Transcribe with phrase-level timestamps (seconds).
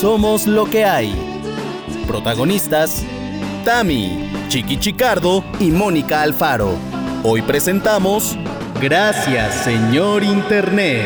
[0.00, 1.12] Somos lo que hay.
[2.06, 3.04] Protagonistas:
[3.66, 6.70] Tami, Chiqui Chicardo y Mónica Alfaro.
[7.22, 8.34] Hoy presentamos
[8.80, 11.04] Gracias, señor Internet.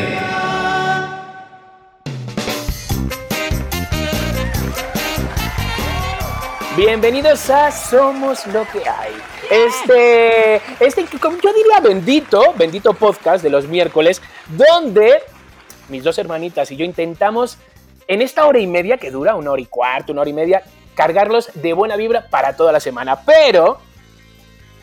[6.77, 9.13] Bienvenidos a Somos lo que hay.
[9.51, 15.21] Este, este, como yo diría bendito, bendito podcast de los miércoles, donde
[15.89, 17.59] mis dos hermanitas y yo intentamos
[18.09, 20.63] en esta hora y media que dura, una hora y cuarto, una hora y media,
[20.95, 23.23] cargarlos de buena vibra para toda la semana.
[23.25, 23.81] Pero,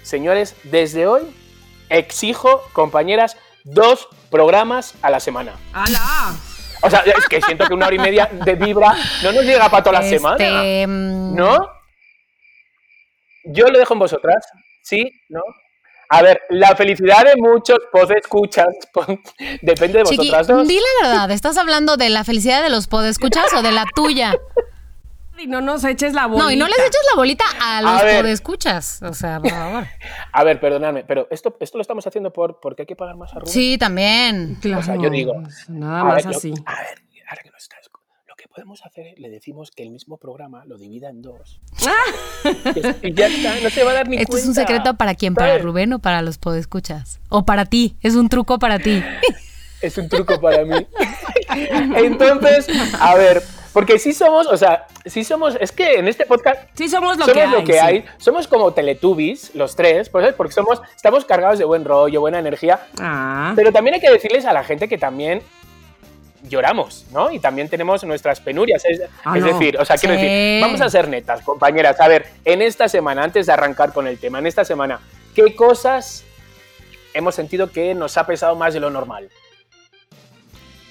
[0.03, 1.21] señores, desde hoy
[1.89, 5.53] exijo, compañeras, dos programas a la semana.
[5.73, 6.33] ¡Hala!
[6.83, 9.69] O sea, es que siento que una hora y media de vibra no nos llega
[9.69, 10.61] para toda la Este, semana.
[10.87, 11.57] mm, ¿No?
[13.45, 14.45] Yo lo dejo en vosotras.
[14.83, 15.11] ¿Sí?
[15.29, 15.41] ¿No?
[16.13, 17.77] A ver, la felicidad de muchos
[18.17, 18.67] escuchas
[19.61, 20.67] depende de Chiqui, vosotras dos.
[20.67, 24.33] di la verdad, ¿estás hablando de la felicidad de los podescuchas o de la tuya?
[25.37, 26.43] Y no nos eches la bolita.
[26.45, 28.21] No, y no les eches la bolita a los ver.
[28.21, 29.01] podescuchas.
[29.01, 29.87] O sea, por favor.
[30.33, 33.31] A ver, perdonadme, pero esto, esto lo estamos haciendo por porque hay que pagar más
[33.33, 33.51] a Rubén.
[33.51, 34.57] Sí, también.
[34.61, 35.33] Claro, O sea, yo digo,
[35.69, 36.53] Nada más ver, así.
[36.65, 37.89] a ver, ahora que nos estás.
[38.27, 41.59] Lo que podemos hacer es le decimos que el mismo programa lo divida en dos.
[43.01, 44.71] y ya está, no se va a dar ni Esto es un cuenta.
[44.71, 45.63] secreto para quién, para ¿Sabes?
[45.63, 47.19] Rubén o para los podescuchas.
[47.29, 49.03] O para ti, es un truco para ti.
[49.81, 50.75] Es un truco para mí.
[51.95, 52.67] Entonces,
[52.99, 53.41] a ver,
[53.73, 57.25] porque sí somos, o sea, sí somos, es que en este podcast Sí, somos lo
[57.25, 57.49] somos que hay.
[57.51, 57.79] lo que sí.
[57.79, 60.35] hay, somos como Teletubbies, los tres, ¿por ¿sabes?
[60.35, 64.45] porque somos, estamos cargados de buen rollo, buena energía, Ah, pero también hay que decirles
[64.45, 65.41] a la gente que también
[66.49, 67.31] lloramos, ¿no?
[67.31, 69.53] Y también tenemos nuestras penurias, es, Ah, es no.
[69.53, 70.21] decir, o sea, quiero Sí.
[70.21, 74.07] decir, vamos a ser netas, compañeras, a ver, en esta semana, antes de arrancar con
[74.07, 74.99] el tema, en esta semana,
[75.35, 76.23] ¿qué cosas
[77.13, 79.29] hemos sentido que nos ha pesado más de lo normal?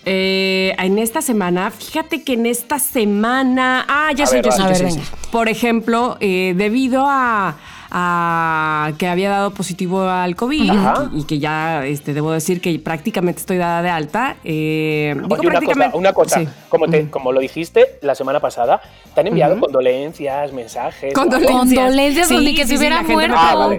[0.07, 3.85] eh, en esta semana, fíjate que en esta semana.
[3.87, 5.01] Ah, ya sé, yo sé, yo sé.
[5.31, 7.57] Por ejemplo, eh, debido a,
[7.91, 11.11] a que había dado positivo al COVID Ajá.
[11.13, 14.37] y, y que ya este, debo decir que prácticamente estoy dada de alta.
[14.45, 16.49] eh, digo Oye, una cosa, prácticamente- una cosa sí.
[16.69, 18.81] como, te, como lo dijiste la semana pasada,
[19.15, 21.13] te han enviado condolencias, mensajes.
[21.15, 21.59] Condolencias.
[21.59, 23.37] Condolencias, ni que se hubiera muerto.
[23.37, 23.79] Ah, vale.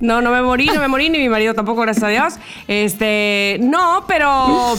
[0.00, 2.34] No, no me morí, no me morí, ni mi marido tampoco, gracias a Dios.
[2.68, 4.74] Este, no, pero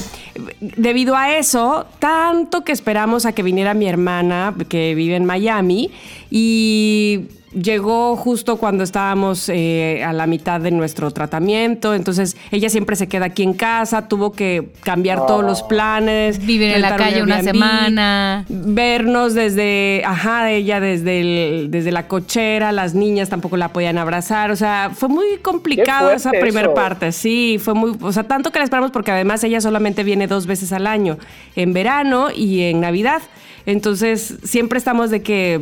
[0.60, 5.90] debido a eso, tanto que esperamos a que viniera mi hermana, que vive en Miami,
[6.30, 7.28] y
[7.60, 13.08] llegó justo cuando estábamos eh, a la mitad de nuestro tratamiento, entonces ella siempre se
[13.08, 16.46] queda aquí en casa, tuvo que cambiar todos los planes.
[16.46, 18.46] Vivir en la un calle una semana.
[18.50, 24.52] vernos desde, ajá, ella desde, el- desde la cochera, las niñas tampoco la podían abrazar,
[24.52, 28.60] o sea, fue muy complicado esa primera parte, sí, fue muy, o sea, tanto que
[28.60, 31.18] la esperamos porque además ella solamente viene dos veces al año,
[31.56, 33.22] en verano y en Navidad,
[33.66, 35.62] entonces siempre estamos de que...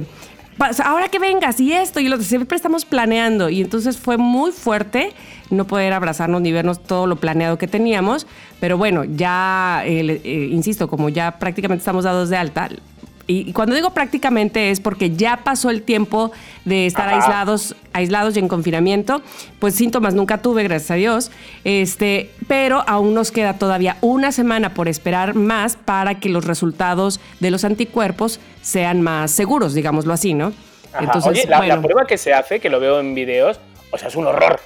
[0.57, 4.17] "Pa- Ahora que vengas y esto y lo otro, siempre estamos planeando y entonces fue
[4.17, 5.11] muy fuerte
[5.49, 8.25] no poder abrazarnos ni vernos todo lo planeado que teníamos,
[8.59, 12.69] pero bueno, ya, eh, eh, insisto, como ya prácticamente estamos dados de alta,
[13.25, 16.31] y, cuando digo prácticamente es porque ya pasó el tiempo
[16.65, 17.17] de estar Ajá.
[17.17, 19.21] aislados, aislados y en confinamiento,
[19.59, 21.31] pues síntomas nunca tuve, gracias a Dios,
[21.63, 27.19] este, pero aún nos queda todavía una semana por esperar más para que los resultados
[27.39, 30.53] de los anticuerpos sean más seguros, digámoslo así, ¿no?
[30.91, 31.19] Ajá.
[31.25, 33.59] Oye, la, la prueba que se hace, que lo veo en videos,
[33.91, 34.59] o sea, es un horror.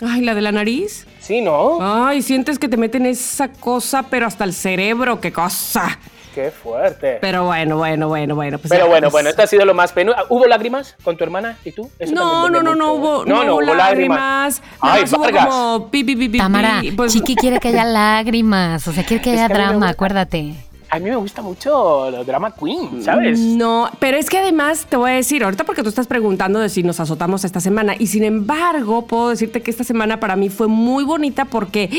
[0.00, 1.06] Ay, la de la nariz.
[1.20, 1.78] Sí, ¿no?
[1.80, 5.98] Ay, sientes que te meten esa cosa, pero hasta el cerebro, qué cosa.
[6.36, 7.16] Qué fuerte.
[7.22, 8.58] Pero bueno, bueno, bueno, bueno.
[8.58, 10.18] pues Pero bueno, bueno, esto ha sido lo más penoso.
[10.28, 11.90] ¿Hubo lágrimas con tu hermana y tú?
[11.98, 13.26] Eso No, no, no, no hubo, ¿eh?
[13.26, 14.60] no, hubo lágrimas.
[14.78, 15.46] Ay, hubo Vargas.
[15.46, 18.86] como pi, pi, pi, pi, Tamara, pi, pues- Chiqui quiere que haya lágrimas.
[18.86, 20.52] O sea, quiere que Es haya que drama, acuérdate.
[20.88, 23.38] A mí me gusta mucho los drama queen, ¿sabes?
[23.40, 26.68] No, pero es que además te voy a decir, ahorita porque tú estás preguntando de
[26.68, 30.48] si nos azotamos esta semana, y sin embargo, puedo decirte que esta semana para mí
[30.48, 31.90] fue muy bonita porque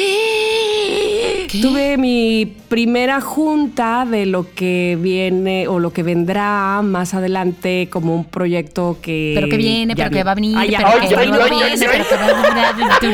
[1.62, 8.14] tuve mi primera junta de lo que viene o lo que vendrá más adelante como
[8.14, 9.32] un proyecto que.
[9.36, 10.78] Pero que viene, pero que va a venir, Ah, ya.
[10.80, 12.16] pero Ay, que ay, ay, viene, ay, pero que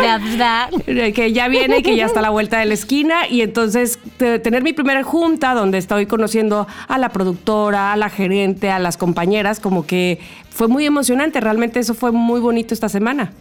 [0.02, 3.28] va a que ya viene y que ya está a la vuelta de la esquina
[3.30, 8.10] y entonces te- tener mi primera junta donde estoy conociendo a la productora, a la
[8.10, 10.20] gerente, a las compañeras, como que
[10.50, 13.32] fue muy emocionante, realmente eso fue muy bonito esta semana.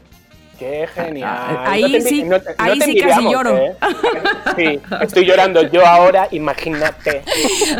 [0.59, 1.29] Qué genial.
[1.29, 3.57] Ah, ahí No te sí- no te- no ahí te sí casi lloro.
[3.59, 3.73] ¿eh?
[4.57, 7.23] Sí, estoy llorando yo ahora, imagínate.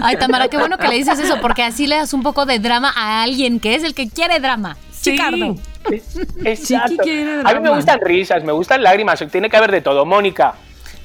[0.03, 2.59] Ay, Tamara, qué bueno que le dices eso, porque así le das un poco de
[2.59, 4.77] drama a alguien que es el que quiere drama.
[4.91, 5.13] Sí.
[5.13, 5.55] Chicardo.
[6.45, 6.97] Exacto.
[7.05, 7.77] quiere A mí me drama.
[7.77, 10.05] gustan risas, me gustan lágrimas, tiene que haber de todo.
[10.05, 10.55] Mónica,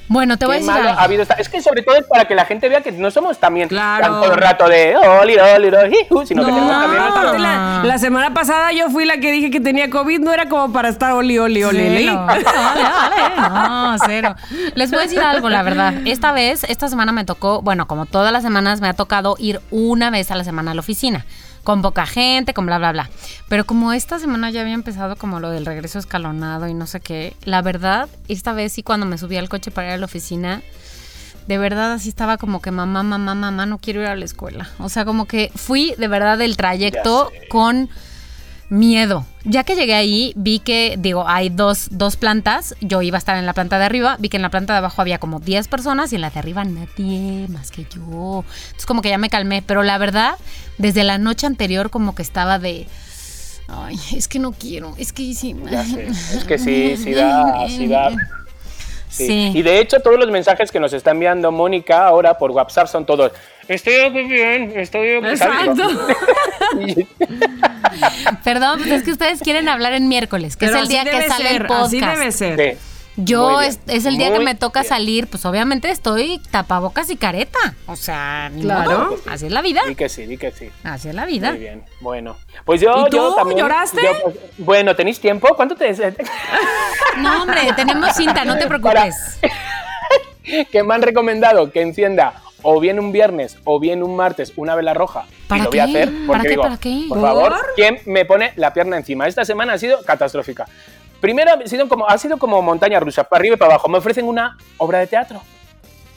[0.08, 1.00] Bueno, te voy a decir malo algo.
[1.00, 3.10] ha habido esta- Es que sobre todo es para que la gente vea que no
[3.10, 4.02] somos también Claro.
[4.04, 7.20] tan todo el rato de oli, oli, oli, jiu, sino que tenemos también No, nuestro-
[7.20, 10.48] aparte la, la semana pasada yo fui la que dije que tenía COVID, no era
[10.48, 11.88] como para estar oli, oli, oli.
[11.88, 12.04] oli.
[12.06, 12.24] Cero.
[12.26, 13.48] Vale, vale.
[13.50, 14.34] No, cero.
[14.74, 15.92] Les voy a decir algo, la verdad.
[16.06, 19.60] Esta vez, esta semana me tocó, bueno, como todas las semanas me ha tocado ir
[19.70, 21.24] una vez a la semana a la oficina.
[21.68, 23.10] Con poca gente, con bla, bla, bla.
[23.50, 27.00] Pero como esta semana ya había empezado como lo del regreso escalonado y no sé
[27.00, 30.06] qué, la verdad, esta vez sí cuando me subí al coche para ir a la
[30.06, 30.62] oficina,
[31.46, 34.70] de verdad así estaba como que mamá, mamá, mamá, no quiero ir a la escuela.
[34.78, 37.90] O sea, como que fui de verdad del trayecto con
[38.68, 39.24] miedo.
[39.44, 42.74] Ya que llegué ahí, vi que, digo, hay dos, dos plantas.
[42.80, 44.16] Yo iba a estar en la planta de arriba.
[44.18, 46.38] Vi que en la planta de abajo había como 10 personas y en la de
[46.38, 48.44] arriba nadie más que yo.
[48.44, 49.62] Entonces, como que ya me calmé.
[49.62, 50.34] Pero la verdad,
[50.76, 52.86] desde la noche anterior, como que estaba de.
[53.68, 54.94] Ay, es que no quiero.
[54.98, 55.54] Es que sí.
[55.70, 58.10] Ya sé, es que sí, sí da, sí da.
[59.08, 59.26] Sí.
[59.26, 59.52] Sí.
[59.54, 63.06] Y de hecho, todos los mensajes que nos está enviando Mónica ahora por WhatsApp son
[63.06, 63.32] todos.
[63.68, 65.82] Estoy aquí bien, estoy aquí Exacto.
[68.44, 71.28] Perdón, pues es que ustedes quieren hablar en miércoles, que Pero es el día que
[71.28, 71.94] sale ser, el podcast.
[71.94, 72.74] Así debe ser.
[72.74, 72.78] Sí.
[73.18, 74.88] Yo es, es el día que me toca bien.
[74.88, 77.58] salir, pues obviamente estoy tapabocas y careta.
[77.86, 78.90] O sea, ni Claro.
[78.90, 79.16] modo.
[79.28, 79.82] Así es la vida.
[79.86, 80.70] Di que sí, di que sí.
[80.84, 81.50] Así es la vida.
[81.50, 81.82] Muy bien.
[82.00, 83.16] Bueno, pues yo, ¿Y tú?
[83.16, 83.58] yo también.
[83.58, 84.00] ¿Lloraste?
[84.02, 85.48] yo, pues, bueno, ¿tenéis tiempo?
[85.56, 85.88] ¿Cuánto te.?
[87.18, 89.38] No, hombre, tenemos cinta, no te preocupes.
[90.70, 94.74] que me han recomendado que encienda o bien un viernes o bien un martes una
[94.74, 95.24] vela roja.
[95.46, 95.90] ¿Para y lo voy a qué?
[95.90, 96.48] hacer porque ¿Para qué?
[96.50, 97.04] digo, ¿Para qué?
[97.08, 97.26] por ¿Por?
[97.28, 99.26] favor, ¿quién me pone la pierna encima?
[99.26, 100.66] Esta semana ha sido catastrófica.
[101.20, 103.88] Primero ha sido como, ha sido como montaña rusa, para arriba y para abajo.
[103.88, 105.40] Me ofrecen una obra de teatro.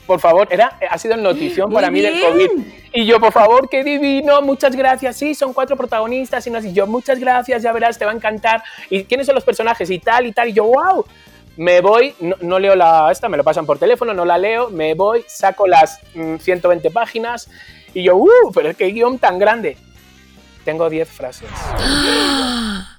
[0.06, 2.20] Por favor, era, ha sido notición Muy para mí del.
[2.20, 2.50] COVID.
[2.92, 5.16] Y yo, por favor, qué divino, muchas gracias.
[5.16, 6.72] Sí, son cuatro protagonistas y no así.
[6.72, 8.62] Yo, muchas gracias, ya verás, te va a encantar.
[8.90, 9.88] ¿Y quiénes son los personajes?
[9.90, 10.48] Y tal y tal.
[10.48, 11.04] Y yo, wow.
[11.56, 14.70] Me voy, no, no leo la esta, me lo pasan por teléfono, no la leo,
[14.70, 17.50] me voy, saco las mm, 120 páginas
[17.92, 19.76] y yo, uh, pero que guion tan grande.
[20.64, 21.48] Tengo 10 frases.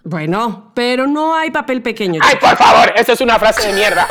[0.06, 2.20] Bueno, pero no hay papel pequeño.
[2.22, 2.92] ¡Ay, por favor!
[2.94, 4.06] Eso es una frase de mierda.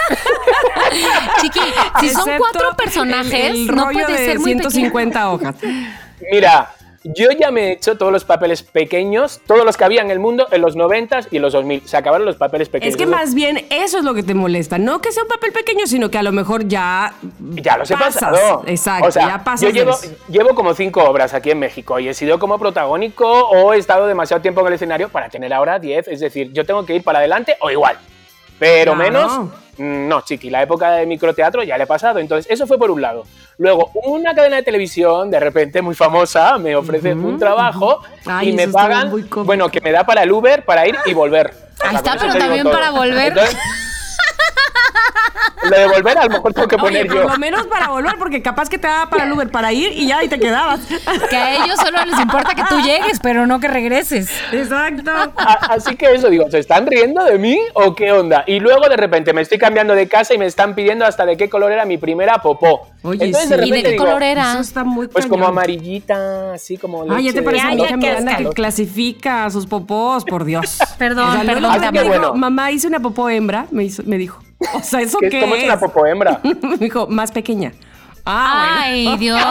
[1.43, 1.61] Chiqui,
[2.01, 5.55] si son Excepto cuatro personajes, el, el no rollo puede de ser muy 150 hojas.
[6.31, 6.71] Mira,
[7.05, 10.19] yo ya me he hecho todos los papeles pequeños, todos los que había en el
[10.19, 11.87] mundo en los 90 y en los 2000.
[11.87, 12.95] Se acabaron los papeles pequeños.
[12.95, 14.79] Es que más bien eso es lo que te molesta.
[14.79, 17.15] No que sea un papel pequeño, sino que a lo mejor ya.
[17.41, 18.23] Ya los he pasas.
[18.23, 18.63] pasado.
[18.67, 19.63] Exacto, O sea, ya pasas.
[19.63, 19.97] Yo llevo,
[20.29, 24.07] llevo como cinco obras aquí en México y he sido como protagónico o he estado
[24.07, 26.09] demasiado tiempo en el escenario para tener ahora 10.
[26.09, 27.99] Es decir, yo tengo que ir para adelante o igual.
[28.59, 29.11] Pero Claro.
[29.13, 29.33] menos,
[29.79, 32.19] mm, no, chiqui, la época de microteatro ya le he pasado.
[32.19, 33.25] Entonces, eso fue por un lado.
[33.59, 38.53] Luego, una cadena de televisión, de repente muy famosa, me ofrece un trabajo Ay, y
[38.53, 39.13] me pagan,
[39.45, 41.53] bueno, que me da para el Uber para ir y volver.
[41.81, 43.29] O Ahí sea, está, pero también para volver.
[43.29, 43.57] Entonces,
[45.71, 47.23] lo de volver a lo mejor tengo que poner Oye, yo.
[47.23, 49.93] por lo menos para volver, porque capaz que te daba para el Uber para ir
[49.93, 50.81] y ya ahí te quedabas.
[51.31, 54.31] Que a ellos solo les importa que tú llegues, pero no que regreses.
[54.53, 55.11] Exacto.
[55.37, 58.45] A- Así que eso, digo, ¿se están riendo de mí o qué onda?
[58.47, 61.37] Y luego de repente me estoy cambiando de casa y me están pidiendo hasta de
[61.37, 62.89] qué color era mi primera popó.
[63.03, 63.57] Oye, Entonces, sí.
[63.61, 64.53] de ¿Y de qué digo, color era?
[64.53, 65.53] Eso está muy Pues como cañón.
[65.59, 67.43] amarillita, así como Ay, ya te leche.
[67.43, 68.53] parece a Ay, mi ya, hija qué Miranda que asco.
[68.55, 70.79] clasifica sus popós, por Dios.
[70.99, 72.35] Perdón, O sea, luego perdón, Así que bueno.
[72.35, 74.43] Mamá, hice una popó hembra, me, hizo- me dijo.
[74.75, 75.43] O sea, ¿eso ¿Qué qué, es?
[75.45, 76.41] ¿Cómo es una popó hembra?
[76.43, 77.73] me dijo, más pequeña.
[78.25, 79.43] Ah, Ay, Dios.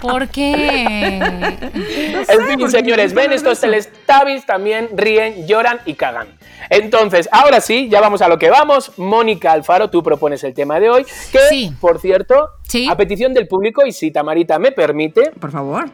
[0.00, 1.16] ¿Por qué?
[1.18, 6.28] En fin, porque señores, ven estos teletubbies, también ríen, lloran y cagan.
[6.70, 8.92] Entonces, ahora sí, ya vamos a lo que vamos.
[8.98, 11.72] Mónica Alfaro, tú propones el tema de hoy, que, Sí.
[11.80, 12.88] por cierto, Sí.
[12.88, 15.86] a petición del público, y si Tamarita me permite, por favor.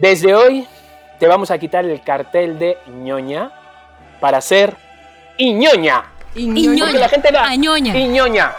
[0.00, 0.66] Desde hoy
[1.20, 3.52] te vamos a quitar el cartel de ñoña
[4.20, 4.74] para ser
[5.38, 6.02] iñoña.
[6.34, 6.84] Y Ñoña.
[6.84, 7.96] Porque la gente Añoña.
[7.96, 8.52] iñoña.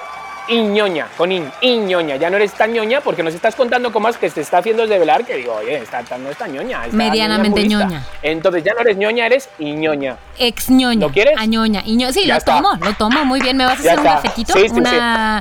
[0.47, 2.15] Iñoña, con in, iñoña.
[2.17, 5.25] Ya no eres tan ñoña porque nos estás contando cosas que te está haciendo desvelar
[5.25, 6.81] que digo, oye, esta no es tan ñoña.
[6.91, 8.03] Medianamente ñoña.
[8.21, 10.17] Entonces ya no eres ñoña, eres iñoña.
[10.37, 11.07] Ex ñoña.
[11.07, 11.35] ¿Lo quieres?
[11.37, 11.81] Añoña.
[11.85, 12.55] Iño- Sí, Ya lo está.
[12.57, 13.25] tomo, lo tomo.
[13.25, 13.57] Muy bien.
[13.57, 14.21] ¿Me vas a Ya hacer un está.
[14.21, 14.53] cafetito?
[14.53, 14.81] Sí, sí, sí.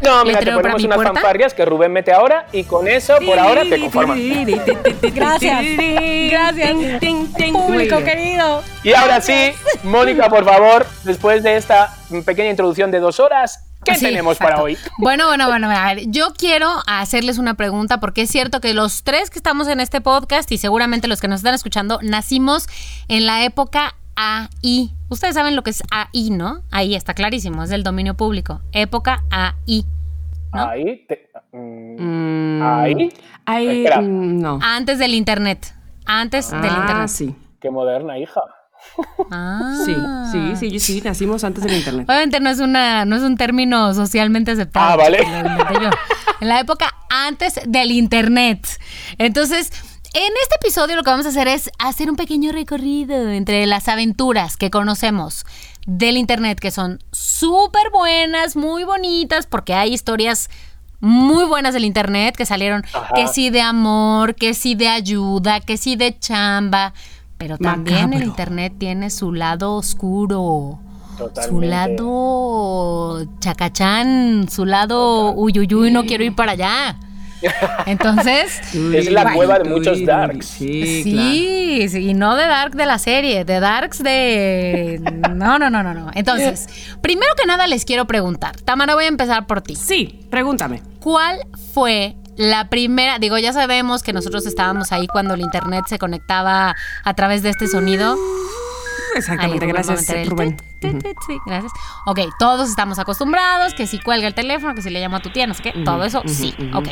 [0.04, 1.12] No, mira, te ponemos mi unas puerta.
[1.14, 4.18] fanfarrias que Rubén mete ahora y con eso, por ahora, te conformas.
[5.14, 5.64] Gracias.
[6.30, 6.72] Gracias.
[7.52, 8.62] Público querido.
[8.82, 11.94] Y ahora sí, Mónica, por favor, después de esta
[12.24, 14.52] pequeña introducción de dos horas, ¿qué Sí, tenemos exacto.
[14.54, 14.76] para hoy?
[14.98, 19.02] Bueno, bueno, bueno, a ver, yo quiero hacerles una pregunta porque es cierto que los
[19.04, 22.66] tres que estamos en este podcast y seguramente los que nos están escuchando nacimos
[23.08, 24.92] en la época AI.
[25.08, 26.62] Ustedes saben lo que es AI, ¿no?
[26.70, 28.60] Ahí está clarísimo, es del dominio público.
[28.72, 29.84] Época AI.
[30.52, 30.68] ¿No?
[30.68, 33.12] Ahí, te- mm, Mm, ahí,
[33.44, 34.00] ahí, Espera.
[34.00, 34.58] mm, no.
[34.62, 35.74] Antes del internet.
[36.06, 37.08] Antes del Ah, internet.
[37.08, 37.34] sí.
[37.60, 38.40] qué moderna, hija.
[39.30, 39.82] Ah.
[39.84, 39.94] Sí,
[40.32, 42.08] sí, sí, yo sí, nacimos antes del internet.
[42.08, 44.92] Obviamente no es una, no es un término socialmente aceptado.
[44.92, 45.18] Ah, vale.
[45.82, 45.90] yo.
[46.40, 48.66] En la época antes del internet.
[49.18, 49.70] Entonces,
[50.12, 53.88] en este episodio lo que vamos a hacer es hacer un pequeño recorrido entre las
[53.88, 55.44] aventuras que conocemos
[55.86, 60.50] del internet, que son súper buenas, muy bonitas, porque hay historias
[61.00, 63.12] muy buenas del internet que salieron, Ajá.
[63.14, 66.94] que sí de amor, que sí de ayuda, que sí de chamba.
[67.38, 70.78] Pero también el internet tiene su lado oscuro.
[71.12, 71.68] Su Totalmente.
[71.68, 76.96] lado chacachán, su lado uyuyuy, no quiero ir para allá.
[77.86, 78.60] Entonces,
[78.94, 80.46] Es la cueva de muchos darks.
[80.46, 85.00] Sí, sí, sí, y no de Dark de la serie, de Darks de...
[85.34, 86.10] No, no, no, no, no.
[86.14, 86.66] Entonces,
[87.00, 88.56] primero que nada les quiero preguntar.
[88.62, 89.76] Tamara, voy a empezar por ti.
[89.76, 90.82] Sí, pregúntame.
[91.00, 91.40] ¿Cuál
[91.72, 93.18] fue la primera?
[93.18, 96.74] Digo, ya sabemos que nosotros estábamos ahí cuando el internet se conectaba
[97.04, 98.16] a través de este sonido.
[99.16, 100.56] Exactamente, Ahí, gracias, el Rubén.
[100.80, 101.72] Sí, gracias.
[102.06, 105.30] Ok, todos estamos acostumbrados, que si cuelga el teléfono, que si le llamo a tu
[105.30, 106.88] tía, no sé qué, todo eso, sí, ok.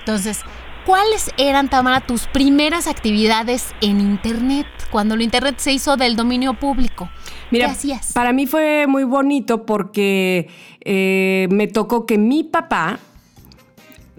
[0.00, 0.40] Entonces,
[0.84, 4.66] ¿cuáles eran, Tamara, tus primeras actividades en Internet?
[4.90, 7.08] Cuando el Internet se hizo del dominio público.
[7.50, 8.12] Mira, ¿Qué hacías?
[8.12, 10.48] para mí fue muy bonito porque
[10.84, 12.98] eh, me tocó que mi papá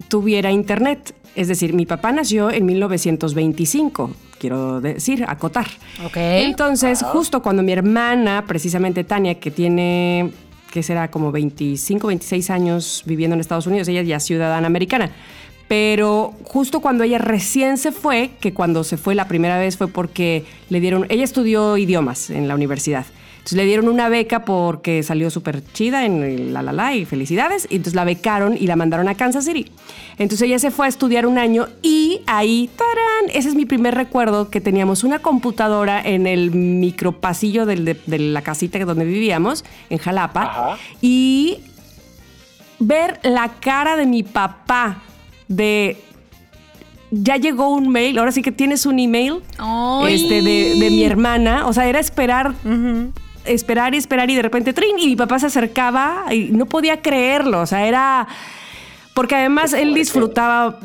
[0.08, 1.14] tuviera internet.
[1.34, 5.66] Es decir, mi papá nació en 1925, quiero decir, acotar.
[6.04, 6.16] Ok.
[6.16, 10.32] Entonces, justo cuando mi hermana, precisamente Tania, que tiene,
[10.72, 15.12] que será como 25, 26 años viviendo en Estados Unidos, ella ya es ciudadana americana.
[15.68, 19.86] Pero justo cuando ella recién se fue, que cuando se fue la primera vez fue
[19.86, 23.04] porque le dieron, ella estudió idiomas en la universidad.
[23.48, 27.06] Entonces le dieron una beca porque salió súper chida en el la la la y
[27.06, 27.66] felicidades.
[27.70, 29.64] Y entonces la becaron y la mandaron a Kansas City.
[30.18, 33.34] Entonces ella se fue a estudiar un año y ahí, ¡tarán!
[33.34, 38.18] Ese es mi primer recuerdo que teníamos una computadora en el micropasillo del- de, de
[38.18, 40.42] la casita donde vivíamos, en Jalapa.
[40.42, 40.78] Ajá.
[41.00, 41.56] Y
[42.78, 44.98] ver la cara de mi papá
[45.48, 45.96] de
[47.10, 49.36] ya llegó un mail, ahora sí que tienes un email
[50.06, 52.54] este, de, de mi hermana, o sea, era esperar,
[53.48, 57.00] esperar y esperar y de repente trin y mi papá se acercaba y no podía
[57.00, 58.28] creerlo, o sea, era
[59.14, 60.78] porque además él disfrutaba,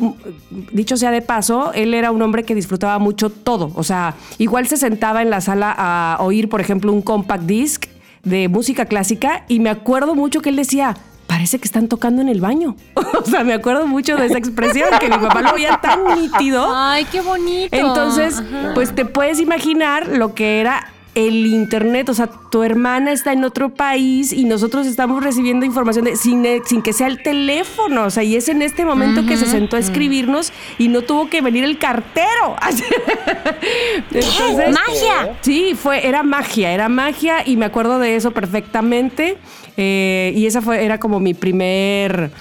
[0.72, 4.68] dicho sea de paso, él era un hombre que disfrutaba mucho todo, o sea, igual
[4.68, 7.86] se sentaba en la sala a oír, por ejemplo, un compact disc
[8.24, 12.30] de música clásica y me acuerdo mucho que él decía, parece que están tocando en
[12.30, 12.76] el baño.
[12.96, 16.74] o sea, me acuerdo mucho de esa expresión, que mi papá lo veía tan nítido.
[16.74, 17.76] ¡Ay, qué bonito!
[17.76, 18.72] Entonces, Ajá.
[18.74, 23.44] pues te puedes imaginar lo que era el internet, o sea, tu hermana está en
[23.44, 28.06] otro país y nosotros estamos recibiendo información de, sin, eh, sin que sea el teléfono,
[28.06, 31.30] o sea, y es en este momento que se sentó a escribirnos y no tuvo
[31.30, 32.56] que venir el cartero.
[34.12, 35.38] Entonces, ¡Magia!
[35.42, 39.38] Sí, fue, era magia, era magia y me acuerdo de eso perfectamente.
[39.78, 42.32] eh, y esa fue, era como mi primer,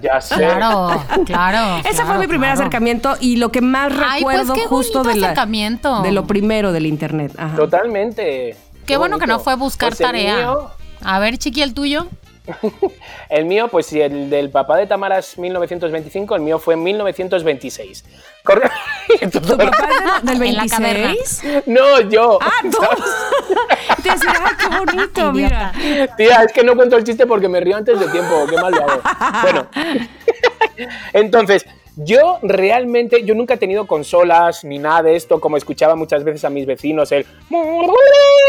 [0.00, 0.36] Ya sé.
[0.36, 1.82] Claro, claro.
[1.88, 2.60] Ese fue mi primer claro.
[2.60, 6.02] acercamiento y lo que más Ay, pues, recuerdo qué justo de, la- acercamiento.
[6.02, 7.32] de lo primero del internet.
[7.38, 7.56] Ajá.
[7.56, 8.56] Totalmente.
[8.86, 10.36] Qué bueno que no fue buscar Pues el tarea.
[10.36, 10.70] mío-
[11.02, 12.06] A ver, chiqui, el tuyo.
[13.28, 16.82] El mío, pues si el del papá de Tamara es 1925, el mío fue en
[16.82, 18.04] 1926.
[18.44, 18.68] Corre-
[19.30, 19.88] ¿Tu papá
[20.18, 21.06] es de- del En la caverna.
[21.08, 21.62] 26?
[21.66, 22.38] No, yo.
[22.40, 22.80] Ah, dos.
[24.02, 25.72] Te decía, ay, qué bonito, mira.
[26.16, 28.46] Tía, es que no cuento el chiste porque me río antes de tiempo.
[28.48, 29.02] Qué mal lo hago.
[29.42, 29.66] Bueno,
[31.12, 31.64] entonces,
[31.96, 36.44] yo realmente, yo nunca he tenido consolas ni nada de esto, como escuchaba muchas veces
[36.44, 37.26] a mis vecinos, el...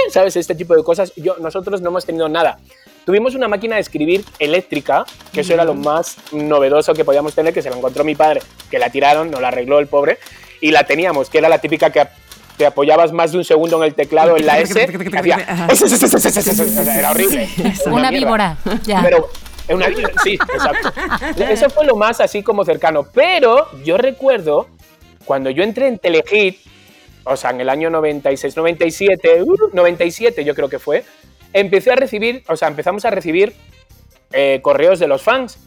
[0.09, 0.35] ¿Sabes?
[0.35, 1.13] Este tipo de cosas.
[1.15, 2.57] Yo, nosotros no hemos tenido nada.
[3.05, 5.03] Tuvimos una máquina de escribir eléctrica,
[5.33, 8.41] que eso era lo más novedoso que podíamos tener, que se la encontró mi padre,
[8.71, 10.19] que la tiraron, no la arregló el pobre,
[10.63, 12.07] y la teníamos, que era la típica que
[12.55, 14.81] te apoyabas más de un segundo en el teclado, en la S,
[16.97, 17.49] era horrible.
[17.87, 18.57] Una víbora.
[18.85, 19.29] Pero,
[19.67, 20.93] una víbora, sí, exacto.
[21.37, 23.05] Eso fue lo más así como cercano.
[23.13, 24.69] Pero yo recuerdo
[25.25, 26.59] cuando yo entré en Telehit,
[27.25, 31.03] o sea, en el año 96, 97, uh, 97 yo creo que fue,
[31.51, 33.53] empecé a recibir, o sea, empezamos a recibir
[34.31, 35.59] eh, correos de los fans.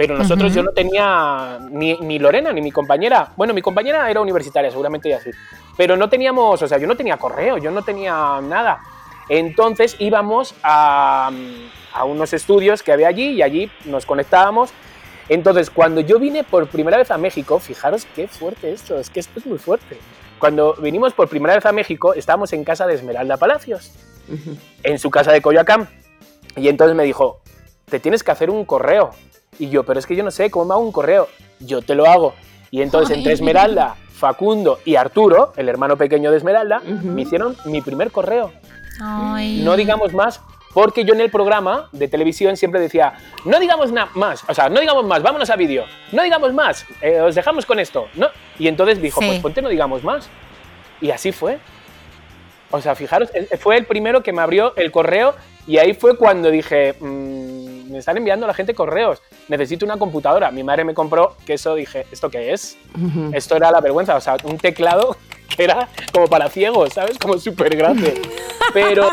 [0.00, 3.34] Pero nosotros yo no tenía ni, ni Lorena ni mi compañera.
[3.36, 5.28] Bueno, mi compañera era universitaria, seguramente ya sí.
[5.76, 8.80] Pero no teníamos, o sea, yo no tenía correo, yo no tenía nada.
[9.28, 11.30] Entonces íbamos a,
[11.92, 14.72] a unos estudios que había allí y allí nos conectábamos.
[15.28, 19.20] Entonces, cuando yo vine por primera vez a México, fijaros qué fuerte esto, es que
[19.20, 19.98] esto es muy fuerte.
[20.38, 23.92] Cuando vinimos por primera vez a México, estábamos en casa de Esmeralda Palacios,
[24.82, 25.90] en su casa de Coyoacán.
[26.56, 27.42] Y entonces me dijo,
[27.84, 29.10] te tienes que hacer un correo.
[29.60, 31.28] Y yo, pero es que yo no sé cómo me hago un correo.
[31.60, 32.34] Yo te lo hago.
[32.72, 33.32] Y entonces entre.
[33.34, 38.52] Esmeralda, Facundo y Arturo, el hermano pequeño de Esmeralda, me hicieron mi primer correo.
[39.00, 39.60] Ay.
[39.62, 40.40] No digamos más,
[40.74, 43.14] porque yo en el programa de televisión siempre decía,
[43.44, 46.84] no digamos nada más, o sea, no digamos más, vámonos a vídeo, no digamos más,
[47.00, 48.06] eh, os dejamos con esto.
[48.14, 48.28] ¿no?
[48.58, 49.26] Y entonces dijo, Sí.
[49.26, 50.28] pues ponte no digamos más.
[51.00, 51.58] Y así fue.
[52.70, 55.34] O sea, fijaros, eh, fue el primero que me abrió el correo
[55.66, 60.50] y ahí fue cuando dije, "Mm, me están enviando la gente correos, necesito una computadora.
[60.50, 62.76] Mi madre me compró, que eso dije, ¿esto qué es?
[63.32, 65.16] Esto era la vergüenza, o sea, un teclado
[65.56, 67.18] que era como para ciegos, ¿sabes?
[67.18, 68.20] Como súper grande.
[68.72, 69.10] Pero,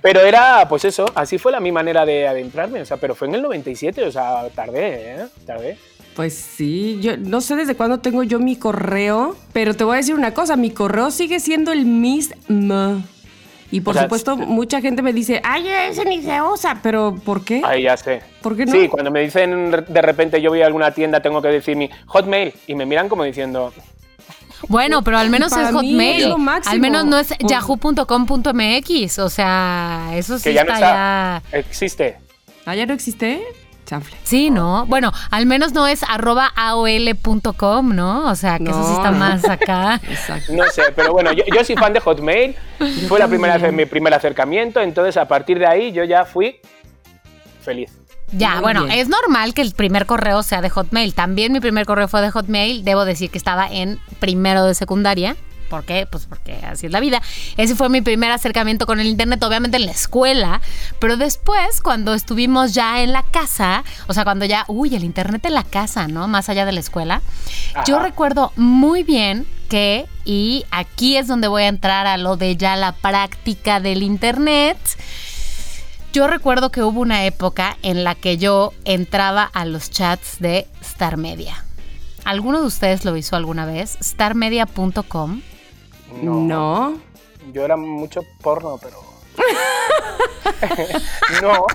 [0.00, 3.28] pero era, pues eso, así fue la mi manera de adentrarme, o sea, pero fue
[3.28, 5.26] en el 97, o sea, tardé, ¿eh?
[5.46, 5.78] Tardé.
[6.16, 9.96] Pues sí, yo no sé desde cuándo tengo yo mi correo, pero te voy a
[9.98, 13.02] decir una cosa, mi correo sigue siendo el mismo.
[13.72, 17.16] Y por O sea, supuesto, mucha gente me dice, ay, ese ni se usa, pero
[17.24, 17.62] ¿por qué?
[17.64, 18.22] Ahí ya sé.
[18.42, 18.72] ¿Por qué no?
[18.72, 21.88] Sí, cuando me dicen de repente yo voy a alguna tienda, tengo que decir mi
[22.06, 23.72] hotmail y me miran como diciendo,
[24.68, 26.34] Bueno, pero al menos Para es Hotmail.
[26.60, 26.66] es.
[26.68, 29.18] Al menos no es yahoo.com.mx.
[29.18, 31.58] O sea, eso sí que ya no está está, ya.
[31.58, 32.18] existe.
[32.66, 33.42] ¿Ah, ya no existe?
[33.92, 34.16] Chanfle.
[34.22, 34.86] Sí, ¿no?
[34.86, 38.30] Bueno, al menos no es arroba aol.com, ¿no?
[38.30, 39.18] O sea, que eso sí está no.
[39.18, 40.00] más acá.
[40.08, 40.54] Exacto.
[40.54, 42.56] No sé, pero bueno, yo, yo soy fan de Hotmail.
[43.06, 46.58] Fue la primera vez, mi primer acercamiento, entonces a partir de ahí yo ya fui
[47.60, 47.98] feliz.
[48.32, 48.98] Ya, Muy bueno, bien.
[48.98, 51.12] es normal que el primer correo sea de Hotmail.
[51.12, 52.82] También mi primer correo fue de Hotmail.
[52.82, 55.36] Debo decir que estaba en primero de secundaria.
[55.72, 56.04] ¿Por qué?
[56.04, 57.22] Pues porque así es la vida.
[57.56, 60.60] Ese fue mi primer acercamiento con el internet, obviamente en la escuela,
[60.98, 65.46] pero después cuando estuvimos ya en la casa, o sea, cuando ya, uy, el internet
[65.46, 66.28] en la casa, ¿no?
[66.28, 67.22] Más allá de la escuela,
[67.86, 72.54] yo recuerdo muy bien que, y aquí es donde voy a entrar a lo de
[72.58, 74.76] ya la práctica del internet,
[76.12, 80.66] yo recuerdo que hubo una época en la que yo entraba a los chats de
[80.82, 81.64] Star Media.
[82.24, 83.96] ¿Alguno de ustedes lo hizo alguna vez?
[84.02, 85.40] Starmedia.com.
[86.20, 86.98] No.
[87.52, 89.02] Yo era mucho porno, pero.
[91.42, 91.66] no.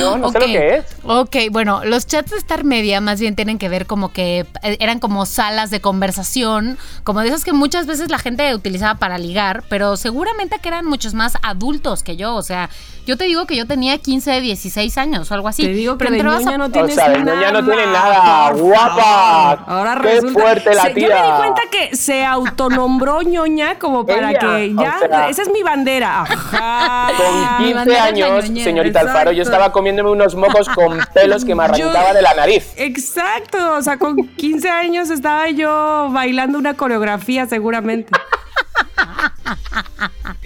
[0.00, 0.50] No, no sé lo Ok.
[0.52, 0.84] que es.
[1.04, 4.76] Ok, bueno, los chats de Star Media más bien tienen que ver como que eh,
[4.80, 9.18] eran como salas de conversación, como de esas que muchas veces la gente utilizaba para
[9.18, 12.34] ligar, pero seguramente que eran muchos más adultos que yo.
[12.34, 12.68] O sea,
[13.06, 15.62] yo te digo que yo tenía 15, 16 años o algo así.
[15.62, 17.34] Te digo que pero de entrabas a- ñoña no O tienes sea, de nada.
[17.36, 18.50] ñoña no tiene nada.
[18.52, 19.50] ¡Guapa!
[19.66, 20.40] Ahora ¡Qué resulta.
[20.40, 21.36] fuerte la se- Yo me di tía!
[21.36, 24.98] cuenta que se autonombró ñoña como para Ella, que o ya.
[25.00, 26.22] sea- esa es mi bandera.
[26.22, 27.08] Ajá.
[27.16, 29.53] Con Mi 15 bandera es la años, señorita Alfaro, yo exacto.
[29.54, 32.72] Estaba comiéndome unos mocos con pelos que me arrancaba Yo- de la nariz.
[32.76, 38.12] Exacto, o sea, con 15 años estaba yo bailando una coreografía seguramente.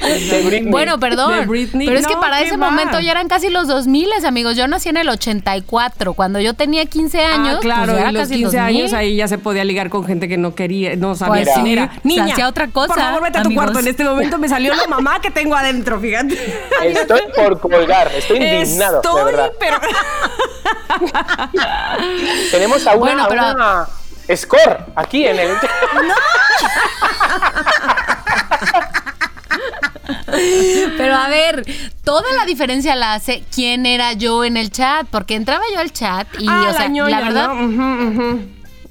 [0.01, 0.71] De Britney.
[0.71, 1.47] Bueno, perdón.
[1.47, 2.71] Pero es que No, para ¿qué ese va?
[2.71, 4.57] momento ya eran casi los 2000, amigos.
[4.57, 6.15] Yo nací en el 84.
[6.15, 8.77] Cuando yo tenía 15 años, ah, claro, pues ya y los casi 15 2000.
[8.77, 11.67] años ahí ya se podía ligar con gente que no quería, no sabía Pues quién
[11.67, 11.93] sí, era.
[12.03, 13.65] Niña, hacía otra cosa, Por favor, vete a tu amigos.
[13.65, 13.79] cuarto.
[13.81, 16.35] En este momento me salió la mamá que tengo adentro, fíjate.
[16.85, 19.53] Estoy por colgar, estoy indignado, de Estoy, verdad.
[19.61, 19.79] pero
[22.51, 23.87] Tenemos a una, Bueno, a pero- una
[24.37, 25.51] score aquí en el.
[30.97, 31.65] Pero a ver,
[32.05, 35.07] toda la diferencia la hace quién era yo en el chat.
[35.11, 37.49] Porque entraba yo al chat y, Ah, o sea, la ñoña, la verdad.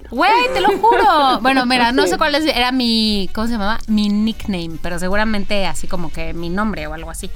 [0.10, 1.40] Güey, te lo juro.
[1.42, 3.80] Bueno, mira, no sé cuál es, era mi, ¿cómo se llamaba?
[3.88, 7.30] Mi nickname, pero seguramente así como que mi nombre o algo así.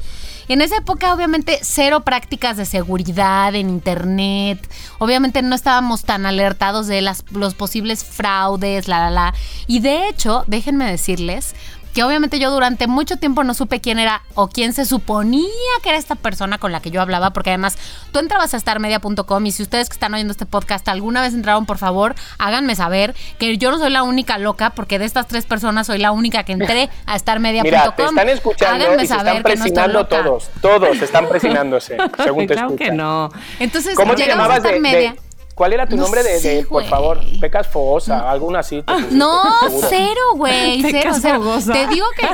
[0.48, 4.60] En esa época, obviamente, cero prácticas de seguridad en internet.
[5.00, 9.34] Obviamente no estábamos tan alertados de las, los posibles fraudes, la, la, la.
[9.68, 11.56] Y de hecho, déjenme decirles
[11.94, 15.48] que obviamente yo durante mucho tiempo no supe quién era o quién se suponía
[15.84, 17.78] que era esta persona con la que yo hablaba, porque además
[18.12, 21.66] tú entrabas a starmedia.com y si ustedes que están oyendo este podcast alguna vez entraron,
[21.66, 25.46] por favor, háganme saber que yo no soy la única loca, porque de estas tres
[25.46, 27.64] personas soy la única que entré a starmedia.com.
[27.72, 30.50] Mira, te están escuchando Háganme y se saber están que no presionando todos.
[30.62, 32.98] Todos están presionándose, según te claro que escuchan.
[32.98, 33.30] no.
[33.60, 35.16] Entonces, ¿Cómo te llegamos a llamabas de, de-
[35.62, 37.22] ¿Cuál era tu No nombre de, sé, de- por favor?
[37.40, 38.82] Pecas Fogosa, alguna así.
[38.82, 39.88] te pusiste, No, seguro.
[39.92, 41.36] cero, güey, cero, cero.
[41.38, 41.74] fogosa.
[41.74, 42.28] Te digo que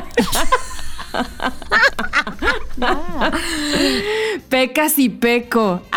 [4.50, 5.82] Pecas y peco.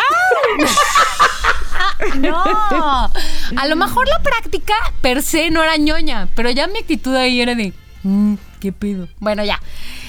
[2.17, 7.15] No, a lo mejor la práctica per se no era ñoña, pero ya mi actitud
[7.15, 9.07] ahí era de, "Mm, ¿qué pedo?
[9.19, 9.61] Bueno, ya.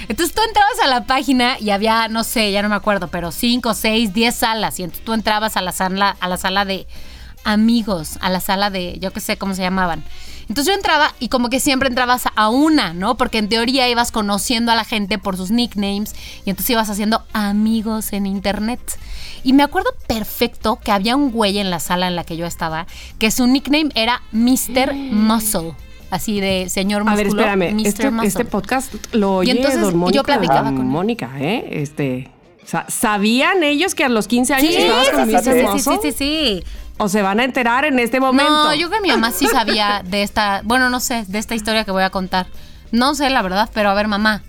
[0.09, 3.31] Entonces tú entrabas a la página y había, no sé, ya no me acuerdo, pero
[3.31, 4.81] 5, 6, 10 salas.
[4.81, 6.87] Y entonces tú entrabas a la sala, a la sala de
[7.45, 10.05] amigos, a la sala de, yo qué sé cómo se llamaban.
[10.49, 13.17] Entonces yo entraba y como que siempre entrabas a una, ¿no?
[13.17, 17.23] Porque en teoría ibas conociendo a la gente por sus nicknames y entonces ibas haciendo
[17.33, 18.81] amigos en internet.
[19.45, 22.45] Y me acuerdo perfecto que había un güey en la sala en la que yo
[22.47, 22.87] estaba
[23.19, 24.95] que su nickname era Mr.
[24.95, 25.75] Muscle.
[26.11, 27.73] Así de señor A ver, espérame.
[27.73, 27.87] Mr.
[27.87, 28.29] Este, Muscle.
[28.29, 30.87] este podcast lo oye entonces don yo platicaba con.
[30.87, 31.67] Mónica, ¿eh?
[31.71, 32.31] Este.
[32.67, 35.81] sa- ¿Sabían ellos que a los 15 años Sí, estabas con sí, Mr.
[35.81, 36.65] sí, sí, sí.
[37.03, 38.53] ¿O se van a enterar en este momento?
[38.53, 41.57] No, yo creo que mi mamá sí sabía de esta, bueno, no sé, de esta
[41.57, 42.47] historia que voy a contar.
[42.93, 44.43] No sé la verdad, pero a ver, mamá,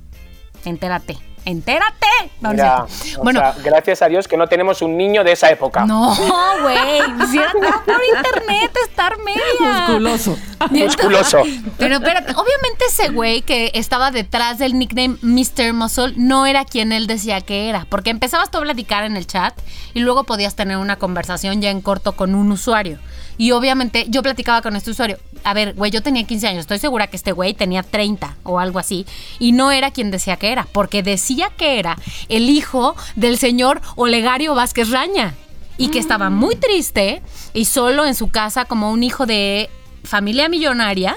[0.64, 1.18] entérate.
[1.46, 2.08] Entérate.
[2.40, 2.86] No, Mira,
[3.22, 5.86] bueno, sea, gracias a Dios que no tenemos un niño de esa época.
[5.86, 6.16] no,
[6.62, 7.02] güey.
[7.20, 9.88] Quisiera estar por internet, estar media.
[9.88, 10.38] Musculoso.
[10.72, 11.42] Musculoso.
[11.78, 15.74] Pero espérate, obviamente ese güey que estaba detrás del nickname Mr.
[15.74, 19.28] Muscle no era quien él decía que era, porque empezabas tú a platicar en el
[19.28, 19.54] chat
[19.94, 23.00] y luego podías tener una conversación ya en corto con un usuario.
[23.38, 25.18] Y obviamente yo platicaba con este usuario.
[25.44, 28.60] A ver, güey, yo tenía 15 años, estoy segura que este güey tenía 30 o
[28.60, 29.06] algo así.
[29.40, 31.98] Y no era quien decía que era, porque decía que era
[32.30, 35.34] el hijo del señor Olegario Vázquez Raña.
[35.78, 39.72] Y que estaba muy triste y solo en su casa como un hijo de
[40.04, 41.16] familia millonaria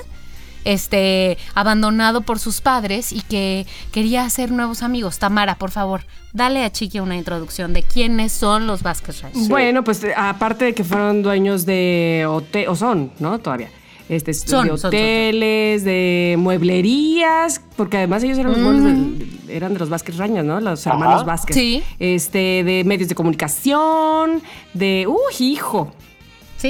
[0.66, 5.18] este, abandonado por sus padres y que quería hacer nuevos amigos.
[5.18, 6.02] Tamara, por favor,
[6.32, 9.48] dale a Chiqui una introducción de quiénes son los Vázquez Reyes.
[9.48, 13.38] Bueno, pues eh, aparte de que fueron dueños de hotel, o son, ¿no?
[13.38, 13.70] Todavía.
[14.08, 19.56] Este, Son, de son, son, hoteles, de mueblerías, porque además ellos eran los muebles de,
[19.56, 20.60] eran de los Vázquez Rañas, ¿no?
[20.60, 20.94] Los Ajá.
[20.94, 21.56] hermanos Vázquez.
[21.56, 21.82] Sí.
[21.98, 24.42] Este, de medios de comunicación,
[24.74, 25.92] de, uy, hijo.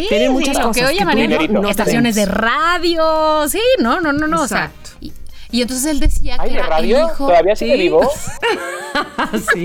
[0.02, 2.26] Sí, Tienen sí, muchas lo cosas que hoy que llamarían tú no- no estaciones de
[2.26, 3.48] radio.
[3.48, 4.42] Sí, no, no, no, no.
[4.42, 4.85] O sea, Exacto.
[5.58, 7.26] Y, entonces él decía Ay, que de era radio, el hijo.
[7.26, 7.78] todavía sigue Sí.
[7.82, 8.10] vivo.
[9.52, 9.64] sí.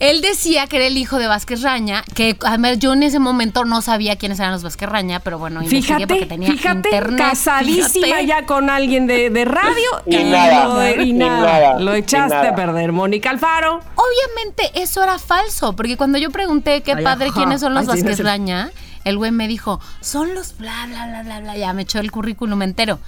[0.00, 3.64] Él decía que era el hijo de Vázquez Raña, que además yo en ese momento
[3.64, 7.18] no sabía quiénes eran los Vázquez Raña, pero bueno, investigué porque Fíjate, tenía fíjate, internet.
[7.20, 8.26] casadísima fíjate.
[8.26, 9.72] ya con alguien de, de radio
[10.06, 12.50] Y nada, lo, y y nada, nada, lo echaste nada.
[12.50, 12.92] a perder.
[12.92, 13.80] Mónica Alfaro.
[13.94, 17.34] Obviamente eso era falso, porque cuando yo pregunté qué Ay, padre ajá.
[17.40, 18.24] quiénes son los Ay, sí, Vázquez.
[18.24, 18.70] Raña,
[19.04, 22.10] el güey me dijo, son los bla, bla, bla, bla, bla, ya me echó el
[22.10, 22.98] currículum entero.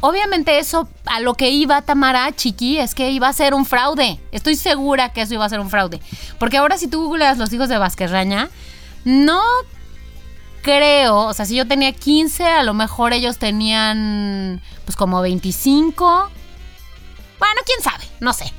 [0.00, 4.20] Obviamente eso a lo que iba Tamara Chiqui es que iba a ser un fraude.
[4.32, 6.00] Estoy segura que eso iba a ser un fraude.
[6.38, 8.50] Porque ahora si tú googleas los hijos de Vázquez Raña,
[9.04, 9.40] no
[10.62, 16.30] creo, o sea, si yo tenía 15, a lo mejor ellos tenían pues como 25.
[17.38, 18.52] Bueno, quién sabe, no sé.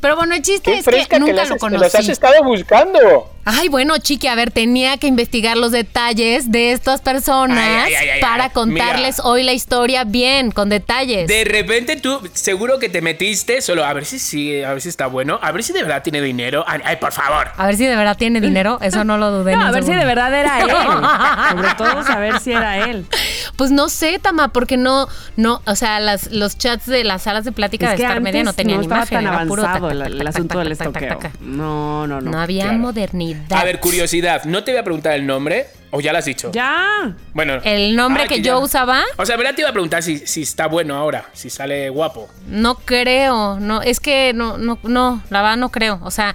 [0.00, 1.82] Pero bueno, el chiste Qué es que nunca las- lo conocí.
[1.82, 3.30] los has estado buscando.
[3.48, 7.94] Ay, bueno, chiqui, a ver, tenía que investigar los detalles de estas personas Ay, ay,
[7.94, 9.28] ay, ay, para contarles Mira.
[9.28, 11.28] hoy la historia bien, con detalles.
[11.28, 14.88] De repente tú seguro que te metiste solo a ver si sí, a ver si
[14.88, 16.64] está bueno, a ver si de verdad tiene dinero.
[16.66, 17.46] Ay, ay, por favor.
[17.56, 19.54] A ver si de verdad tiene dinero, eso no lo dudé.
[19.54, 20.70] No, a ver si de verdad era él.
[21.56, 23.06] Sobre todo saber si era él.
[23.54, 25.06] Pues no sé, Tama, porque no,
[25.36, 28.20] no, o sea, las, los chats de las salas de plática Es de que Star
[28.20, 31.20] Media no tenían no estaba imagen, tan era puro avanzado el, asunto del estoqueo.
[31.42, 32.32] No, no, no.
[32.32, 32.78] No había claro.
[32.78, 33.35] modernidad.
[33.50, 36.50] A ver, curiosidad, no te voy a preguntar el nombre o ya lo has dicho.
[36.52, 37.14] Ya.
[37.32, 37.54] Bueno.
[37.64, 39.54] El nombre Ay, que yo usaba, O sea, ¿verdad?
[39.54, 42.28] Te iba a preguntar si, si está bueno ahora, si sale guapo.
[42.48, 46.34] no creo, no, es que no, no, no, la verdad no creo, o sea,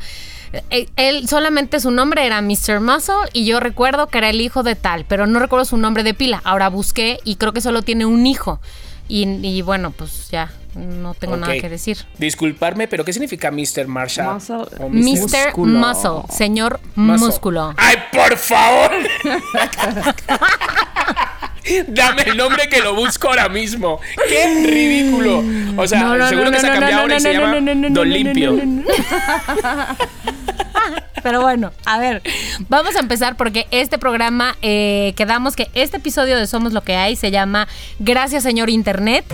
[0.69, 2.81] eh, él solamente su nombre era Mr.
[2.81, 6.03] Muscle y yo recuerdo que era el hijo de tal, pero no recuerdo su nombre
[6.03, 6.41] de pila.
[6.43, 8.59] Ahora busqué y creo que solo tiene un hijo.
[9.07, 11.97] Y, y bueno, pues ya, no tengo nada que decir.
[12.17, 13.87] Disculparme, pero ¿qué significa Mr.
[13.87, 14.35] Marshall?
[14.35, 14.55] Muscle.
[14.79, 15.03] O Mr.
[15.03, 15.79] Músculo.
[15.79, 17.27] Muscle, señor Muscle.
[17.27, 17.73] músculo.
[17.77, 18.91] ¡Ay, por favor!
[21.87, 23.99] Dame el nombre que lo busco ahora mismo.
[24.27, 25.43] ¡Qué ridículo!
[25.77, 27.33] O sea, No, no, seguro no, que se ha cambiado no, ahora y no, se
[27.33, 28.51] no, llama Don Limpio.
[28.51, 29.97] no, no, no.
[31.23, 32.23] Pero bueno, a ver,
[32.67, 36.95] vamos a empezar porque este programa, eh, quedamos que este episodio de Somos lo que
[36.95, 37.67] hay se llama
[37.99, 39.25] Gracias señor Internet.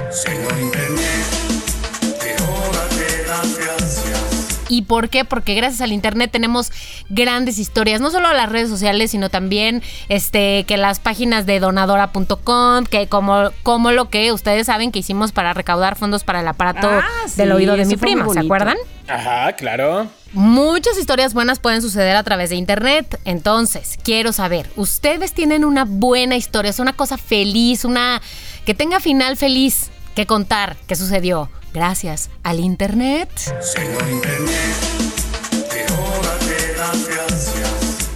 [4.69, 5.25] ¿Y por qué?
[5.25, 6.71] Porque gracias al internet tenemos
[7.09, 12.85] grandes historias, no solo las redes sociales, sino también este que las páginas de donadora.com,
[12.85, 16.87] que como, como lo que ustedes saben que hicimos para recaudar fondos para el aparato
[16.89, 17.03] Ah,
[17.35, 18.77] del oído de mi prima, ¿se acuerdan?
[19.07, 20.07] Ajá, claro.
[20.33, 23.19] Muchas historias buenas pueden suceder a través de internet.
[23.23, 26.69] Entonces, quiero saber, ¿ustedes tienen una buena historia?
[26.69, 28.21] Es una cosa feliz, una
[28.65, 33.29] que tenga final feliz que contar que sucedió gracias al internet.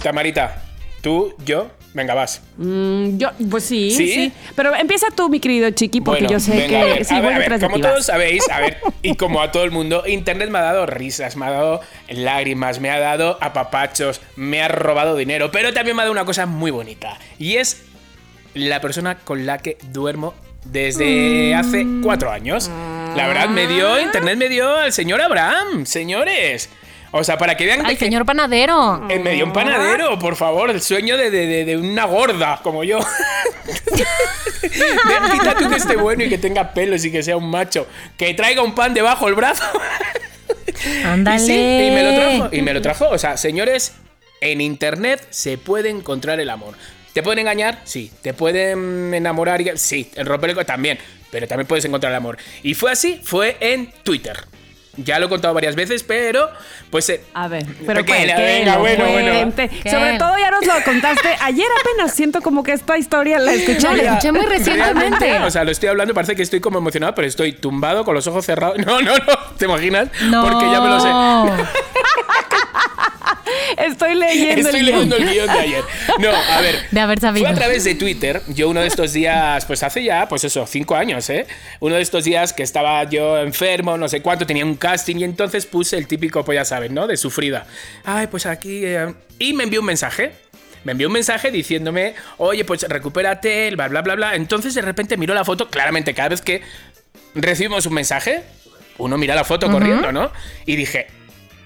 [0.02, 0.62] Tamarita,
[1.00, 2.42] Tú, yo, venga, vas.
[2.56, 4.08] Mm, yo, pues sí, ¿Sí?
[4.12, 4.32] ¿Sí?
[4.54, 7.14] Pero empieza tú, mi querido Chiqui, porque Bueno, yo sé venga, que a ver, sí
[7.14, 10.50] a ver, ver, como todos sabéis, a ver, y como a todo el mundo, Internet
[10.50, 15.16] me ha dado risas, me ha dado lágrimas, me ha dado apapachos, me ha robado
[15.16, 17.82] dinero, pero también me ha dado una cosa muy bonita, y es
[18.54, 22.70] la persona con la que duermo desde hace cuatro años.
[23.16, 26.68] La verdad, me dio, Internet me dio al señor Abraham, señores.
[27.14, 29.06] O sea, para que vean Al señor panadero.
[29.10, 32.60] Eh, me dio un panadero, por favor, el sueño de, de- de- de una gorda
[32.62, 33.00] como yo.
[34.62, 37.86] Ven, quita tú que esté bueno y que tenga pelos y que sea un macho.
[38.16, 39.62] Que traiga un pan debajo el brazo.
[41.04, 41.36] Ándale.
[41.36, 42.48] Y sí, y me lo trajo.
[42.56, 43.08] Y me lo trajo.
[43.10, 43.92] O sea, señores,
[44.40, 46.74] en internet se puede encontrar el amor.
[47.12, 47.80] ¿Te pueden engañar?
[47.84, 48.10] Sí.
[48.22, 49.60] ¿Te pueden enamorar?
[49.60, 50.10] y- Sí.
[50.16, 50.98] En romper el también.
[51.32, 52.36] Pero también puedes encontrar el amor.
[52.62, 54.36] Y fue así, fue en Twitter.
[54.98, 56.50] Ya lo he contado varias veces, pero
[56.90, 59.52] pues eh, A ver, pero Que pues, la venga, bueno, bueno.
[59.90, 62.14] Sobre todo ya nos lo contaste ayer apenas.
[62.14, 63.88] Siento como que esta historia la escuché.
[63.88, 65.18] No, la escuché muy recientemente.
[65.20, 68.14] Realmente, o sea, lo estoy hablando, parece que estoy como emocionado, pero estoy tumbado con
[68.14, 68.76] los ojos cerrados.
[68.84, 70.08] No, no, no, ¿te imaginas?
[70.24, 70.42] No.
[70.42, 71.08] Porque ya me lo sé.
[73.76, 75.28] Estoy leyendo Estoy el leyendo guion.
[75.28, 75.84] el guion de ayer.
[76.18, 76.76] No, a ver.
[76.90, 77.44] De haber sabido.
[77.46, 78.42] Fue a través de Twitter.
[78.48, 81.46] Yo uno de estos días, pues hace ya, pues eso, cinco años, ¿eh?
[81.80, 85.24] Uno de estos días que estaba yo enfermo, no sé cuánto, tenía un casting y
[85.24, 87.06] entonces puse el típico, pues ya saben, ¿no?
[87.06, 87.66] De sufrida.
[88.04, 88.84] Ay, pues aquí...
[88.84, 90.32] eh, Y me envió un mensaje.
[90.84, 94.34] Me envió un mensaje diciéndome, oye, pues recupérate, bla, bla, bla, bla.
[94.34, 96.60] Entonces de repente miro la foto, claramente cada vez que
[97.36, 98.42] recibimos un mensaje,
[98.98, 100.32] uno mira la foto corriendo, ¿no?
[100.66, 101.06] Y dije,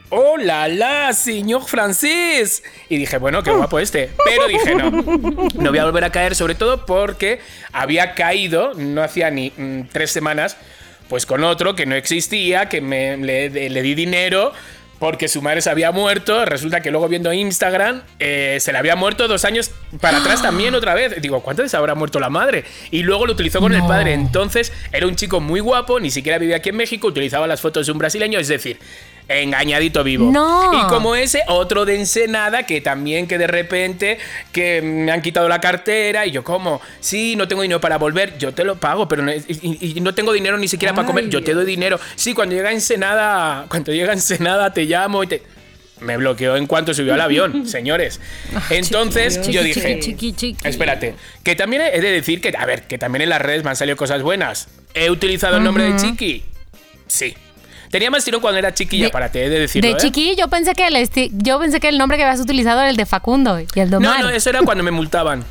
[0.08, 2.62] ¡Hola, la, señor francés!
[2.88, 4.10] Y dije, bueno, qué guapo este.
[4.24, 7.40] Pero dije, no, no voy a volver a caer, sobre todo porque
[7.72, 10.56] había caído, no hacía ni mm, tres semanas,
[11.08, 14.52] pues con otro que no existía, que me, le, le di dinero
[14.98, 16.44] porque su madre se había muerto.
[16.44, 20.74] Resulta que luego viendo Instagram eh, se le había muerto dos años para atrás también
[20.74, 21.20] otra vez.
[21.20, 22.64] Digo, ¿cuántas veces habrá muerto la madre?
[22.90, 24.12] Y luego lo utilizó con el padre.
[24.12, 27.86] Entonces era un chico muy guapo, ni siquiera vivía aquí en México, utilizaba las fotos
[27.86, 28.78] de un brasileño, es decir,
[29.28, 30.30] engañadito vivo.
[30.30, 30.72] No.
[30.72, 34.18] Y como ese, otro de Ensenada que también que de repente
[34.52, 38.38] que me han quitado la cartera y yo como, sí, no tengo dinero para volver,
[38.38, 41.42] yo te lo pago, pero no, y, no tengo dinero ni siquiera para comer, yo
[41.42, 41.98] te doy dinero.
[42.14, 45.42] Sí, cuando llega Ensenada, cuando llega Ensenada te llamo y te...
[45.98, 48.20] Me bloqueó en cuanto subió al avión, señores.
[48.68, 50.68] Entonces Chiqui, yo dije, chiqui, chiqui.
[50.68, 53.70] espérate, que también he de decir que, a ver, que también en las redes me
[53.70, 54.68] han salido cosas buenas.
[54.92, 56.44] ¿He utilizado el nombre de Chiqui?
[57.06, 57.34] Sí.
[57.90, 59.88] Tenía más tirón cuando era chiquilla, De- para te he de decirlo.
[59.90, 59.98] De ¿eh?
[60.00, 62.96] chiqui, yo pensé que el yo pensé que el nombre que habías utilizado era el
[62.96, 64.24] de Facundo y el de No, Omar.
[64.24, 65.44] no, eso era cuando me multaban.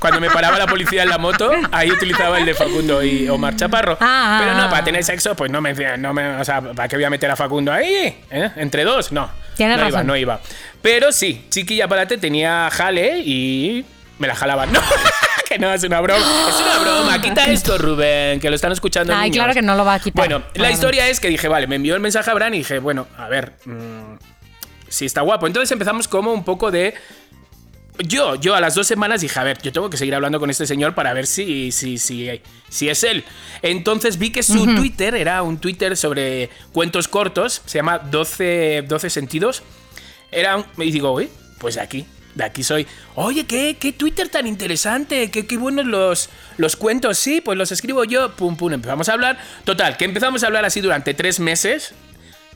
[0.00, 3.56] Cuando me paraba la policía en la moto, ahí utilizaba el de Facundo y Omar
[3.56, 3.96] Chaparro.
[4.00, 4.70] Ah, Pero no, ah.
[4.70, 6.36] para tener sexo, pues no me, no me.
[6.36, 8.16] O sea, ¿para qué voy a meter a Facundo ahí?
[8.30, 8.50] ¿Eh?
[8.56, 9.10] ¿Entre dos?
[9.12, 9.28] No.
[9.56, 10.40] Tienes no iba, no iba.
[10.82, 13.84] Pero sí, Chiquilla Parate tenía jale y
[14.18, 14.68] me la jalaban.
[14.72, 14.80] No,
[15.48, 16.20] que no, es una broma.
[16.48, 17.20] Es una broma.
[17.20, 19.14] Quita esto, Rubén, que lo están escuchando.
[19.14, 19.44] Ay, niños.
[19.44, 20.28] claro que no lo va a quitar.
[20.28, 22.78] Bueno, la historia es que dije, vale, me envió el mensaje a Bran y dije,
[22.78, 23.54] bueno, a ver.
[23.64, 24.18] mm,
[24.88, 25.46] sí está guapo.
[25.46, 26.94] Entonces empezamos como un poco de...
[28.00, 30.50] Yo, yo a las dos semanas dije, a ver, yo tengo que seguir hablando con
[30.50, 32.30] este señor para ver si, si, si,
[32.68, 33.24] si es él.
[33.60, 39.10] Entonces vi que su Twitter era un Twitter sobre cuentos cortos, se llama 12, 12
[39.10, 39.64] sentidos.
[40.30, 42.06] Era un, y digo, uy, pues aquí,
[42.38, 42.86] de aquí soy.
[43.16, 45.30] Oye, ¿qué, qué Twitter tan interesante?
[45.30, 47.18] ¿Qué, qué buenos los, los cuentos?
[47.18, 48.34] Sí, pues los escribo yo.
[48.36, 49.38] Pum, pum, empezamos a hablar.
[49.64, 51.92] Total, que empezamos a hablar así durante tres meses.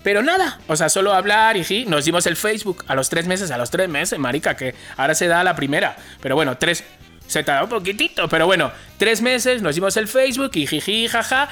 [0.04, 3.50] Pero nada, o sea, solo hablar y nos dimos el Facebook a los tres meses,
[3.52, 5.96] a los tres meses, marica, que ahora se da la primera.
[6.20, 6.82] Pero bueno, tres,
[7.28, 11.48] se tarda un poquitito, pero bueno, tres meses, nos dimos el Facebook y jiji, jaja,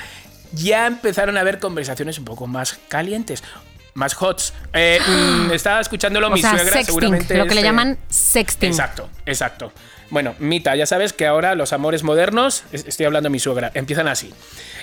[0.53, 3.45] ya empezaron a haber conversaciones un poco más calientes,
[3.94, 4.53] más hots.
[4.72, 7.37] Eh, mm, estaba escuchándolo o mi sea, suegra, sexting, seguramente.
[7.37, 8.70] lo que le este- llaman sexting.
[8.70, 9.72] Exacto, exacto.
[10.11, 13.70] Bueno, Mita, ya sabes que ahora los amores modernos, es- estoy hablando de mi suegra,
[13.74, 14.35] empiezan así.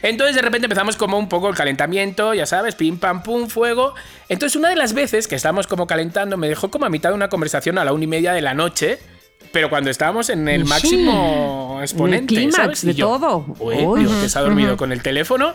[0.02, 3.93] Entonces de repente empezamos como un poco el calentamiento, ya sabes, pim pam pum, fuego.
[4.30, 7.15] Entonces una de las veces que estábamos como calentando me dejó como a mitad de
[7.15, 9.00] una conversación a la una y media de la noche.
[9.52, 10.70] Pero cuando estábamos en el Sí.
[10.70, 12.84] máximo exponente, clímax ¿sabes?
[12.84, 13.46] Y de yo, todo.
[13.60, 15.54] "Uy, que se ha dormido con el teléfono.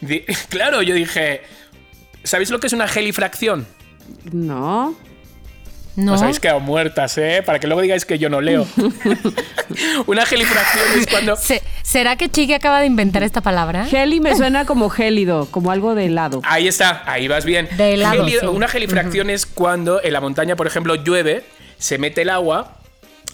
[0.48, 1.42] Claro, yo dije,
[2.24, 3.66] ¿sabéis lo que es una gelifracción?
[4.32, 4.94] No.
[5.96, 6.14] No.
[6.14, 7.42] Os habéis quedado muertas, ¿eh?
[7.44, 8.66] Para que luego digáis que yo no leo.
[10.06, 11.36] Una gelifracción es cuando...
[11.36, 13.86] Se- ¿Será que Chiqui acaba de inventar esta palabra?
[13.90, 16.40] Heli me suena como gélido, como algo de helado.
[16.44, 17.68] Ahí está, ahí vas bien.
[17.76, 18.46] De helado, Geli- sí.
[18.46, 21.44] Una gelifracción es cuando en la montaña, por ejemplo, llueve,
[21.78, 22.76] se mete el agua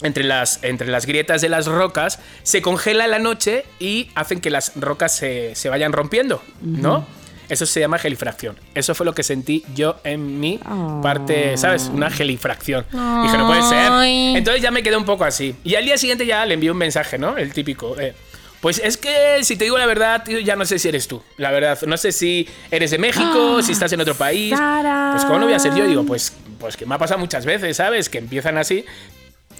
[0.03, 4.49] entre las, entre las grietas de las rocas, se congela la noche y hacen que
[4.49, 7.05] las rocas se, se vayan rompiendo, ¿no?
[7.49, 8.57] Eso se llama gelifracción.
[8.75, 10.99] Eso fue lo que sentí yo en mi Oh.
[11.01, 11.89] parte, ¿sabes?
[11.93, 12.85] Una gelifracción.
[12.91, 13.91] Dije, no puede ser.
[14.37, 15.55] Entonces ya me quedé un poco así.
[15.63, 17.37] Y al día siguiente ya le envié un mensaje, ¿no?
[17.37, 17.97] El típico.
[17.99, 18.13] eh,
[18.59, 21.21] pues es que, si te digo la verdad, tío, ya no sé si eres tú.
[21.37, 24.49] La verdad, no sé si eres de México, si estás en otro país.
[24.57, 25.11] Sara.
[25.13, 25.85] Pues, ¿cómo no voy a ser yo?
[25.87, 28.09] Digo, pues, pues que me ha pasado muchas veces, ¿sabes?
[28.09, 28.83] Que empiezan así.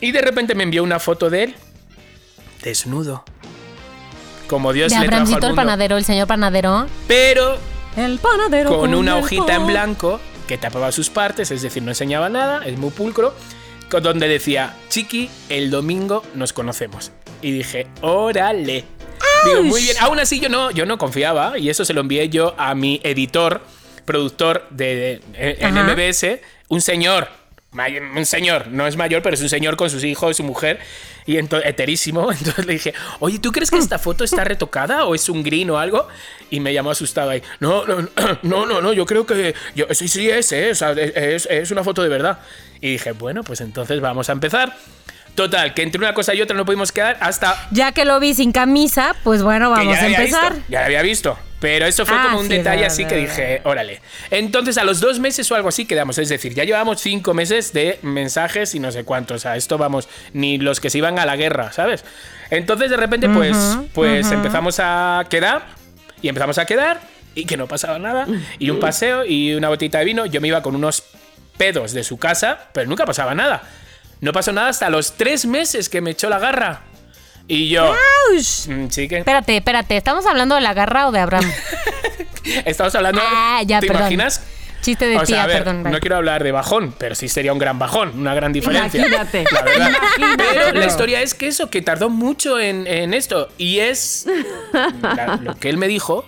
[0.01, 1.55] Y de repente me envió una foto de él
[2.63, 3.23] desnudo.
[4.47, 5.61] Como Dios De le trajo al Abramcito el mundo.
[5.61, 6.87] panadero, el señor panadero.
[7.07, 7.57] Pero
[7.97, 8.77] El panadero.
[8.79, 12.77] con una hojita en blanco que tapaba sus partes, es decir, no enseñaba nada, es
[12.77, 13.33] muy pulcro,
[13.89, 17.11] con- donde decía, Chiqui, el domingo nos conocemos.
[17.41, 18.85] Y dije, órale.
[19.45, 19.97] Digo, muy bien.
[19.99, 23.01] Aún así yo no, yo no confiaba y eso se lo envié yo a mi
[23.03, 23.61] editor,
[24.05, 25.93] productor de, de- en Ajá.
[25.93, 27.27] MBS, un señor.
[27.73, 30.79] Un señor, no es mayor, pero es un señor con sus hijos, su mujer,
[31.25, 32.31] y ento- heterísimo.
[32.31, 35.69] Entonces le dije, oye, ¿tú crees que esta foto está retocada o es un green
[35.69, 36.07] o algo?
[36.49, 37.43] Y me llamó asustado ahí.
[37.59, 38.07] No, no,
[38.41, 39.53] no, no, yo creo que.
[39.75, 40.73] Yo, sí, sí, es, ¿eh?
[40.73, 42.39] Sea, es, es una foto de verdad.
[42.81, 44.75] Y dije, bueno, pues entonces vamos a empezar.
[45.37, 47.67] Total, que entre una cosa y otra no pudimos quedar hasta.
[47.69, 50.55] Ya que lo vi sin camisa, pues bueno, vamos a empezar.
[50.55, 51.37] Visto, ya la había visto.
[51.59, 54.01] Pero eso fue Ah, como un sí, detalle verdad, así que dije, órale.
[54.31, 56.17] Entonces a los dos meses o algo así quedamos.
[56.17, 59.35] Es decir, ya llevamos cinco meses de mensajes y no sé cuántos.
[59.35, 62.03] O sea, esto vamos, ni los que se iban a la guerra, ¿sabes?
[62.49, 63.55] Entonces de repente, pues,
[63.93, 65.67] pues empezamos a quedar
[66.19, 66.99] y empezamos a quedar
[67.35, 68.25] y que no pasaba nada.
[68.57, 70.25] Y un paseo y una botita de vino.
[70.25, 71.03] Yo me iba con unos
[71.59, 73.61] pedos de su casa, pero nunca pasaba nada.
[74.21, 76.81] No pasó nada hasta los tres meses que me echó la garra.
[77.47, 77.93] Y yo.
[78.67, 79.19] Mm, Sí, que.
[79.19, 81.49] Espérate, espérate, ¿estamos hablando de la garra o de Abraham?
[82.65, 83.21] Estamos hablando.
[83.23, 84.03] Ah, ya, ¿Te perdón.
[84.03, 84.41] imaginas?
[84.81, 85.83] Chiste de O sea, tía, a ver, perdón.
[85.91, 88.99] no quiero hablar de bajón, pero sí sería un gran bajón, una gran diferencia.
[89.05, 89.43] Imagínate.
[89.51, 89.89] La verdad.
[90.17, 90.43] Imagínate.
[90.53, 93.49] Pero la historia es que eso, que tardó mucho en, en esto.
[93.57, 94.27] Y es.
[95.01, 96.25] la- lo que él me dijo,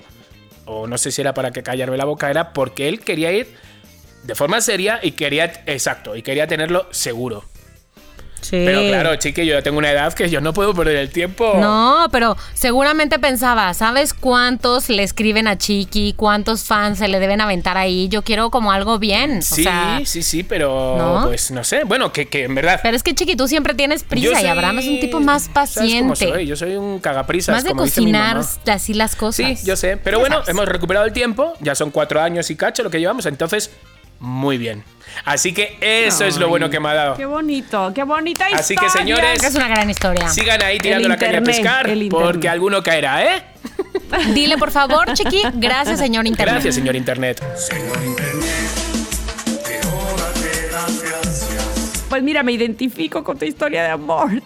[0.65, 3.55] o no sé si era para que callarme la boca, era porque él quería ir
[4.23, 5.63] de forma seria y quería.
[5.65, 7.45] Exacto, y quería tenerlo seguro.
[8.41, 8.61] Sí.
[8.65, 11.55] Pero claro, chique, yo ya tengo una edad que yo no puedo perder el tiempo.
[11.59, 16.13] No, pero seguramente pensaba, ¿sabes cuántos le escriben a Chiqui?
[16.15, 18.07] ¿Cuántos fans se le deben aventar ahí?
[18.09, 19.41] Yo quiero como algo bien.
[19.41, 21.27] Sí, o sea, sí, sí, pero ¿No?
[21.27, 21.83] pues no sé.
[21.83, 22.79] Bueno, que, que en verdad.
[22.81, 25.71] Pero es que Chiqui, tú siempre tienes prisa y Abraham es un tipo más ¿sabes
[25.73, 26.27] cómo paciente.
[26.29, 26.45] soy?
[26.45, 29.59] Yo soy un cagaprisas, Más de como dice mi cocinar así las cosas.
[29.59, 29.97] Sí, yo sé.
[29.97, 30.49] Pero bueno, sabes.
[30.49, 31.53] hemos recuperado el tiempo.
[31.59, 33.25] Ya son cuatro años y cacho lo que llevamos.
[33.25, 33.71] Entonces,
[34.19, 34.83] muy bien.
[35.25, 37.15] Así que eso es lo bueno que me ha dado.
[37.15, 38.59] Qué bonito, qué bonita historia.
[38.59, 40.29] Así que, señores, Es una gran historia.
[40.29, 41.87] Sigan ahí tirando El la caña a internet, pescar.
[41.89, 42.11] internet.
[42.11, 43.43] Porque alguno caerá, ¿eh?
[44.33, 46.53] Dile, por favor, Chiqui, gracias, señor Internet.
[46.55, 47.41] Gracias, señor Internet.
[52.09, 54.41] Pues mira, me identifico con tu historia de amor.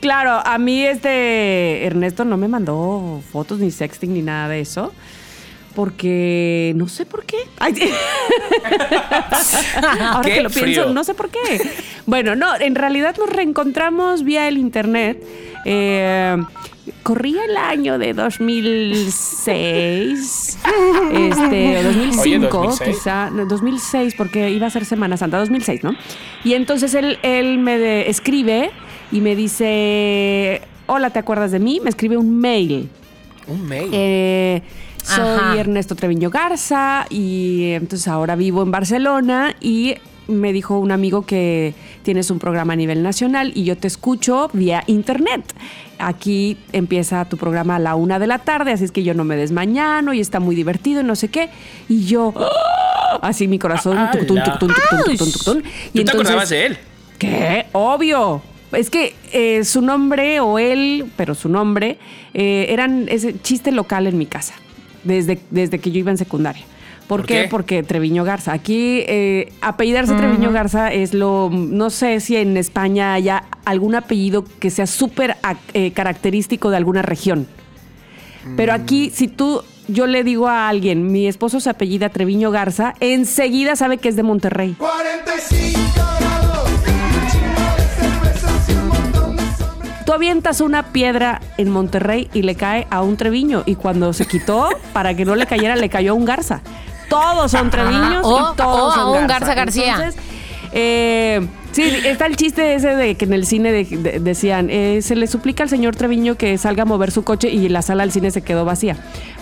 [0.00, 4.92] Claro, a mí este Ernesto no me mandó fotos ni sexting ni nada de eso.
[5.80, 7.38] Porque no sé por qué.
[7.58, 7.72] Ay.
[10.02, 10.92] Ahora Qué que lo pienso, frío.
[10.92, 11.38] no sé por qué.
[12.04, 15.24] Bueno, no, en realidad nos reencontramos vía el internet.
[15.64, 16.36] Eh,
[17.02, 20.58] corría el año de 2006,
[21.14, 22.90] este, o 2005, Oye, 2006.
[22.96, 25.94] quizá, no, 2006, porque iba a ser Semana Santa, 2006, ¿no?
[26.44, 28.70] Y entonces él, él me de- escribe
[29.12, 31.80] y me dice, hola, ¿te acuerdas de mí?
[31.82, 32.90] Me escribe un mail.
[33.46, 33.88] Un mail.
[33.92, 34.60] Eh,
[35.04, 35.58] soy Ajá.
[35.58, 39.96] Ernesto Treviño Garza y entonces ahora vivo en Barcelona y
[40.30, 44.48] me dijo un amigo que tienes un programa a nivel nacional y yo te escucho
[44.52, 45.42] vía internet.
[45.98, 49.24] Aquí empieza tu programa a la una de la tarde, así es que yo no
[49.24, 51.50] me desmañano y está muy divertido y no sé qué.
[51.88, 52.32] Y yo,
[53.22, 54.42] así mi corazón, tucutún.
[55.92, 56.78] ¿Tú te acordabas de él?
[57.18, 57.66] ¿Qué?
[57.72, 58.42] Obvio.
[58.72, 61.98] Es que eh, su nombre o él, pero su nombre,
[62.34, 64.54] eh, eran ese chiste local en mi casa,
[65.04, 66.64] desde, desde que yo iba en secundaria.
[67.06, 67.42] ¿Por, ¿Por qué?
[67.42, 67.48] qué?
[67.48, 68.52] Porque Treviño Garza.
[68.52, 74.44] Aquí eh, apellidarse Treviño Garza es lo, no sé si en España haya algún apellido
[74.60, 77.48] que sea súper ac- eh, característico de alguna región.
[78.56, 82.94] Pero aquí, si tú, yo le digo a alguien, mi esposo se apellida Treviño Garza,
[83.00, 84.76] enseguida sabe que es de Monterrey.
[84.78, 86.19] 45
[90.10, 93.62] Tú avientas una piedra en Monterrey y le cae a un Treviño.
[93.64, 96.62] Y cuando se quitó, para que no le cayera, le cayó a un Garza.
[97.08, 99.94] Todos son Treviños o- y todos o son a un Garza García.
[99.94, 100.20] Entonces,
[100.72, 105.00] Eh, sí, está el chiste ese de que en el cine de- de- decían, eh,
[105.02, 108.04] se le suplica al señor Treviño que salga a mover su coche y la sala
[108.04, 108.96] del cine se quedó vacía.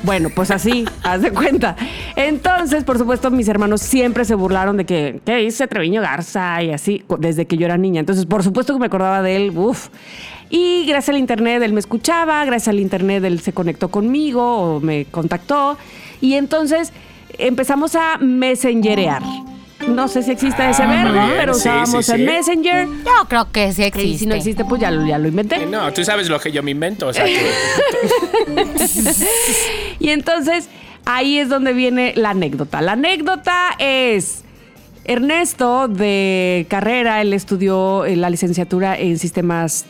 [0.05, 1.77] Bueno, pues así, haz de cuenta.
[2.16, 6.62] Entonces, por supuesto, mis hermanos siempre se burlaron de que, ¿qué dice Treviño Garza?
[6.62, 8.01] Y así, desde que yo era niña.
[8.01, 9.89] Entonces, por supuesto que me acordaba de él, uff.
[10.51, 14.43] Y gracias al internet él me escuchaba, gracias al internet él se conectó conmigo
[14.77, 15.77] o me contactó.
[16.21, 16.93] Y entonces
[17.39, 19.23] empezamos a messengerear.
[19.89, 22.25] No sé si existe ese Ah, verbo, pero Sí, usábamos sí, el.
[22.27, 22.87] Messenger.
[22.87, 24.09] Yo creo que sí existe.
[24.09, 25.63] Y si no existe, pues ya lo, ya lo inventé.
[25.63, 27.39] Eh, No, tú sabes lo que yo me invento, o sea que...
[30.01, 30.69] Y entonces
[31.05, 32.81] ahí es donde viene la anécdota.
[32.83, 34.43] La anécdota es
[35.05, 39.87] Ernesto de carrera, él estudió eh, la licenciatura en sistemas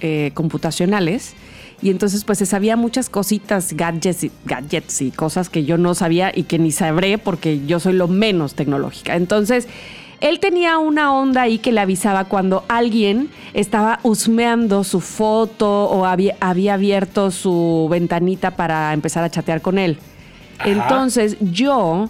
[0.00, 1.34] eh, computacionales.
[1.80, 5.94] Y entonces pues se sabía muchas cositas, gadgets y, gadgets y cosas que yo no
[5.94, 9.14] sabía y que ni sabré porque yo soy lo menos tecnológica.
[9.14, 9.68] Entonces
[10.20, 16.04] él tenía una onda ahí que le avisaba cuando alguien estaba husmeando su foto o
[16.04, 19.98] había, había abierto su ventanita para empezar a chatear con él.
[20.58, 20.70] Ajá.
[20.70, 22.08] Entonces yo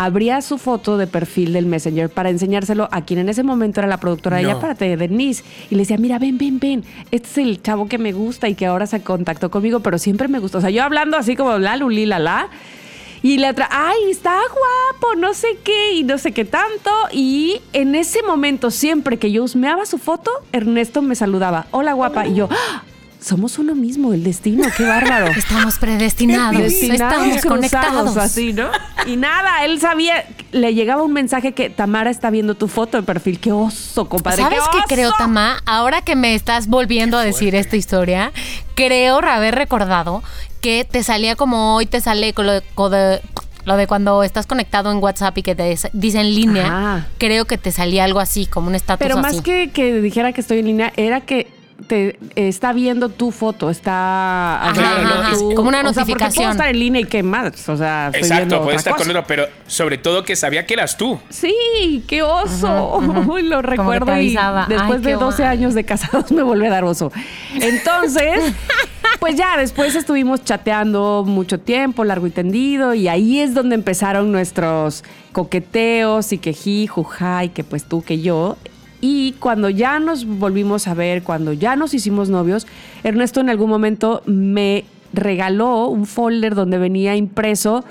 [0.00, 3.86] abría su foto de perfil del Messenger para enseñárselo a quien en ese momento era
[3.88, 4.48] la productora de No.
[4.48, 5.44] ella, párate, Denise.
[5.68, 6.84] Y le decía, mira, ven, ven, ven.
[7.10, 10.26] Este es el chavo que me gusta y que ahora se contactó conmigo, pero siempre
[10.26, 10.56] me gustó.
[10.56, 12.48] O sea, yo hablando así como la, luli, la, la.
[13.22, 16.90] Y la otra, ay, está guapo, no sé qué, y no sé qué tanto.
[17.12, 21.66] Y en ese momento, siempre que yo husmeaba su foto, Ernesto me saludaba.
[21.72, 22.26] Hola, guapa.
[22.26, 22.84] Y yo, ¡ah!
[23.20, 25.26] Somos uno mismo, el destino, qué bárbaro.
[25.36, 26.56] Estamos predestinados.
[26.62, 28.16] Destinados, Estamos conectados.
[28.16, 28.68] así, ¿no?
[29.06, 33.02] Y nada, él sabía, le llegaba un mensaje que Tamara está viendo tu foto de
[33.02, 33.38] perfil.
[33.38, 34.42] Qué oso, compadre.
[34.42, 35.18] ¿Sabes qué qué creo, oso!
[35.18, 35.62] Tama?
[35.66, 38.32] Ahora que me estás volviendo a decir esta historia,
[38.74, 40.22] creo haber recordado
[40.60, 43.20] que te salía como hoy te sale con lo de, con de-
[43.66, 47.06] lo de cuando estás conectado en WhatsApp y que te des- dice en línea.
[47.18, 49.42] Creo que te salía algo así, como un estatus Pero más así.
[49.42, 51.46] que, que dijera que estoy en línea, era que
[51.86, 56.34] te está viendo tu foto, está Ajá, ajá, tu- como una o sea, porque notificación.
[56.44, 58.92] puedo estar en línea y qué más, o sea, estoy viendo Exacto, otra puedes estar
[58.94, 59.04] cosa.
[59.04, 61.18] con otro, pero sobre todo que sabía que eras tú.
[61.28, 62.96] Sí, qué oso.
[63.28, 64.34] Uy, lo recuerdo y
[64.68, 65.56] después Ay, de qué 12 guay.
[65.56, 67.12] años de casados me vuelve a dar oso.
[67.54, 68.52] Entonces,
[69.20, 74.32] pues ya después estuvimos chateando mucho tiempo, largo y tendido, y ahí es donde empezaron
[74.32, 78.56] nuestros coqueteos y que ji, juja, y que pues tú, que yo.
[79.00, 82.66] Y cuando ya nos volvimos a ver, cuando ya nos hicimos novios,
[83.02, 87.84] Ernesto en algún momento me regaló un folder donde venía impreso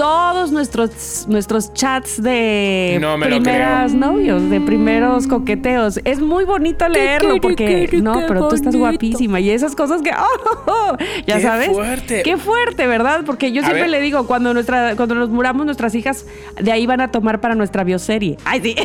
[0.00, 6.00] todos nuestros, nuestros chats de No primeras novios, de primeros coqueteos.
[6.06, 10.10] Es muy bonito leerlo porque, no, pero tú estás guapísima y esas cosas que,
[10.66, 10.96] oh,
[11.26, 11.68] ya Qué sabes.
[11.68, 12.22] fuerte.
[12.22, 13.24] Qué fuerte, ¿verdad?
[13.26, 13.90] Porque yo A siempre ver.
[13.90, 16.24] le digo, cuando, nuestra, cuando nos muramos nuestras hijas,
[16.58, 18.38] de ahí van a tomar para nuestra bioserie.
[18.46, 18.76] Ay, sí.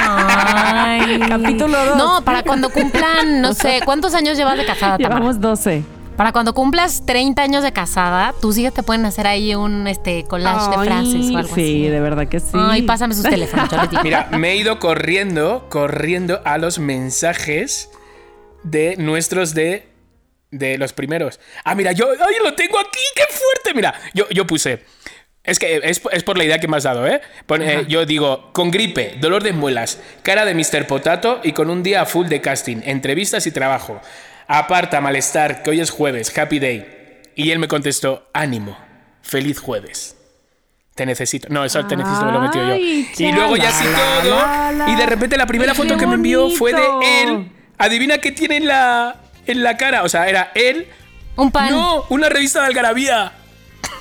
[0.00, 1.20] Ay.
[1.28, 1.96] Capítulo dos.
[1.98, 5.16] No, para cuando cumplan, no sé, ¿cuántos años llevas de casada, Tamara?
[5.16, 5.82] Llevamos 12.
[6.16, 10.24] Para cuando cumplas 30 años de casada, tus hijas te pueden hacer ahí un este
[10.24, 11.88] collage de frases o algo sí, así.
[11.88, 12.50] de verdad que sí.
[12.54, 14.02] Ay, pásame sus teléfonos, yo les digo.
[14.02, 17.88] Mira, me he ido corriendo, corriendo a los mensajes
[18.62, 19.88] de nuestros de,
[20.50, 21.40] de los primeros.
[21.64, 23.74] Ah, mira, yo ay, lo tengo aquí, qué fuerte.
[23.74, 24.84] Mira, yo, yo puse.
[25.42, 27.20] Es que es, es por la idea que me has dado, ¿eh?
[27.46, 30.86] Pon- eh, Yo digo, con gripe, dolor de muelas, cara de Mr.
[30.86, 34.00] Potato y con un día full de casting, entrevistas y trabajo.
[34.54, 37.22] Aparta, malestar, que hoy es jueves, happy day.
[37.34, 38.76] Y él me contestó, ánimo,
[39.22, 40.14] feliz jueves.
[40.94, 41.48] Te necesito.
[41.48, 42.74] No, eso te necesito me lo he metido yo.
[42.76, 43.82] Y luego ya así
[44.22, 44.92] todo.
[44.92, 46.82] Y de repente la primera foto que me envió fue de
[47.22, 47.50] él.
[47.78, 50.02] Adivina qué tiene en la, en la cara.
[50.02, 50.86] O sea, era él.
[51.36, 51.70] Un pan.
[51.70, 53.32] No, una revista de Algarabía.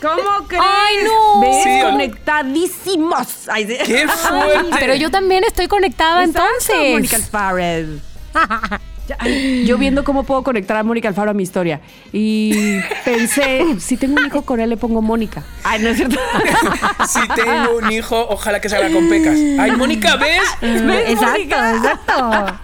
[0.01, 0.63] ¿Cómo crees?
[0.65, 1.39] Ay, no.
[1.39, 1.63] ¿Ves?
[1.63, 3.47] Sí, Conectadísimos.
[3.47, 3.77] Ay, sí.
[3.85, 4.77] ¡Qué Ay, fuerte!
[4.81, 7.21] pero yo también estoy conectada Exacto, entonces.
[7.31, 8.81] Mónica.
[9.19, 11.81] Ay, Yo viendo cómo puedo conectar a Mónica Alfaro a mi historia.
[12.13, 15.43] Y pensé, si tengo un hijo con él, le pongo Mónica.
[15.63, 16.19] Ay, no es cierto.
[17.07, 19.35] Si tengo un hijo, ojalá que salga con pecas.
[19.59, 20.41] ¡Ay, Mónica, ves!
[20.61, 21.75] ¿Ves, Exacto, Mónica?
[21.75, 22.59] exacto.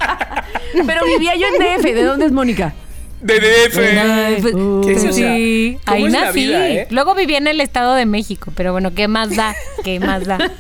[0.86, 1.84] Pero vivía yo en DF.
[1.84, 2.74] ¿De dónde es Mónica?
[3.20, 4.84] De DF.
[4.86, 5.14] ¿Qué es eso?
[5.14, 6.40] Sí, ¿Cómo ahí es nací.
[6.40, 6.88] vida, eh?
[6.92, 9.56] Luego viví en el Estado de México, pero bueno, ¿qué más da?
[9.84, 10.38] ¿Qué más da?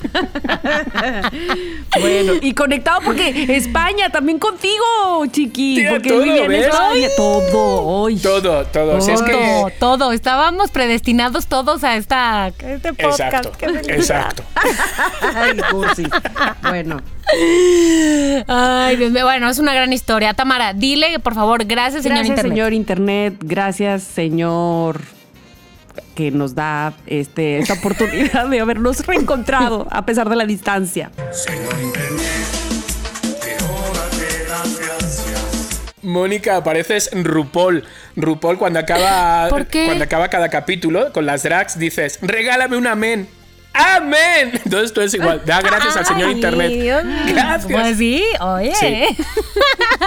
[1.99, 5.83] Bueno, y conectado porque España también contigo, chiqui.
[5.89, 6.67] Porque todo, vivía en ¿ves?
[6.67, 7.07] España.
[7.15, 8.07] Todo.
[8.07, 8.17] Ay.
[8.17, 9.01] Todo, todo.
[9.01, 9.73] Si es que.
[9.79, 10.11] Todo.
[10.11, 13.45] Estábamos predestinados todos a esta, a este podcast.
[13.45, 13.91] Exacto.
[13.91, 14.43] Exacto.
[15.35, 16.03] Ay, cursi.
[16.61, 17.01] Bueno.
[18.47, 19.23] Ay, Dios mío.
[19.25, 20.33] Bueno, es una gran historia.
[20.33, 22.51] Tamara, dile, por favor, gracias, gracias señor Internet.
[22.53, 23.35] señor Internet.
[23.41, 25.01] Gracias, señor
[26.17, 31.11] que nos da este, esta oportunidad de habernos reencontrado a pesar de la distancia.
[31.31, 32.21] Señor Internet,
[33.39, 33.55] te
[34.83, 35.23] gracias.
[36.01, 37.83] Mónica, apareces, RuPaul.
[38.15, 43.27] RuPaul cuando acaba, cuando acaba cada capítulo con las drags dices, regálame un amén.
[43.77, 44.51] ¡Amén!
[44.63, 45.41] Entonces tú es igual.
[45.45, 46.71] Da gracias al señor Ay, Internet.
[46.71, 47.03] Dios.
[47.27, 47.71] Gracias.
[47.71, 48.73] Pues sí, oye.
[48.75, 49.17] Sí.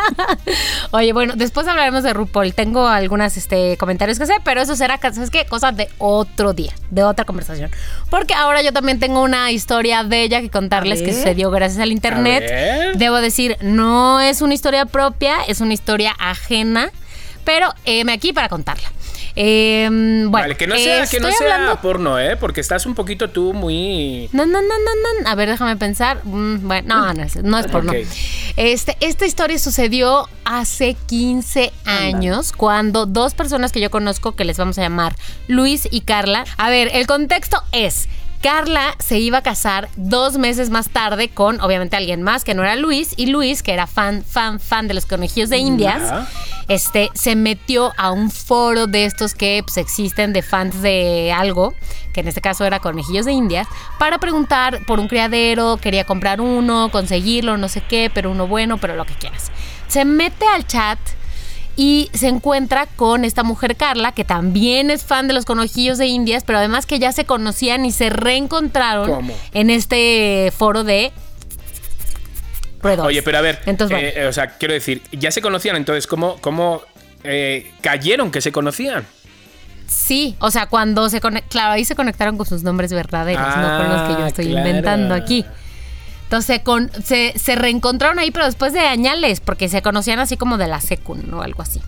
[0.91, 2.55] oye, bueno, después hablaremos de RuPaul.
[2.55, 5.45] Tengo algunos este, comentarios que hacer, pero eso será, ¿sabes qué?
[5.47, 7.71] Cosas de otro día, de otra conversación.
[8.11, 12.97] Porque ahora yo también tengo una historia bella que contarles que sucedió gracias al Internet.
[12.97, 16.91] Debo decir, no es una historia propia, es una historia ajena,
[17.45, 17.73] pero
[18.05, 18.91] me aquí para contarla.
[19.37, 22.37] Eh, bueno, vale, que no sea, eh, que no estoy sea hablando- porno, ¿eh?
[22.37, 24.29] Porque estás un poquito tú muy...
[24.33, 25.29] no, no, no, no, no.
[25.29, 26.21] A ver, déjame pensar.
[26.25, 27.93] Mm, bueno, no, no es, no es porno.
[27.93, 27.99] Ok.
[28.57, 34.57] Este, esta historia sucedió hace 15 años, cuando dos personas que yo conozco, que les
[34.59, 35.15] vamos a llamar
[35.49, 36.45] Luis y Carla.
[36.57, 38.09] A ver, el contexto es.
[38.41, 42.63] Carla se iba a casar dos meses más tarde con, obviamente, alguien más que no
[42.63, 43.13] era Luis.
[43.17, 46.27] Y Luis, que era fan, fan, fan de los conejillos de Indias,
[46.69, 51.75] este, se metió a un foro de estos que pues, existen de fans de algo,
[52.15, 53.69] que en este caso era Conejillos de Indias,
[53.99, 58.79] para preguntar por un criadero, quería comprar uno, conseguirlo, no sé qué, pero uno bueno,
[58.79, 59.51] pero lo que quieras.
[59.87, 60.99] Se mete al chat
[61.77, 66.07] y se encuentra con esta mujer Carla, que también es fan de los conejillos de
[66.07, 69.35] Indias, pero además que ya se conocían y se reencontraron ¿Cómo?
[69.53, 71.13] en este foro de...
[72.83, 73.09] Pre-Dogs.
[73.09, 76.37] Oye, pero a ver, Entonces, eh, o sea, quiero decir, ya se conocían, entonces, ¿cómo,
[76.41, 76.81] cómo
[77.25, 79.07] eh, cayeron que se conocían?
[79.87, 83.77] Sí, o sea, cuando se conectaron, claro, ahí se conectaron con sus nombres verdaderos, no
[83.77, 84.67] con los que yo Ah, estoy claro.
[84.69, 85.45] inventando aquí.
[86.31, 90.59] Entonces con, se, se reencontraron ahí, pero después de añales, porque se conocían así como
[90.59, 91.81] de la secund o algo así.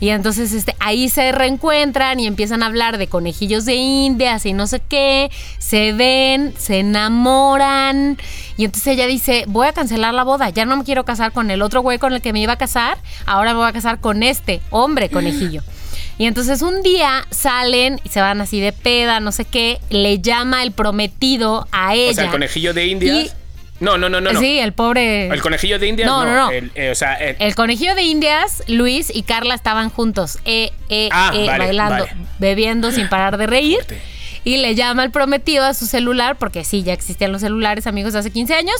[0.00, 4.54] Y entonces este, ahí se reencuentran y empiezan a hablar de conejillos de indias y
[4.54, 5.30] no sé qué.
[5.58, 8.16] Se ven, se enamoran.
[8.56, 10.48] Y entonces ella dice, voy a cancelar la boda.
[10.48, 12.58] Ya no me quiero casar con el otro güey con el que me iba a
[12.58, 12.96] casar.
[13.26, 15.62] Ahora me voy a casar con este hombre conejillo.
[16.16, 19.80] Y entonces un día salen y se van así de peda, no sé qué.
[19.90, 22.12] Le llama el prometido a ella.
[22.12, 23.34] O sea, el conejillo de Indias.
[23.80, 24.20] No, no, no.
[24.20, 24.38] no.
[24.40, 25.26] Sí, el pobre.
[25.26, 26.06] El conejillo de Indias.
[26.08, 26.50] No, no, no.
[26.50, 30.70] el- eh, o sea, el- El conejillo de Indias, Luis y Carla estaban juntos, eh,
[30.88, 32.16] eh, Ah, eh, vale, bailando, vale.
[32.38, 33.76] bebiendo sin parar de reír.
[33.76, 34.00] Fuerte.
[34.44, 38.14] Y le llama el prometido a su celular, porque sí, ya existían los celulares, amigos,
[38.14, 38.76] hace 15 años.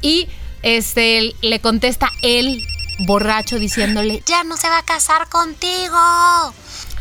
[0.00, 0.26] Y
[0.62, 2.62] este le contesta él,
[3.00, 5.98] borracho, diciéndole: Ya no se va a casar contigo.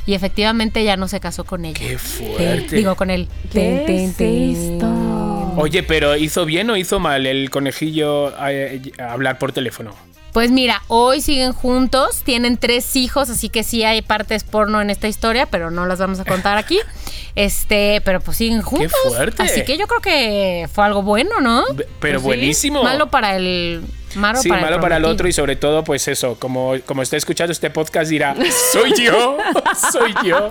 [0.05, 1.79] Y efectivamente ya no se casó con ella.
[1.79, 2.75] Qué fuerte.
[2.75, 3.27] Digo, con él.
[3.53, 5.40] ¿Qué es esto?
[5.57, 9.95] Oye, pero ¿hizo bien o hizo mal el conejillo eh, hablar por teléfono?
[10.33, 14.89] Pues mira, hoy siguen juntos, tienen tres hijos, así que sí hay partes porno en
[14.89, 16.79] esta historia, pero no las vamos a contar aquí.
[17.33, 18.91] Este, pero pues siguen juntos.
[19.07, 19.41] fuerte!
[19.43, 21.63] Así que yo creo que fue algo bueno, ¿no?
[21.77, 22.25] Pero Pues sí.
[22.25, 22.83] buenísimo.
[22.83, 26.09] Malo para el malo sí, para malo el para el otro y sobre todo, pues
[26.09, 28.35] eso, como, como esté escuchando este podcast dirá,
[28.73, 29.37] soy yo,
[29.93, 30.49] soy yo.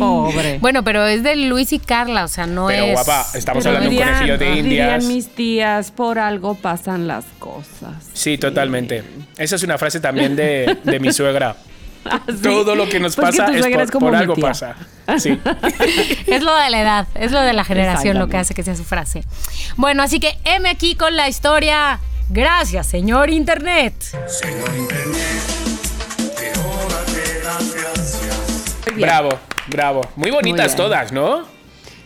[0.00, 0.58] Pobre.
[0.58, 3.76] Bueno, pero es de Luis y Carla, o sea, no Pero es guapa, estamos Pero
[3.76, 5.04] hablando de un dirían- conejillo de Dirían Indias.
[5.04, 7.24] mis tías, por algo pasan las
[7.68, 7.94] cosas.
[8.12, 9.02] Sí, totalmente.
[9.38, 11.56] Esa es una frase también de, de mi suegra.
[12.04, 12.42] Ah, ¿sí?
[12.42, 14.48] Todo lo que nos Pues pasa es por, algo tía.
[14.48, 14.74] pasa.
[15.20, 15.38] Sí.
[16.26, 18.74] Es lo de la edad, es lo de la generación lo que hace que sea
[18.74, 19.22] su frase.
[19.76, 22.00] Bueno, así que M aquí con la historia.
[22.28, 23.94] Gracias, señor Internet.
[28.96, 29.38] bravo,
[29.68, 30.00] bravo.
[30.16, 31.46] Muy bonitas todas, ¿no?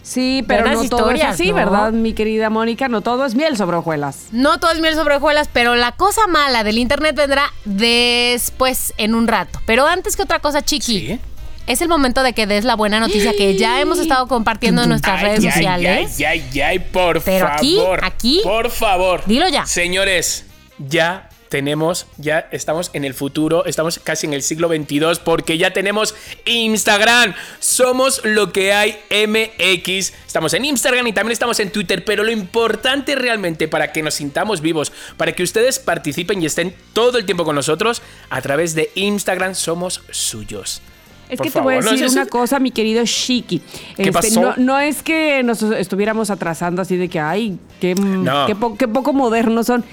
[0.06, 1.56] Sí, pero no todo es así, ¿no?
[1.56, 2.86] ¿verdad, mi querida Mónica?
[2.88, 4.26] No todo es miel sobre hojuelas.
[4.30, 9.16] No todo es miel sobre hojuelas, pero la cosa mala del internet vendrá después, en
[9.16, 9.60] un rato.
[9.66, 11.20] Pero antes que otra cosa, Chiqui, Sí.
[11.66, 14.90] es el momento de que des la buena noticia que ya hemos estado compartiendo en
[14.90, 16.14] nuestras redes ay, sociales.
[16.20, 18.00] Ay, ay, ay, por Pero aquí, favor.
[18.04, 19.22] aquí, Por favor.
[19.26, 19.66] dilo ya.
[19.66, 20.44] Señores,
[20.78, 25.72] ya tenemos, ya estamos en el futuro, estamos casi en el siglo 22 porque ya
[25.72, 27.34] tenemos Instagram.
[27.60, 30.12] Somos lo que hay MX.
[30.26, 34.14] Estamos en Instagram y también estamos en Twitter, pero lo importante realmente para que nos
[34.14, 38.74] sintamos vivos, para que ustedes participen y estén todo el tiempo con nosotros, a través
[38.74, 40.80] de Instagram somos suyos.
[41.28, 43.60] Es Por que te voy a favor, ¿no decir es una cosa, mi querido Shiki.
[43.96, 44.40] ¿Qué pasó?
[44.40, 48.46] No, no es que nos estuviéramos atrasando así de que, ay, qué, No.
[48.46, 49.84] qué, po- qué poco modernos son.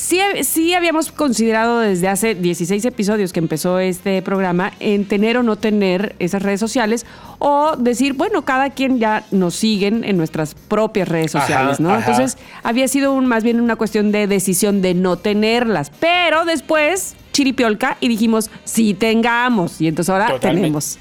[0.00, 5.42] Sí, sí habíamos considerado desde hace 16 episodios que empezó este programa en tener o
[5.42, 7.04] no tener esas redes sociales
[7.40, 11.90] o decir, bueno, cada quien ya nos siguen en nuestras propias redes Ajá, sociales, ¿no?
[11.90, 11.98] ajá.
[12.12, 17.16] Entonces había sido un- más bien una cuestión de decisión de no tenerlas, pero después
[17.32, 19.80] chiripiolca y dijimos, sí tengamos.
[19.80, 20.60] Y entonces ahora Totalmente.
[20.60, 20.98] tenemos.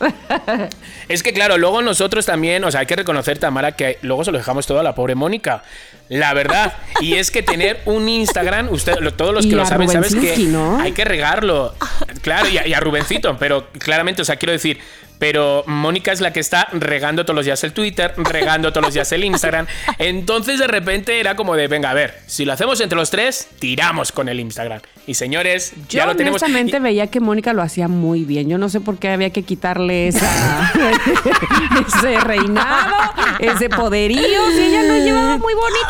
[1.08, 4.32] Es que claro, luego nosotros también, o sea, hay que reconocer, Tamara, que luego se
[4.32, 5.62] lo dejamos todo a la pobre Mónica.
[6.10, 6.74] La verdad.
[7.02, 10.16] Y es que tener un Instagram, usted, lo- todos los Y que lo saben, sabes
[10.16, 10.80] que ¿no?
[10.80, 11.74] hay que regarlo.
[12.22, 14.80] Claro, y a, y a Rubencito, pero claramente, o sea, quiero decir,
[15.20, 18.94] pero Mónica es la que está regando todos los días el Twitter, regando todos los
[18.94, 19.68] días el Instagram.
[20.00, 23.48] Entonces, de repente era como de, venga, a ver, si lo hacemos entre los tres,
[23.60, 24.82] tiramos con el Instagram.
[25.06, 26.42] Y señores, Yo ya lo tenemos.
[26.42, 28.50] honestamente veía que Mónica lo hacía muy bien.
[28.50, 30.72] Yo no sé por qué había que quitarle esa,
[31.88, 32.96] ese reinado,
[33.40, 34.52] ese poderío.
[34.52, 35.88] Si ella lo llevaba muy bonito.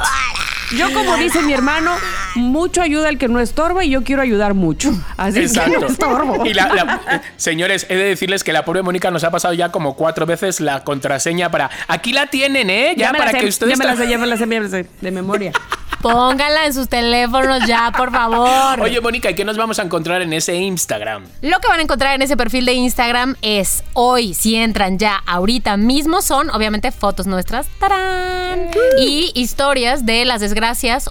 [0.76, 1.96] Yo, como dice mi hermano,
[2.36, 4.92] mucho ayuda el que no estorba y yo quiero ayudar mucho.
[5.16, 5.80] Así que Exacto.
[5.82, 6.46] no estorbo.
[6.46, 9.54] Y la- la- eh, señores, he de decirles que la pobre Mónica nos ha pasado
[9.54, 11.70] ya como cuatro veces la contraseña para.
[11.88, 12.96] Aquí la tienen, ¿eh?
[12.98, 13.72] Ya, para sé, que ustedes.
[13.72, 15.52] ya me la sé, ya me la sé, ya me la sé, de memoria.
[16.02, 18.80] Pónganla en sus teléfonos ya, por favor.
[18.82, 21.26] Oye, Mónica, ¿y qué nos vamos a encontrar en ese Instagram?
[21.42, 25.24] Lo que van a encontrar en ese perfil de Instagram es hoy, si entran ya
[25.26, 28.70] ahorita mismo, son obviamente fotos nuestras, ¡tarán!
[29.00, 30.57] y historias de las desgracias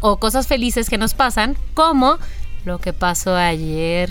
[0.03, 2.19] o cosas felices que nos pasan, como
[2.65, 4.11] lo que pasó ayer.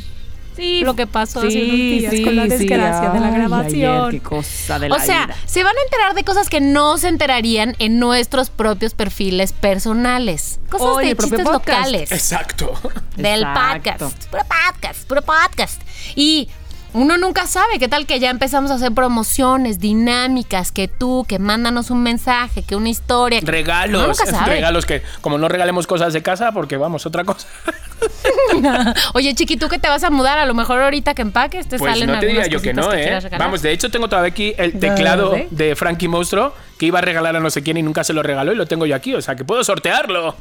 [0.56, 4.06] Sí, Lo que pasó hace unos días con la desgracia de la Ay, grabación.
[4.08, 5.36] ayer, qué cosa de la O sea, vida.
[5.46, 10.62] se van a enterar de cosas que no se enterarían en nuestros propios perfiles personales.
[10.70, 12.10] Cosas de chistes locales.
[12.10, 12.72] Exacto.
[13.18, 14.06] Del Exacto.
[14.08, 14.26] podcast.
[14.30, 15.82] Puro podcast, puro podcast.
[16.16, 16.48] Y
[16.96, 21.38] uno nunca sabe qué tal que ya empezamos a hacer promociones, dinámicas, que tú, que
[21.40, 23.40] mándanos un mensaje, que una historia.
[23.42, 24.00] que- Regalos.
[24.02, 24.56] Uno nunca sabe.
[24.56, 27.48] Regalos que, como no regalemos cosas de casa, porque vamos, otra cosa.
[29.14, 31.78] Oye, Chiqui, tú que te vas a mudar, a lo mejor ahorita que empaques te
[31.78, 33.02] Pues salen no te diría yo que no, ¿eh?
[33.04, 33.48] quieras regalar.
[33.48, 37.36] Vamos, de hecho, tengo todavía aquí el teclado de Frankie Monstruo que iba a regalar
[37.36, 39.22] a no sé quién y nunca se lo regaló y lo tengo yo aquí, o
[39.22, 40.36] sea que puedo sortearlo.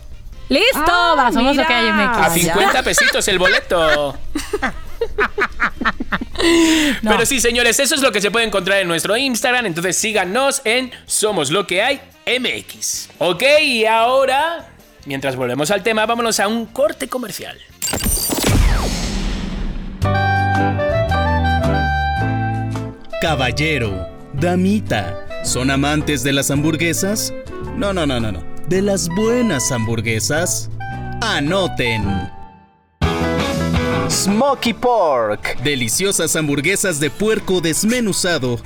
[0.48, 0.82] ¡Listo!
[0.86, 1.66] Ah, Somos lo mira.
[1.66, 2.16] que hay en MX.
[2.18, 4.16] A Ah, 50 pesitos el boleto.
[7.02, 9.66] Pero sí, señores, eso es lo que se puede encontrar en nuestro Instagram.
[9.66, 13.08] Entonces síganos en Somos lo que hay MX.
[13.18, 14.68] Ok, y ahora,
[15.06, 17.58] mientras volvemos al tema, vámonos a un corte comercial.
[23.20, 27.32] Caballero, damita, ¿son amantes de las hamburguesas?
[27.76, 28.53] No, no, no, no, no.
[28.68, 30.70] De las buenas hamburguesas.
[31.20, 32.30] Anoten.
[34.08, 35.62] Smoky Pork.
[35.62, 38.58] Deliciosas hamburguesas de puerco desmenuzado.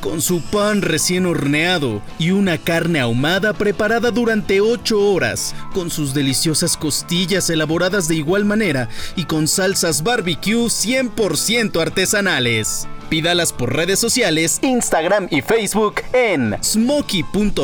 [0.00, 6.14] Con su pan recién horneado y una carne ahumada preparada durante 8 horas, con sus
[6.14, 12.86] deliciosas costillas elaboradas de igual manera y con salsas barbecue 100% artesanales.
[13.14, 17.62] Pídalas por redes sociales, Instagram y Facebook en smoky.pork.bbq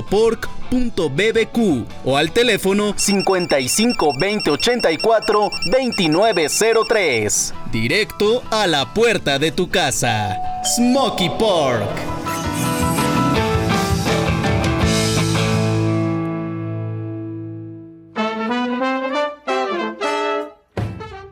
[2.04, 7.54] o al teléfono 55 20 84 2903.
[7.72, 10.38] Directo a la puerta de tu casa.
[10.76, 11.82] Smoky Pork.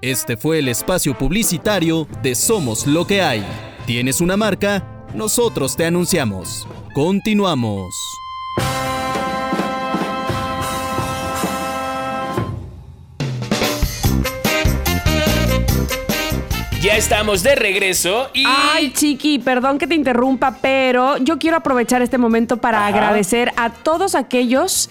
[0.00, 3.67] Este fue el espacio publicitario de Somos lo que hay.
[3.88, 4.84] ¿Tienes una marca?
[5.14, 6.68] Nosotros te anunciamos.
[6.92, 7.94] Continuamos.
[16.82, 18.44] Ya estamos de regreso y...
[18.46, 22.88] Ay, Chiqui, perdón que te interrumpa, pero yo quiero aprovechar este momento para Ajá.
[22.88, 24.90] agradecer a todos aquellos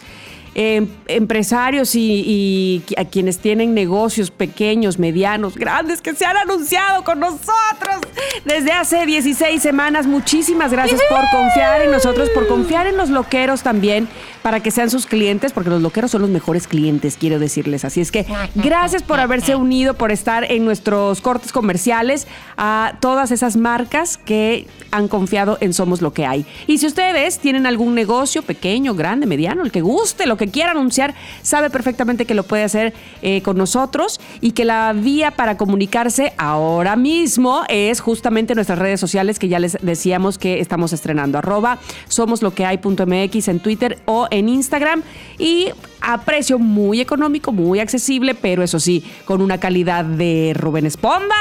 [0.59, 7.19] eh, empresarios y, a quienes tienen negocios pequeños, medianos, grandes, que se han anunciado con
[7.19, 8.01] nosotros
[8.43, 10.07] desde hace 16 semanas.
[10.07, 14.07] Muchísimas gracias por confiar en nosotros, por confiar en los loqueros también,
[14.41, 17.85] para que sean sus clientes, porque los loqueros son los mejores clientes, quiero decirles.
[17.85, 22.25] Así es que gracias por haberse unido, por estar en nuestros cortes comerciales,
[22.57, 26.47] a todas esas marcas que han confiado en Somos lo que hay.
[26.65, 30.71] Y si ustedes tienen algún negocio pequeño, grande, mediano, el que guste, lo que quiera
[30.71, 35.57] anunciar, sabe perfectamente que lo puede hacer eh, con nosotros y que la vía para
[35.57, 41.37] comunicarse ahora mismo es justamente nuestras redes sociales que ya les decíamos que estamos estrenando.
[41.37, 45.03] Arroba somos lo que hay punto MX en Twitter o en Instagram
[45.37, 45.69] y
[46.01, 51.35] a precio muy económico, muy accesible, pero eso sí, con una calidad de Rubén Esponda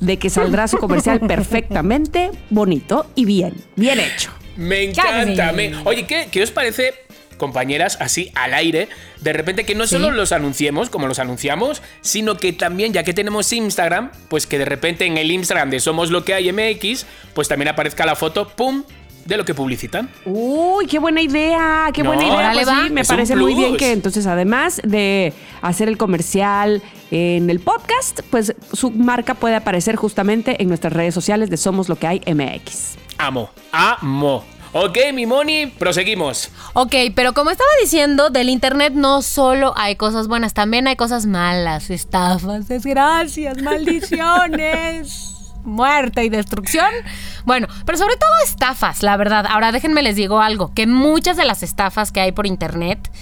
[0.00, 4.30] de que saldrá su comercial perfectamente bonito y bien, bien hecho.
[4.56, 5.52] Me encanta.
[5.52, 6.92] me- Oye, ¿qué, qué os parece,
[7.36, 8.88] compañeras, así al aire,
[9.20, 13.14] de repente que no solo los anunciemos como los anunciamos, sino que también, ya que
[13.14, 17.06] tenemos Instagram, pues que de repente en el Instagram de Somos lo que hay MX,
[17.34, 18.84] pues también aparezca la foto, ¡pum!
[19.24, 20.08] de lo que publicitan.
[20.24, 22.52] Uy, qué buena idea, qué No, buena idea.
[22.52, 25.32] Pues sí, me parece muy bien que entonces además de
[25.62, 31.14] hacer el comercial en el podcast, pues su marca puede aparecer justamente en nuestras redes
[31.14, 32.96] sociales de Somos Lo que hay MX.
[33.18, 34.53] Amo, amo.
[34.76, 36.50] Ok, mi Moni, proseguimos.
[36.72, 41.26] Ok, pero como estaba diciendo, del internet no solo hay cosas buenas, también hay cosas
[41.26, 45.30] malas, estafas, desgracias, maldiciones.
[45.64, 46.90] Muerte y destrucción.
[47.44, 49.46] Bueno, pero sobre todo estafas, la verdad.
[49.48, 53.12] Ahora déjenme les digo algo, que muchas de las estafas que hay por internet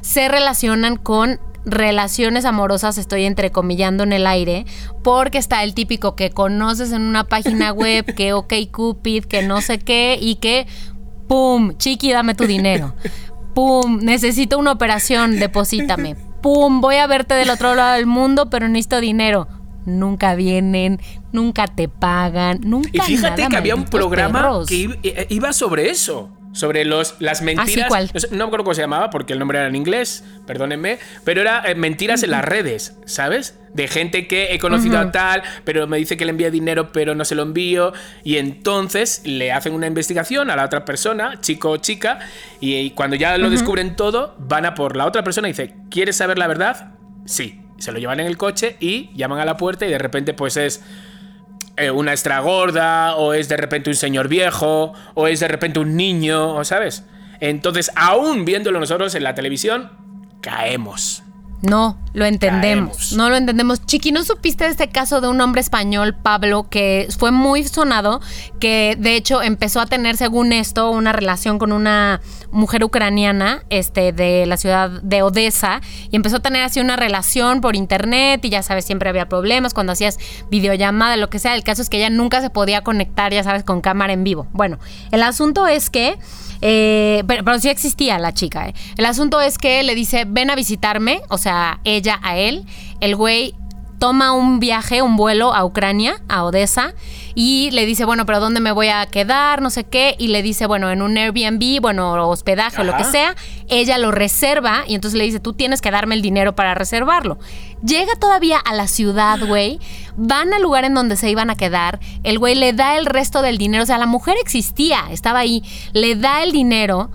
[0.00, 4.66] se relacionan con relaciones amorosas, estoy entrecomillando en el aire,
[5.02, 9.60] porque está el típico que conoces en una página web, que ok Cupid, que no
[9.60, 10.66] sé qué, y que
[11.32, 11.76] ¡pum!
[11.78, 12.94] Chiqui, dame tu dinero.
[13.54, 14.00] ¡Pum!
[14.02, 16.14] Necesito una operación, deposítame.
[16.42, 16.80] ¡Pum!
[16.80, 19.48] Voy a verte del otro lado del mundo, pero necesito dinero.
[19.86, 21.00] Nunca vienen,
[21.32, 24.68] nunca te pagan, nunca Y fíjate nada, que había un programa perros.
[24.68, 26.30] que eh, iba sobre eso.
[26.52, 27.88] Sobre los, las mentiras.
[27.88, 28.10] ¿cuál?
[28.12, 30.98] No, sé- no me acuerdo cómo se llamaba porque el nombre era en inglés, perdónenme.
[31.24, 33.58] Pero era eh, mentiras en las redes, ¿sabes?
[33.72, 37.14] De gente que he conocido a tal, pero me dice que le envía dinero, pero
[37.14, 37.94] no se lo envío.
[38.22, 42.18] Y entonces le hacen una investigación a la otra persona, chico o chica.
[42.60, 45.74] Y, y cuando ya lo descubren todo, van a por la otra persona y dice:
[45.90, 46.92] ¿Quieres saber la verdad?
[47.24, 47.60] Sí.
[47.78, 50.56] Se lo llevan en el coche y llaman a la puerta y de repente, pues
[50.56, 50.84] es
[51.76, 55.78] eh, una extra gorda, o es de repente un señor viejo, o es de repente
[55.78, 57.04] un niño, ¿o ¿sabes?
[57.40, 59.90] Entonces, aún viéndolo nosotros en la televisión,
[60.40, 61.21] caemos.
[61.62, 62.96] No, lo entendemos.
[62.96, 63.12] Caemos.
[63.12, 63.86] No lo entendemos.
[63.86, 68.20] Chiqui, ¿no supiste de este caso de un hombre español, Pablo, que fue muy sonado,
[68.58, 74.12] que de hecho empezó a tener, según esto, una relación con una mujer ucraniana este,
[74.12, 78.50] de la ciudad de Odessa y empezó a tener así una relación por internet y
[78.50, 80.18] ya sabes, siempre había problemas cuando hacías
[80.50, 81.54] videollamada, lo que sea.
[81.54, 84.48] El caso es que ella nunca se podía conectar, ya sabes, con cámara en vivo.
[84.52, 84.78] Bueno,
[85.12, 86.18] el asunto es que...
[86.62, 88.68] Eh, pero, sí existía la chica.
[88.68, 88.74] ¿eh?
[88.96, 92.64] El asunto es que le dice, ven a visitarme, o sea, ella a él.
[93.00, 93.54] El güey
[93.98, 96.94] toma un viaje, un vuelo a Ucrania, a Odessa,
[97.34, 99.62] y le dice, bueno, pero ¿dónde me voy a quedar?
[99.62, 100.14] No sé qué.
[100.18, 103.34] Y le dice, bueno, en un Airbnb, bueno, hospedaje o lo que sea.
[103.68, 107.38] Ella lo reserva y entonces le dice, tú tienes que darme el dinero para reservarlo.
[107.84, 109.78] Llega todavía a la ciudad, güey.
[110.16, 112.00] Van al lugar en donde se iban a quedar.
[112.22, 113.82] El güey le da el resto del dinero.
[113.82, 115.62] O sea, la mujer existía, estaba ahí.
[115.92, 117.10] Le da el dinero.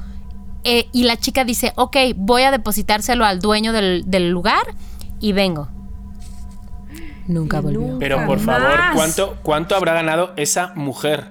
[0.63, 4.75] eh, y la chica dice, ok, voy a depositárselo al dueño del, del lugar
[5.21, 5.69] y vengo.
[7.27, 7.99] Nunca volvió.
[7.99, 11.29] Pero por favor, ¿cuánto, ¿cuánto habrá ganado esa mujer?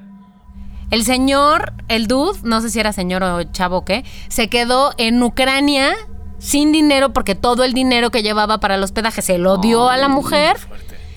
[0.91, 4.93] El señor, el dude, no sé si era señor o chavo o qué, se quedó
[4.99, 5.95] en Ucrania
[6.39, 9.97] sin dinero porque todo el dinero que llevaba para el hospedaje se lo dio a
[9.97, 10.57] la mujer.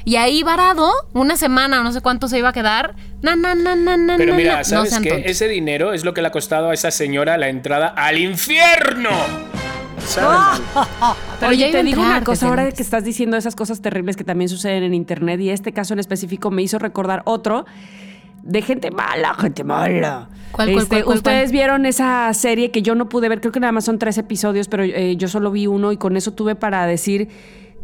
[0.09, 2.95] Y ahí varado, una semana o no sé cuánto se iba a quedar.
[3.21, 4.63] Na, na, na, na, na, Pero na, mira, na.
[4.63, 5.09] ¿sabes no qué?
[5.11, 5.29] tontos.
[5.29, 9.11] Ese dinero es lo que le ha costado a esa señora la entrada al infierno.
[10.03, 10.63] ¿Sabes?
[11.39, 14.23] Pero Oye, yo te digo una cosa, ahora que estás diciendo esas cosas terribles que
[14.23, 17.67] también suceden en internet y este caso en específico me hizo recordar otro
[18.41, 20.27] de gente mala, gente mala.
[20.51, 21.51] ¿Cuál, cuál, Este, cuál, cuál, Ustedes cuál?
[21.51, 24.69] vieron esa serie que yo no pude ver, creo que nada más son tres episodios,
[24.69, 27.29] pero eh, yo solo vi uno y con eso tuve para decir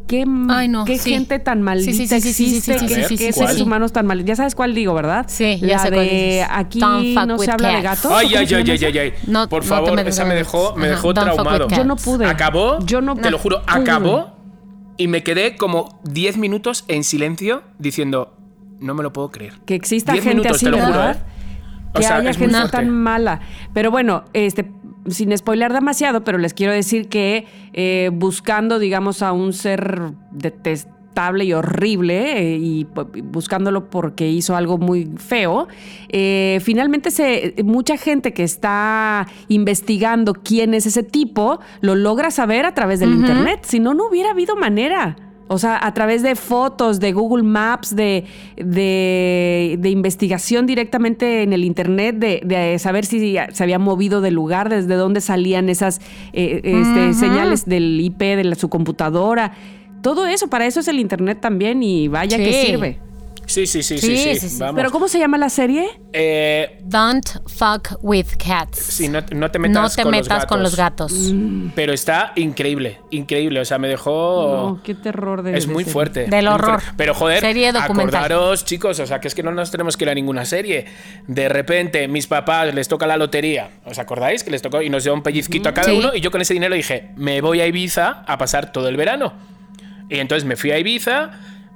[0.07, 1.11] qué, Ay, no, qué sí.
[1.11, 2.75] gente tan maldita existe,
[3.17, 4.27] qué, seres humanos tan malditos.
[4.29, 5.25] Ya sabes cuál digo, ¿verdad?
[5.27, 6.47] Sí, ya La sé cuál de dices.
[6.51, 8.11] aquí Don't no se habla de gatos.
[8.11, 9.13] Ay, ¿cómo ay, ay, ay, ay, ay.
[9.27, 11.67] No- Por favor, esa me dejó, me dejó traumado.
[11.69, 12.25] Yo no pude.
[12.25, 13.79] Acabó, Yo no te lo juro, pude.
[13.81, 14.35] acabó
[14.97, 18.37] y me quedé como 10 minutos en silencio diciendo,
[18.79, 19.53] no me lo puedo creer.
[19.65, 21.15] Que exista 10 gente minutos, así, te lo juro, ¿verdad?
[21.17, 21.31] ¿eh?
[21.93, 23.39] O que sea, haya gente tan mala.
[23.73, 24.69] Pero bueno, este,
[25.09, 31.45] sin spoiler demasiado, pero les quiero decir que eh, buscando, digamos, a un ser detestable
[31.45, 32.87] y horrible, eh, y
[33.23, 35.67] buscándolo porque hizo algo muy feo,
[36.09, 42.65] eh, finalmente se, mucha gente que está investigando quién es ese tipo, lo logra saber
[42.65, 43.61] a través del internet.
[43.63, 45.15] Si no, no hubiera habido manera.
[45.47, 48.23] O sea, a través de fotos, de Google Maps, de,
[48.57, 54.33] de, de investigación directamente en el Internet, de, de saber si se había movido del
[54.33, 56.01] lugar, desde dónde salían esas
[56.33, 59.53] eh, este, señales del IP de la- su computadora.
[60.01, 62.99] Todo eso, para eso es el Internet también y vaya que sirve.
[63.45, 64.57] Sí, sí, sí, sí, Sí, sí, sí, sí.
[64.59, 64.75] Vamos.
[64.75, 65.87] Pero ¿cómo se llama la serie?
[66.13, 68.79] Eh, Don't fuck with cats.
[68.79, 71.13] sí, no, no te metas, no te con, metas los con los gatos.
[71.75, 73.59] Pero está increíble, increíble.
[73.59, 74.69] O sea, me dejó.
[74.75, 75.93] No, qué terror de Es muy serie.
[75.93, 76.25] fuerte.
[76.27, 76.81] Del horror.
[76.81, 76.93] fuerte.
[76.97, 78.23] Pero joder, Serie documental.
[78.25, 80.85] acordaros, chicos, o sea, que es que no nos tenemos que ir a ninguna serie.
[81.27, 83.69] De repente, mis papás les toca la lotería.
[83.85, 84.43] ¿Os acordáis?
[84.43, 85.97] Que les tocó y nos dio un pellizquito a cada Sí.
[85.97, 86.11] uno.
[86.15, 89.33] Y yo con ese dinero dije, me voy a Ibiza a pasar todo el verano.
[90.09, 91.31] Y entonces me fui a Ibiza,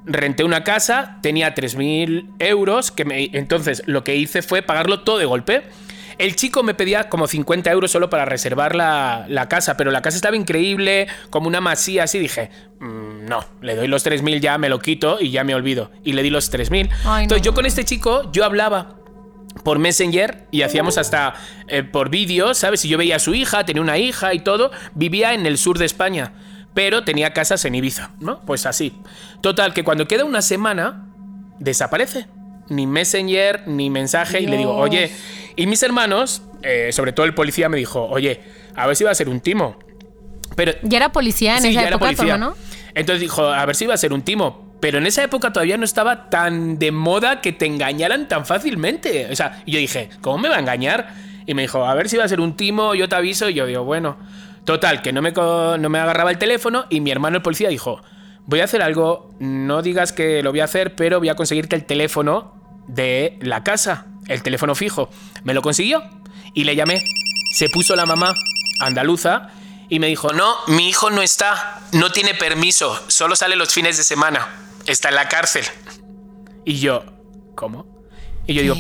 [0.06, 5.18] renté una casa, tenía 3.000 euros, que me, entonces lo que hice fue pagarlo todo
[5.18, 5.64] de golpe.
[6.18, 10.02] El chico me pedía como 50 euros solo para reservar la, la casa, pero la
[10.02, 12.20] casa estaba increíble, como una masía así.
[12.20, 15.92] Dije, "Mm, no, le doy los 3.000 ya, me lo quito y ya me olvido.
[16.04, 16.90] Y le di los 3.000.
[17.06, 17.52] Ay, Entonces no.
[17.52, 18.96] yo con este chico, yo hablaba
[19.64, 21.36] por Messenger y hacíamos hasta
[21.70, 22.84] eh, por vídeo, ¿sabes?
[22.84, 24.72] Y yo veía a su hija, tenía una hija y todo.
[24.96, 26.34] Vivía en el sur de España,
[26.80, 28.40] pero tenía casas en Ibiza, ¿no?
[28.46, 28.94] Pues así.
[29.42, 31.10] Total, que cuando queda una semana,
[31.60, 32.28] desaparece.
[32.70, 34.40] Ni Messenger, ni mensaje.
[34.40, 35.12] Y le digo, oye.
[35.58, 38.40] Y mis hermanos, eh, sobre todo el policía, me dijo, oye,
[38.78, 39.78] a ver si va a ser un timo.
[40.56, 42.36] Pero Ya era policía en Sí, esa ya era época, tu policía.
[42.36, 42.56] hermano.
[42.96, 44.74] Entonces dijo, a ver si iba a ser un timo.
[44.80, 49.28] Pero en esa época todavía no estaba tan de moda que te engañaran tan fácilmente.
[49.30, 51.14] O sea, y yo dije, ¿cómo me va a engañar?
[51.46, 53.50] Y me dijo, a ver si va a ser un timo, yo te aviso.
[53.50, 54.16] Y yo digo, bueno.
[54.70, 58.04] Total, que no me, no me agarraba el teléfono y mi hermano el policía dijo,
[58.46, 61.76] voy a hacer algo, no digas que lo voy a hacer, pero voy a conseguirte
[61.76, 62.54] el teléfono
[62.88, 65.10] de la casa, el teléfono fijo.
[65.44, 66.04] Me lo consiguió
[66.54, 67.04] y le llamé.
[67.52, 68.36] Se puso la mamá
[68.80, 69.50] andaluza
[69.90, 73.98] y me dijo, no, mi hijo no está, no tiene permiso, solo sale los fines
[73.98, 74.50] de semana,
[74.86, 75.66] está en la cárcel.
[76.64, 77.06] Y yo,
[77.56, 77.88] ¿cómo?
[78.46, 78.76] Y yo digo,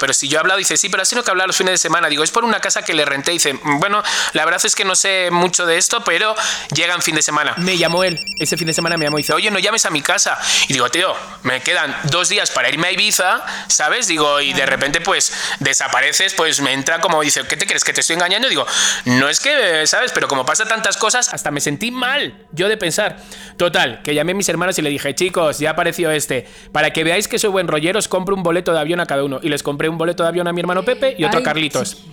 [0.00, 1.78] pero si yo he hablado, dice, sí, pero así no que hablar los fines de
[1.78, 2.08] semana.
[2.08, 3.32] Digo, es por una casa que le renté.
[3.32, 6.34] Dice, bueno, la verdad es que no sé mucho de esto, pero
[6.74, 7.54] llega en fin de semana.
[7.58, 9.90] Me llamó él, ese fin de semana me llamó y dice, oye, no llames a
[9.90, 10.38] mi casa.
[10.68, 14.08] Y digo, tío, me quedan dos días para irme a Ibiza, ¿sabes?
[14.08, 17.84] Digo, y de repente, pues, desapareces, pues me entra como, dice, ¿qué te crees?
[17.84, 18.48] ¿Que te estoy engañando?
[18.48, 18.66] Digo,
[19.04, 20.12] no es que, ¿sabes?
[20.12, 23.18] Pero como pasa tantas cosas, hasta me sentí mal yo de pensar.
[23.58, 26.48] Total, que llamé a mis hermanos y le dije, chicos, ya apareció este.
[26.72, 29.24] Para que veáis que soy buen rollero, os compro un boleto de avión a cada
[29.24, 29.40] uno.
[29.42, 32.04] Y les compré un boleto de avión a mi hermano Pepe y otro a Carlitos.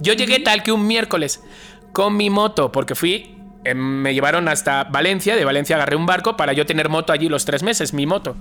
[0.00, 1.42] Yo llegué tal que un miércoles
[1.92, 6.36] con mi moto, porque fui, eh, me llevaron hasta Valencia, de Valencia agarré un barco
[6.36, 8.36] para yo tener moto allí los tres meses, mi moto.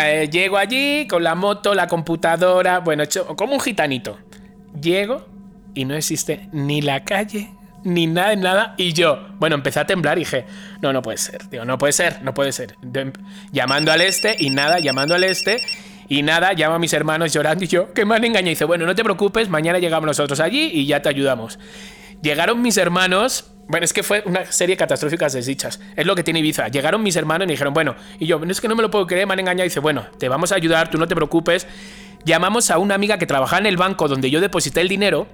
[0.00, 4.18] Eh, llego allí con la moto, la computadora, bueno, hecho como un gitanito.
[4.80, 5.26] Llego
[5.74, 7.50] y no existe ni la calle,
[7.82, 8.74] ni nada, nada.
[8.78, 10.44] Y yo, bueno, empecé a temblar y dije,
[10.80, 12.76] no, no puede ser, digo, no puede ser, no puede ser.
[12.82, 13.12] De-
[13.52, 15.60] llamando al este y nada, llamando al este.
[16.08, 18.48] Y nada, llamo a mis hermanos llorando y yo, que me han engañado.
[18.48, 21.58] Y dice, bueno, no te preocupes, mañana llegamos nosotros allí y ya te ayudamos.
[22.22, 23.52] Llegaron mis hermanos.
[23.68, 25.80] Bueno, es que fue una serie catastrófica de desdichas.
[25.96, 26.68] Es lo que tiene Ibiza.
[26.68, 28.90] Llegaron mis hermanos y me dijeron, bueno, y yo, no es que no me lo
[28.90, 29.64] puedo creer, me han engañado.
[29.64, 31.66] Y dice, bueno, te vamos a ayudar, tú no te preocupes.
[32.24, 35.26] Llamamos a una amiga que trabajaba en el banco donde yo deposité el dinero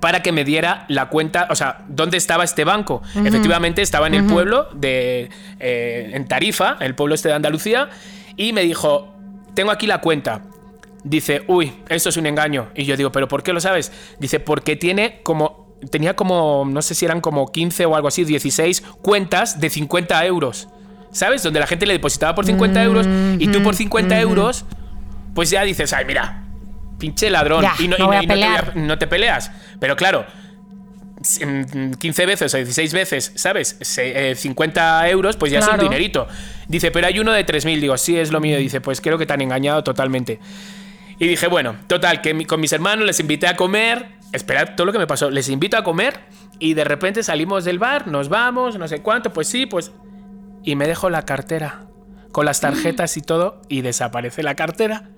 [0.00, 3.02] para que me diera la cuenta, o sea, dónde estaba este banco.
[3.24, 5.30] Efectivamente, estaba en el pueblo de.
[5.60, 7.88] eh, en Tarifa, el pueblo este de Andalucía,
[8.36, 9.13] y me dijo:
[9.54, 10.42] Tengo aquí la cuenta.
[11.02, 12.68] Dice, uy, esto es un engaño.
[12.74, 13.92] Y yo digo, ¿pero por qué lo sabes?
[14.18, 15.64] Dice, porque tiene como.
[15.90, 20.24] Tenía como, no sé si eran como 15 o algo así, 16 cuentas de 50
[20.24, 20.68] euros.
[21.10, 21.42] ¿Sabes?
[21.42, 23.06] Donde la gente le depositaba por 50 euros
[23.38, 24.64] y tú por 50 euros,
[25.34, 26.44] pues ya dices, ay, mira,
[26.98, 27.62] pinche ladrón.
[27.62, 29.50] Ya, y no, no y no te no peleas.
[29.78, 30.24] Pero claro,
[31.98, 33.76] 15 veces o 16 veces, ¿sabes?
[33.80, 35.82] Se- eh, 50 euros, pues ya es Claro.
[35.82, 36.28] un dinerito.
[36.68, 37.80] Dice, pero hay uno de 3.000.
[37.80, 38.58] Digo, sí, es lo mío.
[38.58, 40.38] Dice, pues creo que te han engañado totalmente.
[41.18, 44.06] Y dije, bueno, total, que con mis hermanos les invité a comer.
[44.32, 45.30] Esperad todo lo que me pasó.
[45.30, 46.18] Les invito a comer
[46.58, 49.92] y de repente salimos del bar, nos vamos, no sé cuánto, pues sí, pues...
[50.64, 51.82] Y me dejo la cartera
[52.32, 55.10] con las tarjetas y todo y desaparece la cartera.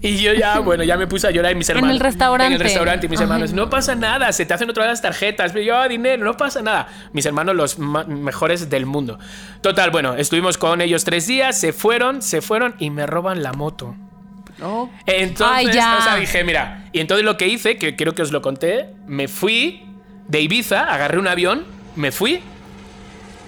[0.00, 1.96] Y yo ya, bueno, ya me puse a llorar y mis En hermanos.
[1.96, 2.46] el restaurante.
[2.46, 3.64] En el restaurante y mis hermanos, no.
[3.64, 6.36] no pasa nada, se te hacen otra vez las tarjetas, pero yo, "Ah, dinero, no
[6.36, 6.88] pasa nada.
[7.12, 9.18] Mis hermanos, los mejores del mundo.
[9.60, 13.52] Total, bueno, estuvimos con ellos tres días, se fueron, se fueron y me roban la
[13.52, 13.94] moto.
[15.06, 15.98] Entonces, Ay, ya.
[15.98, 18.90] o sea, dije, mira, y entonces lo que hice, que creo que os lo conté,
[19.06, 19.84] me fui
[20.26, 22.40] de Ibiza, agarré un avión, me fui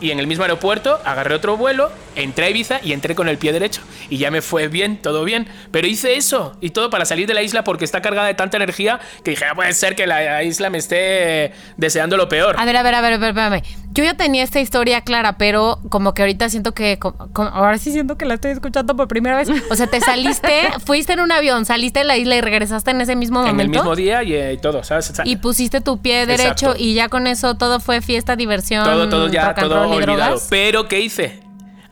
[0.00, 3.38] y en el mismo aeropuerto agarré otro vuelo, entré a Ibiza y entré con el
[3.38, 3.82] pie derecho.
[4.08, 5.46] Y ya me fue bien, todo bien.
[5.70, 8.56] Pero hice eso y todo para salir de la isla porque está cargada de tanta
[8.56, 12.56] energía que dije, "Ah, puede ser que la isla me esté deseando lo peor.
[12.58, 13.62] A ver, a ver, a ver, espérame.
[13.92, 16.98] Yo ya tenía esta historia clara, pero como que ahorita siento que.
[16.98, 19.48] co- co- ahora sí siento que la estoy escuchando por primera vez.
[19.70, 23.00] O sea, te saliste, fuiste en un avión, saliste de la isla y regresaste en
[23.00, 23.54] ese mismo momento.
[23.56, 25.12] en el mismo día y eh, todo, ¿sabes?
[25.24, 26.74] Y pusiste tu pie derecho Exacto.
[26.78, 28.84] y ya con eso todo fue fiesta, diversión.
[28.84, 30.16] todo, todo ya, todo y olvidado.
[30.16, 30.46] drogas.
[30.48, 31.40] Pero, ¿qué hice?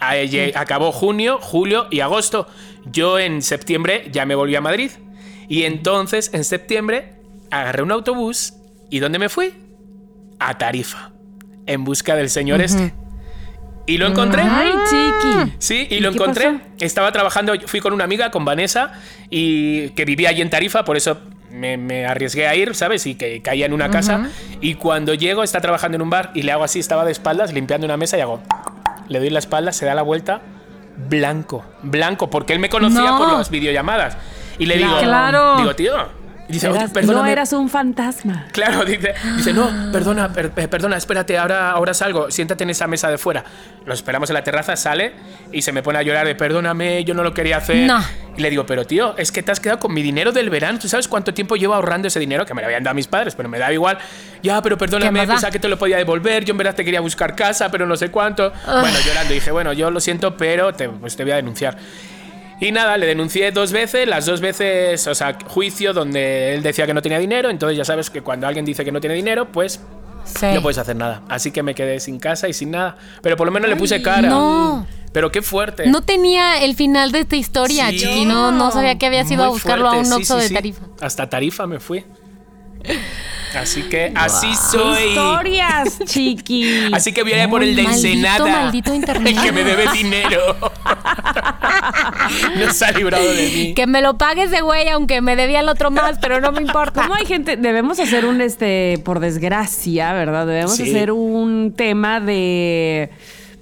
[0.00, 2.46] Ah, lle- Acabó junio, julio y agosto.
[2.90, 4.90] Yo en septiembre ya me volví a Madrid.
[5.48, 7.14] Y entonces, en septiembre,
[7.50, 8.54] agarré un autobús.
[8.90, 9.52] ¿Y dónde me fui?
[10.38, 11.10] A Tarifa.
[11.66, 12.94] En busca del señor este.
[13.86, 14.42] Y lo encontré.
[14.42, 15.54] Ay, chiqui.
[15.58, 16.44] Sí, y lo encontré.
[16.52, 16.60] pasó?
[16.80, 18.92] Estaba trabajando, fui con una amiga, con Vanessa,
[19.30, 21.18] y que vivía allí en Tarifa, por eso
[21.50, 23.06] me, me arriesgué a ir, ¿sabes?
[23.06, 24.30] Y que caía en una casa.
[24.60, 27.52] Y cuando llego, está trabajando en un bar y le hago así, estaba de espaldas,
[27.54, 28.42] limpiando una mesa y hago.
[29.08, 30.40] Le doy la espalda, se da la vuelta,
[31.08, 33.18] blanco, blanco, porque él me conocía No.
[33.18, 34.16] por las videollamadas.
[34.58, 35.56] Y le digo, Claro.
[35.58, 35.94] digo, tío,
[36.48, 37.32] Y dice, Eras- no perdóname.
[37.32, 38.46] eras un fantasma.
[38.52, 42.86] Claro, dice, dice no, perdona, per- eh, perdona, espérate, ahora, ahora salgo, siéntate en esa
[42.86, 43.44] mesa de fuera.
[43.84, 45.12] Lo esperamos en la terraza, sale
[45.52, 47.86] y se me pone a llorar de perdóname, yo no lo quería hacer.
[47.86, 48.02] No.
[48.36, 50.78] Y le digo, pero tío, es que te has quedado con mi dinero del verano.
[50.78, 52.46] ¿Tú sabes cuánto tiempo llevo ahorrando ese dinero?
[52.46, 53.98] Que me lo habían dado mis padres, pero me da igual.
[54.42, 56.44] Ya, pero ¿Qué perdóname, pensaba que te lo podía devolver.
[56.44, 58.52] Yo en verdad te quería buscar casa, pero no sé cuánto.
[58.64, 61.76] Bueno, llorando, dije, bueno, yo lo siento, pero te, pues te voy a denunciar.
[62.60, 66.86] Y nada, le denuncié dos veces, las dos veces, o sea, juicio donde él decía
[66.86, 69.52] que no tenía dinero, entonces ya sabes que cuando alguien dice que no tiene dinero,
[69.52, 69.80] pues
[70.24, 70.46] Sí.
[70.52, 71.22] no puedes hacer nada.
[71.28, 72.96] Así que me quedé sin casa y sin nada.
[73.22, 74.28] Pero por lo menos le puse cara.
[74.28, 74.86] no.
[75.10, 75.86] Pero qué fuerte.
[75.86, 78.00] No tenía el final de esta historia, Sí.
[78.00, 78.24] chiqui.
[78.26, 80.54] No, no sabía que habías ido a buscarlo a un Oxxo sí, de.
[80.54, 80.82] Tarifa.
[81.00, 82.04] Hasta Tarifa me fui.
[83.58, 85.04] Así que así soy.
[85.08, 86.90] Historias, chiqui.
[86.92, 88.46] Así que voy a ir por el de Maldito, Ensenada.
[88.46, 89.36] maldito internet.
[89.36, 90.56] El que me debe dinero.
[92.58, 93.74] no se ha librado de mí.
[93.74, 96.60] Que me lo pagues de güey, aunque me debía el otro más, pero no me
[96.60, 97.02] importa.
[97.02, 97.56] ¿Cómo hay gente?
[97.56, 100.46] Debemos hacer un, este, por desgracia, ¿verdad?
[100.46, 100.82] Debemos Sí.
[100.90, 103.10] hacer un tema de,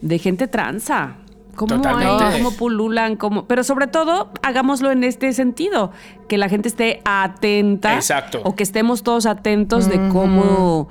[0.01, 1.15] de gente transa.
[1.57, 3.17] ¿Cómo, hay, cómo pululan?
[3.17, 5.91] Cómo, pero sobre todo, hagámoslo en este sentido,
[6.29, 7.95] que la gente esté atenta.
[7.95, 8.41] Exacto.
[8.45, 10.89] O que estemos todos atentos de cómo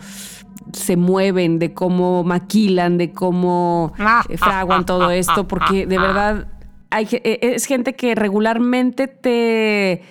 [0.73, 3.93] se mueven, de cómo maquilan, de cómo
[4.29, 6.47] eh, fraguan todo esto, porque de verdad
[6.89, 10.03] hay, eh, es gente que regularmente te,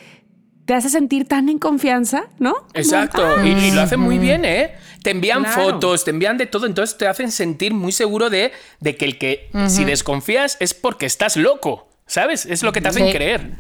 [0.65, 2.55] te hace sentir tan en confianza, ¿no?
[2.75, 4.75] Exacto, y, y lo hacen muy bien, ¿eh?
[5.03, 5.63] Te envían Claro.
[5.63, 9.19] fotos, te envían de todo, entonces te hacen sentir muy seguro de, de que el
[9.19, 12.47] que si desconfías es porque estás loco, ¿sabes?
[12.47, 13.13] Es lo que te hacen Sí.
[13.13, 13.51] creer.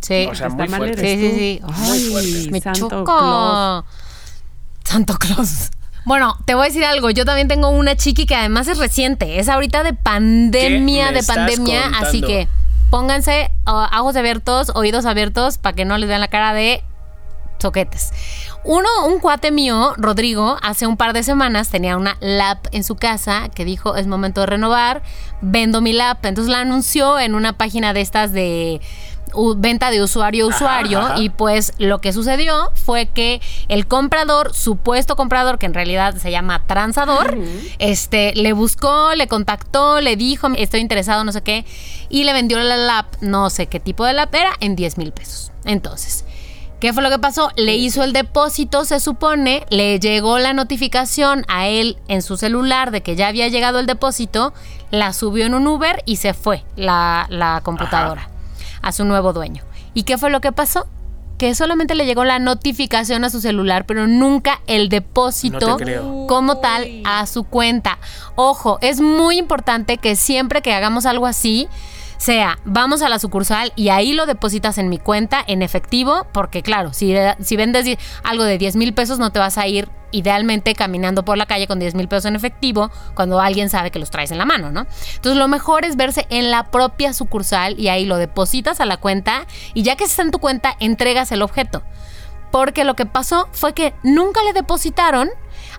[0.00, 0.26] Sí.
[0.30, 1.00] O sea, muy fuerte.
[1.00, 1.38] Sí, sí, tú.
[1.38, 1.60] sí.
[1.74, 3.04] Ay, me Santo choco.
[3.04, 3.84] Claus.
[4.84, 5.70] Santo Claus.
[6.04, 7.08] Bueno, te voy a decir algo.
[7.10, 9.38] Yo también tengo una chiqui que además es reciente.
[9.38, 11.82] Es ahorita de pandemia, ¿Qué me de estás pandemia.
[11.98, 12.48] Así que
[12.94, 16.84] pónganse uh, ojos abiertos, oídos abiertos, para que no les vean la cara de
[17.58, 18.12] soquetes.
[18.62, 22.94] Uno, un cuate mío, Rodrigo, hace un par de semanas tenía una lap en su
[22.94, 25.02] casa que dijo es momento de renovar,
[25.40, 26.24] vendo mi lap.
[26.24, 28.80] Entonces la anunció en una página de estas de
[29.56, 31.20] venta de usuario a usuario ajá.
[31.20, 36.30] y pues lo que sucedió fue que el comprador, supuesto comprador, que en realidad se
[36.30, 37.36] llama transador,
[37.78, 41.64] este, le buscó, le contactó, le dijo, estoy interesado, no sé qué,
[42.08, 45.12] y le vendió la lap, no sé qué tipo de lap era, en 10 mil
[45.12, 45.50] pesos.
[45.64, 46.24] Entonces,
[46.84, 47.50] ¿Qué fue lo que pasó?
[47.56, 52.90] Le hizo el depósito, se supone, le llegó la notificación a él en su celular
[52.90, 54.52] de que ya había llegado el depósito,
[54.90, 58.28] la subió en un Uber y se fue la, la computadora
[58.84, 59.64] a su nuevo dueño.
[59.94, 60.86] ¿Y qué fue lo que pasó?
[61.38, 66.58] Que solamente le llegó la notificación a su celular, pero nunca el depósito No como
[66.58, 67.98] tal a su cuenta.
[68.36, 71.68] Ojo, es muy importante que siempre que hagamos algo así,
[72.24, 76.62] sea, vamos a la sucursal y ahí lo depositas en mi cuenta en efectivo, porque
[76.62, 80.74] claro, si, si vendes algo de 10 mil pesos, no te vas a ir idealmente
[80.74, 84.10] caminando por la calle con 10 mil pesos en efectivo cuando alguien sabe que los
[84.10, 84.86] traes en la mano, ¿no?
[85.16, 88.96] Entonces lo mejor es verse en la propia sucursal y ahí lo depositas a la
[88.96, 91.82] cuenta y ya que está en tu cuenta, entregas el objeto.
[92.50, 95.28] Porque lo que pasó fue que nunca le depositaron.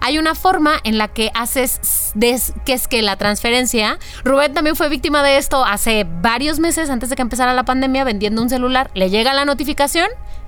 [0.01, 4.75] Hay una forma en la que haces, des- que es que la transferencia, Rubén también
[4.75, 8.49] fue víctima de esto hace varios meses antes de que empezara la pandemia vendiendo un
[8.49, 10.07] celular, le llega la notificación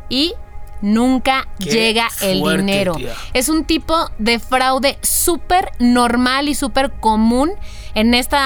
[0.10, 0.34] y
[0.82, 2.94] nunca Qué llega el fuerte, dinero.
[2.96, 3.14] tía.
[3.34, 7.52] Es un tipo de fraude súper normal y súper común
[7.96, 8.38] en este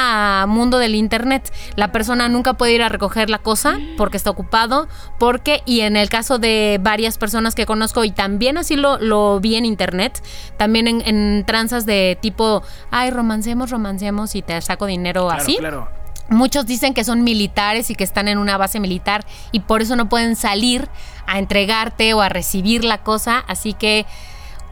[0.48, 1.52] mundo del internet.
[1.76, 4.88] La persona nunca puede ir a recoger la cosa porque está ocupado,
[5.20, 9.39] porque, y en el caso de varias personas que conozco, y también así lo, lo
[9.39, 10.22] vi en internet,
[10.58, 15.58] también en, en tranzas de tipo, ay, romancemos, romancemos y te saco dinero Claro, así.
[15.58, 15.88] claro.
[16.30, 19.98] Muchos dicen que son militares y que están en una base militar y por eso
[19.98, 20.88] no pueden salir
[21.28, 23.44] a entregarte o a recibir la cosa.
[23.50, 24.06] Así que,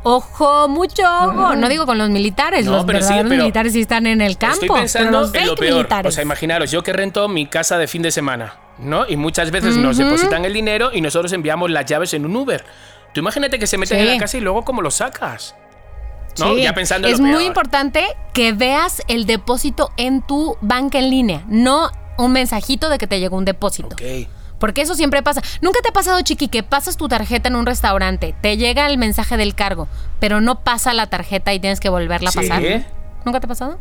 [0.04, 1.56] ojo, mucho ojo.
[1.56, 4.22] No digo con los militares, No, los pero sí, verdaderos pero militares sí están en
[4.22, 4.56] el campo.
[4.62, 5.76] Estoy pensando los en lo peor.
[5.76, 6.12] militares.
[6.12, 9.06] O sea, imaginaros, yo que rento mi casa de fin de semana, ¿no?
[9.08, 12.64] Y muchas veces nos depositan el dinero y nosotros enviamos las llaves en un Uber.
[13.14, 14.08] Tú imagínate que se meten Sí.
[14.08, 15.56] en la casa y luego cómo lo sacas.
[16.38, 16.54] ¿No?
[16.56, 16.62] Sí.
[16.62, 17.48] Ya pensando en Es lo muy peor.
[17.48, 23.08] importante que veas el depósito en tu banca en línea, no un mensajito de que
[23.08, 23.88] te llegó un depósito.
[23.94, 24.30] Ok.
[24.60, 25.42] Porque eso siempre pasa.
[25.62, 28.98] ¿Nunca te ha pasado, Chiqui, que pasas tu tarjeta en un restaurante, te llega el
[28.98, 29.88] mensaje del cargo,
[30.20, 32.40] pero no pasa la tarjeta y tienes que volverla a Sí.
[32.40, 32.62] pasar?
[33.26, 33.80] ¿Nunca te ha pasado?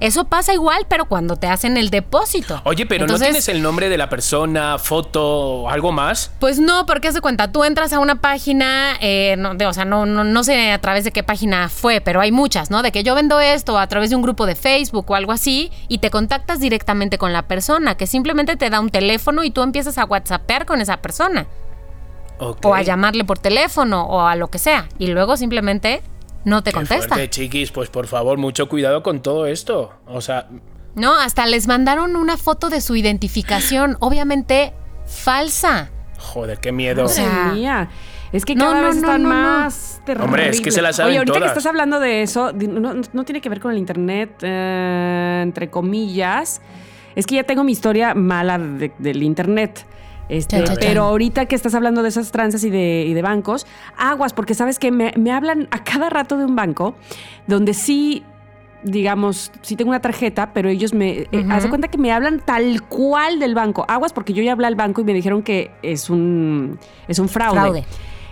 [0.00, 2.60] Eso pasa igual, pero cuando te hacen el depósito.
[2.64, 5.22] Oye, pero Entonces, ¿no tienes el nombre de la persona, foto
[5.62, 6.30] o algo más?
[6.40, 9.72] Pues no, porque haz de cuenta, tú entras a una página, eh, no, de- o
[9.72, 12.82] sea, no, no, no sé a través de qué página fue, pero hay muchas, ¿no?
[12.82, 15.70] De que yo vendo esto a través de un grupo de Facebook o algo así,
[15.88, 19.62] y te contactas directamente con la persona, que simplemente te da un teléfono y tú
[19.62, 21.46] empiezas a WhatsAppear con esa persona.
[22.38, 24.88] O a llamarle por teléfono o a lo que sea.
[24.98, 26.02] Y luego simplemente
[26.44, 27.08] no te Qué contesta.
[27.14, 29.92] fuerte, chiquis, pues por favor, mucho cuidado con todo esto.
[30.06, 30.48] O sea,
[30.94, 34.72] No, hasta les mandaron una foto de su identificación, obviamente
[35.06, 35.90] falsa.
[36.18, 37.04] joder, qué miedo.
[37.04, 37.88] O sea, Madre mía.
[38.32, 39.34] Es que No, cada no, vez no, están no, no.
[39.34, 40.24] más terribles.
[40.26, 41.52] Hombre, es que se las saben Oye, ahorita todas.
[41.52, 46.60] que estás hablando de eso, no tiene que ver con el internet, eh, entre comillas.
[47.14, 49.86] Es que ya tengo mi historia mala de- del internet.
[50.28, 53.66] Este, pero ahorita que estás hablando de esas tranzas y de, y de bancos,
[53.96, 56.94] aguas, porque sabes que me, me hablan a cada rato de un banco
[57.46, 58.24] donde sí,
[58.82, 61.10] digamos, sí tengo una tarjeta, pero ellos me.
[61.10, 61.46] eh, Ujú.
[61.52, 63.84] haz de cuenta que me hablan tal cual del banco.
[63.88, 67.28] Aguas, porque yo ya hablé al banco y me dijeron que es un, es un
[67.28, 67.60] fraude.
[67.60, 67.84] Fraude.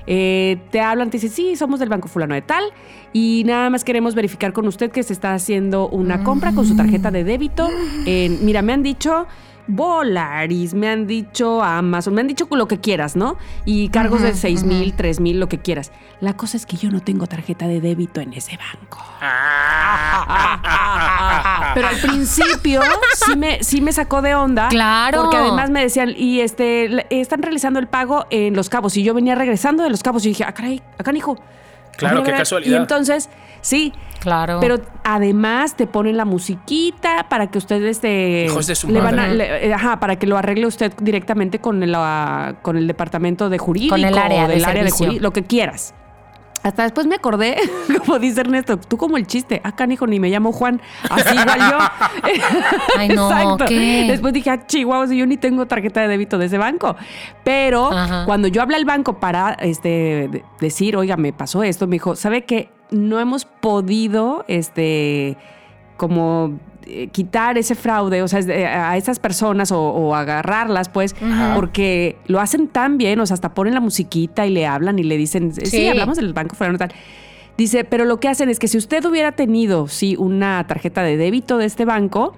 [0.06, 2.64] Eh, te hablan, te dicen, sí, somos del banco fulano de tal
[3.12, 6.74] y nada más queremos verificar con usted que se está haciendo una compra con su
[6.74, 7.68] tarjeta de débito.
[8.04, 9.26] mira, me han dicho
[9.66, 13.36] Volaris, me han dicho Amazon, me han dicho lo que quieras, ¿no?
[13.64, 15.92] Y cargos de 6 mil, 3 mil, lo que quieras.
[16.20, 18.98] La cosa es que yo no tengo tarjeta de débito en ese banco.
[21.74, 22.82] Pero al principio
[23.24, 24.68] sí me, sí me sacó de onda.
[24.68, 25.22] Claro.
[25.22, 28.96] Porque además me decían, y este, están realizando el pago en Los Cabos.
[28.96, 31.38] Y yo venía regresando de Los Cabos y dije, ah, caray, acá, hijo.
[31.96, 32.72] Claro, qué casualidad.
[32.72, 33.28] Y entonces,
[33.62, 33.92] sí.
[34.20, 34.58] Claro.
[34.60, 39.18] Pero además te ponen la musiquita para que usted este, Hijos de su le van
[39.18, 42.86] a- le- eh, ajá, para que lo arregle usted directamente con el, ah, con el
[42.86, 45.92] departamento de jurídico Con el área o del de área de jurídico, lo que quieras.
[46.62, 47.56] Hasta después me acordé,
[48.06, 51.58] como dice Ernesto, tú como el chiste, ah, canijo, ni me llamo Juan, así igual
[51.58, 51.78] yo.
[52.96, 54.04] Ay, no, ¿qué?
[54.08, 56.94] Después dije, ah, chihuahua, si yo ni tengo tarjeta de débito de ese banco.
[57.42, 58.24] Pero Ajá.
[58.26, 62.14] cuando yo hablé al banco para este, de- decir, oiga, me pasó esto, me dijo,
[62.14, 62.70] ¿sabe qué?
[62.92, 65.36] No hemos podido, este,
[65.96, 68.40] como eh, quitar ese fraude, o sea,
[68.90, 71.14] a esas personas o, o agarrarlas, pues,
[71.54, 75.02] porque lo hacen tan bien, o sea, hasta ponen la musiquita y le hablan y
[75.04, 75.88] le dicen, sí, Sí.
[75.88, 76.92] hablamos del banco fulano tal.
[77.56, 81.16] Dice, pero lo que hacen es que si usted hubiera tenido, sí, una tarjeta de
[81.16, 82.34] débito de este banco,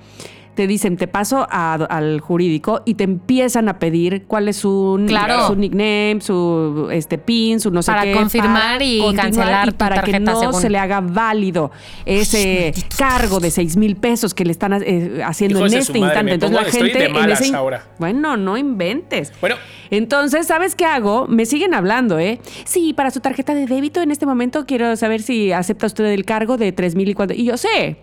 [0.54, 5.02] te dicen, te paso a- al jurídico y te empiezan a pedir cuál es su,
[5.06, 5.46] Claro.
[5.48, 8.12] su nickname, su este pin, su no sé Para qué.
[8.12, 10.60] confirmar y cancelar y tu para que no según.
[10.60, 11.70] se le haga válido
[12.06, 16.34] ese cargo de 6 mil pesos que le están eh, haciendo en este madre, instante.
[16.34, 17.84] Entonces la estoy gente de en malas ese in- ahora.
[17.98, 19.32] Bueno, no inventes.
[19.40, 19.56] Bueno.
[19.90, 21.26] Entonces, ¿sabes qué hago?
[21.28, 22.40] Me siguen hablando, ¿eh?
[22.64, 26.24] Sí, para su tarjeta de débito en este momento quiero saber si acepta usted el
[26.24, 27.34] cargo de 3 mil y cuánto.
[27.34, 27.96] Y yo sé.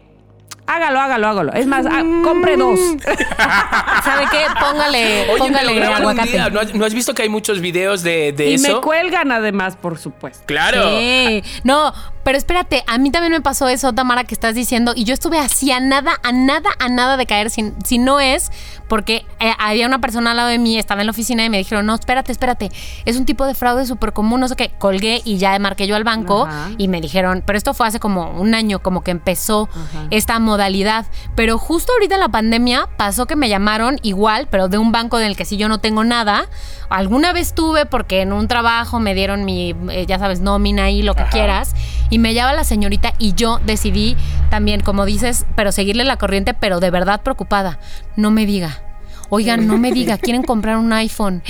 [0.71, 1.53] Hágalo, hágalo, hágalo.
[1.53, 2.79] Es más, ah, compre dos.
[4.03, 4.45] ¿Sabe qué?
[4.57, 6.29] Póngale, Oye, póngale aguacate.
[6.29, 6.49] día.
[6.49, 8.75] ¿No has, no has visto que hay muchos videos de, de y eso?
[8.75, 10.43] me cuelgan además, por supuesto.
[10.45, 10.97] Claro.
[10.97, 11.43] Sí.
[11.65, 11.93] No,
[12.23, 15.39] pero espérate, a mí también me pasó eso, Tamara, que estás diciendo, y yo estuve
[15.39, 18.51] así a nada, a nada, a nada de caer, si, si no es
[18.87, 21.57] porque eh, había una persona al lado de mí, estaba en la oficina y me
[21.57, 22.69] dijeron, no, espérate, espérate,
[23.05, 25.95] es un tipo de fraude súper común, no sé qué, colgué y ya marqué yo
[25.95, 26.71] al banco Ajá.
[26.77, 29.69] y me dijeron, pero esto fue hace como un año, como que empezó
[30.09, 34.77] esta modalidad, pero justo ahorita en la pandemia pasó que me llamaron igual, pero de
[34.77, 36.45] un banco del que sí yo no tengo nada,
[36.89, 41.01] alguna vez tuve porque en un trabajo me dieron mi, eh, ya sabes, nómina y
[41.01, 41.73] lo que quieras,
[42.11, 44.15] y me llama la señorita y yo decidí
[44.51, 47.79] también, como dices, pero seguirle la corriente, pero de verdad preocupada,
[48.15, 48.83] no me diga.
[49.29, 51.41] Oigan, no me diga, quieren comprar un iPhone.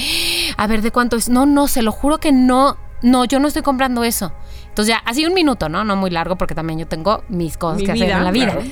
[0.56, 1.28] A ver, ¿de cuánto es?
[1.28, 2.78] No, no, se lo juro que no.
[3.02, 4.32] No, yo no estoy comprando eso.
[4.68, 5.84] Entonces ya, así un minuto, ¿no?
[5.84, 8.52] No muy largo porque también yo tengo mis cosas Mi que hacer en la vida.
[8.54, 8.70] claro.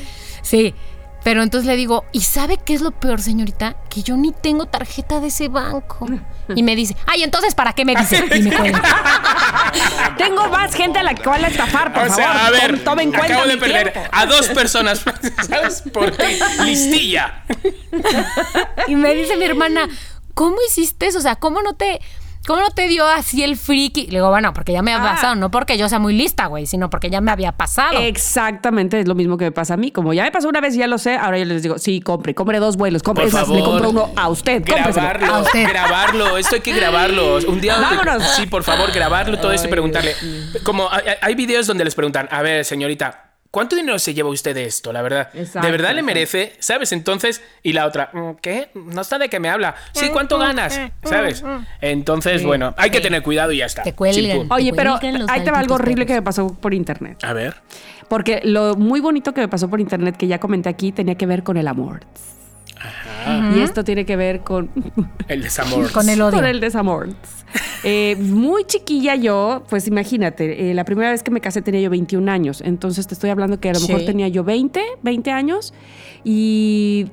[0.49, 0.73] Sí.
[1.21, 3.75] Pero entonces le digo, ¿y sabe qué es lo peor, señorita?
[3.89, 6.07] Que yo ni tengo tarjeta de ese banco.
[6.55, 8.25] Y me dice, ay, entonces, ¿para qué me dice?
[8.35, 8.81] Y me cuelga.
[10.17, 12.41] Tengo más gente a la cual estafar, por o sea, favor.
[12.41, 14.09] a ver, Tom- Tomen cuenta acabo de perder tiempo.
[14.11, 15.03] a dos personas,
[15.47, 15.83] ¿sabes?
[15.93, 16.23] Por ti.
[16.65, 17.43] Listilla.
[18.87, 19.87] Y me dice mi hermana,
[20.33, 21.19] ¿cómo hiciste eso?
[21.19, 22.01] O sea, ¿cómo no te,
[22.47, 24.05] cómo no te dio así el friki?
[24.07, 25.15] Le digo, bueno, porque ya me ha Ah.
[25.15, 27.99] pasado, no porque yo sea muy lista, güey, sino porque ya me había pasado.
[27.99, 29.91] Exactamente, es lo mismo que me pasa a mí.
[29.91, 32.01] Como ya me pasó una vez y ya lo sé, ahora yo les digo, sí,
[32.01, 33.55] compre, compre dos vuelos, compre, Por favor.
[33.57, 34.63] le compro uno a usted.
[34.65, 35.67] Grabarlo, A usted.
[35.67, 37.37] grabarlo, esto hay que grabarlo.
[37.47, 38.23] Un día, Vámonos.
[38.35, 40.15] sí, por favor, grabarlo todo esto y preguntarle.
[40.63, 44.53] Como hay, hay videos donde les preguntan, a ver, señorita, ¿cuánto dinero se lleva usted
[44.55, 44.91] de esto?
[44.93, 46.53] La verdad, Exacto, ¿de verdad le merece?
[46.59, 46.91] ¿Sabes?
[46.91, 48.69] Entonces, y la otra, "Mm, ¿qué?
[48.73, 49.75] No está de qué me habla.
[49.93, 50.79] Sí, ¿cuánto ganas?
[51.03, 51.43] ¿Sabes?
[51.81, 53.83] Entonces, bueno, hay que tener cuidado y ya está.
[53.83, 54.23] Te cuelgan.
[54.23, 54.47] Chimpún.
[54.51, 57.23] Oye, Te pero ahí te va algo horrible que me pasó por internet.
[57.23, 57.55] A ver.
[58.07, 61.25] Porque lo muy bonito que me pasó por internet, que ya comenté aquí, tenía que
[61.27, 62.01] ver con el amor.
[63.55, 64.69] Y esto tiene que ver con,
[65.27, 65.91] El desamor.
[65.91, 66.37] Con el odio.
[66.37, 67.09] con el desamor.
[67.83, 71.89] Eh, muy chiquilla yo, pues imagínate, eh, la primera vez que me casé tenía yo
[71.89, 72.61] 21 años.
[72.61, 75.73] Entonces te estoy hablando que a lo mejor tenía yo 20, 20 años.
[76.23, 77.07] Y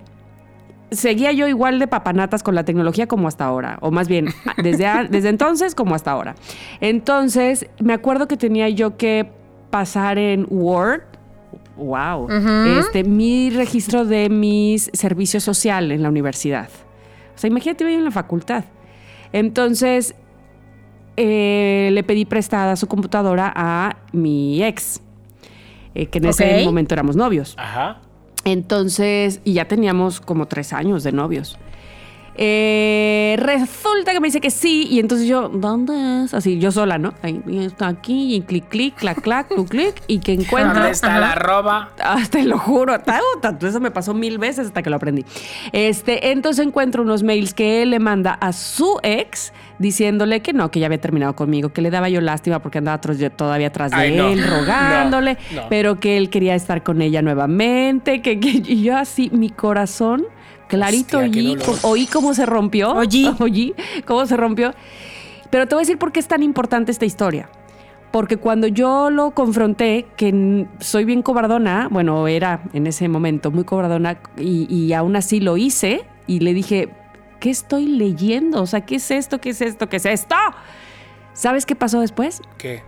[0.90, 4.28] seguía yo igual de papanatas con la tecnología como hasta ahora, o más bien,
[4.62, 6.34] desde, a- desde entonces como hasta ahora.
[6.80, 9.28] Entonces, me acuerdo que tenía yo que
[9.70, 11.02] pasar en Word,
[11.76, 12.28] wow,
[12.78, 16.68] este, mi registro de mis servicios social en la universidad.
[17.34, 18.64] O sea, imagínate yo en la facultad.
[19.32, 20.14] Entonces,
[21.16, 25.00] eh, le pedí prestada su computadora a mi ex,
[25.94, 27.54] eh, que en ese momento éramos novios.
[27.58, 28.00] Ajá.
[28.44, 31.58] Entonces, y ya teníamos como tres años de novios.
[32.38, 36.34] Eh, resulta que me dice que sí, y entonces yo, ¿dónde es?
[36.34, 37.14] Así, yo sola, ¿no?
[37.22, 40.74] Ahí está aquí, y clic, clic, clac, clac, clic, clic, y que encuentro.
[40.74, 41.90] ¿Dónde está la arroba?
[42.02, 45.24] Ah, te lo juro, ta- ta- eso me pasó mil veces hasta que lo aprendí.
[45.72, 50.70] Este, entonces encuentro unos mails que él le manda a su ex diciéndole que no,
[50.70, 53.96] que ya había terminado conmigo, que le daba yo lástima porque andaba todavía atrás de
[53.98, 54.28] Ay, no.
[54.28, 55.68] él, rogándole, No, no.
[55.68, 60.24] pero que él quería estar con ella nuevamente, que, que- y yo así, mi corazón
[60.68, 62.92] clarito Hostia, oí, oí cómo se rompió.
[62.92, 63.34] Oí.
[63.38, 63.74] Oí
[64.04, 64.72] cómo se rompió.
[65.50, 67.48] Pero te voy a decir por qué es tan importante esta historia.
[68.10, 73.64] Porque cuando yo lo confronté, que soy bien cobardona, bueno, era en ese momento muy
[73.64, 76.88] cobardona, y, y aún así lo hice, y le dije,
[77.40, 78.62] ¿qué estoy leyendo?
[78.62, 79.40] O sea, ¿qué es esto?
[79.40, 79.88] ¿Qué es esto?
[79.88, 80.34] ¿Qué es esto?
[81.32, 82.40] ¿Sabes qué pasó después?
[82.58, 82.82] ¿Qué?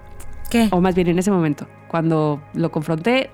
[0.51, 0.69] ¿Qué?
[0.71, 3.31] O más bien en ese momento, cuando lo confronté,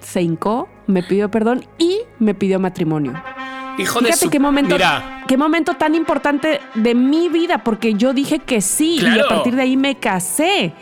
[0.00, 3.12] se hincó, me pidió perdón y me pidió matrimonio.
[3.78, 4.30] Hijo de Fíjate su...
[4.30, 8.98] qué momento, Mira, qué momento tan importante de mi vida, porque yo dije que sí
[9.00, 10.72] y a partir de ahí me casé.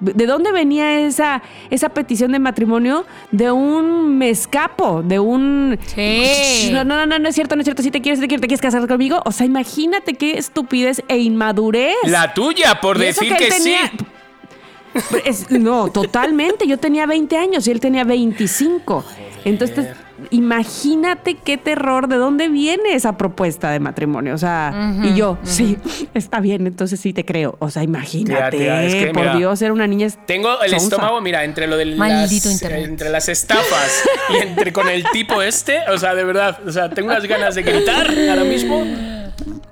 [0.00, 3.04] ¿De dónde venía esa, esa petición de matrimonio?
[3.32, 5.76] De un me escapo, de un...
[5.86, 6.70] Sí.
[6.72, 7.82] No, no, no, no es cierto, no es cierto.
[7.82, 9.20] Si te quieres, te quieres, te quieres casar conmigo.
[9.24, 11.96] O sea, imagínate qué estupidez e inmadurez.
[12.04, 15.16] la tuya, por Y decir que que, él tenía- sí.
[15.24, 16.68] Es- no, totalmente.
[16.68, 19.04] Yo tenía 20 años y él tenía 25.
[19.44, 19.88] Entonces,
[20.30, 24.34] imagínate qué terror, de dónde viene esa propuesta de matrimonio.
[24.34, 25.78] O sea, y yo, sí,
[26.14, 27.56] está bien, entonces sí te creo.
[27.58, 30.08] O sea, imagínate, Tía, tía, es que, por mira, Dios, era una niña.
[30.26, 32.84] Tengo el estómago, mira, entre lo de Maldito las, internet.
[32.88, 36.90] entre las estafas y entre con el tipo este, o sea, de verdad, o sea,
[36.90, 38.84] tengo unas ganas de gritar ahora mismo.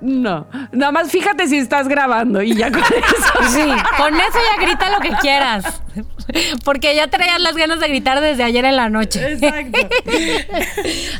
[0.01, 3.49] No, nada más fíjate si estás grabando y ya con eso.
[3.49, 3.67] Sí,
[3.97, 5.81] con eso ya grita lo que quieras.
[6.63, 9.33] Porque ya traías las ganas de gritar desde ayer en la noche.
[9.33, 9.79] Exacto.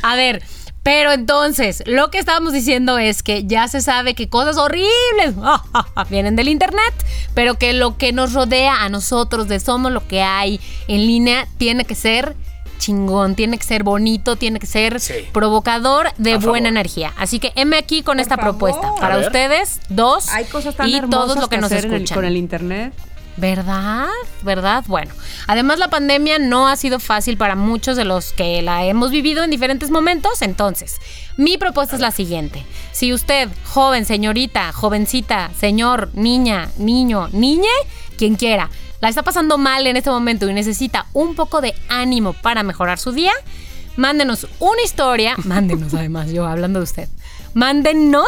[0.02, 0.42] A ver,
[0.82, 5.34] pero entonces, lo que estábamos diciendo es que ya se sabe que cosas horribles
[6.10, 6.94] vienen del internet,
[7.34, 11.46] pero que lo que nos rodea a nosotros de somos lo que hay en línea
[11.58, 12.36] tiene que ser
[12.78, 15.14] chingón, tiene que ser bonito, tiene que ser Sí.
[15.32, 16.56] provocador de A buena favor.
[16.68, 17.12] energía.
[17.16, 18.52] Así que heme aquí con esta favor.
[18.58, 18.94] propuesta.
[19.00, 21.96] Para ustedes, dos Hay cosas tan y hermosas todos lo que, nos hacer en el-
[22.02, 22.14] escuchan.
[22.16, 22.94] con el internet.
[23.38, 24.08] ¿Verdad?
[24.42, 24.84] ¿Verdad?
[24.88, 25.14] Bueno,
[25.46, 29.44] además la pandemia no ha sido fácil para muchos de los que la hemos vivido
[29.44, 30.96] en diferentes momentos, entonces,
[31.36, 32.64] mi propuesta es la siguiente.
[32.90, 37.68] Si usted, joven, señorita, jovencita, señor, niña, niño, niñe,
[38.16, 38.70] quien quiera,
[39.00, 42.98] la está pasando mal en este momento y necesita un poco de ánimo para mejorar
[42.98, 43.32] su día,
[43.96, 47.08] mándenos una historia, mándenos además, yo hablando de usted,
[47.54, 48.26] mándenos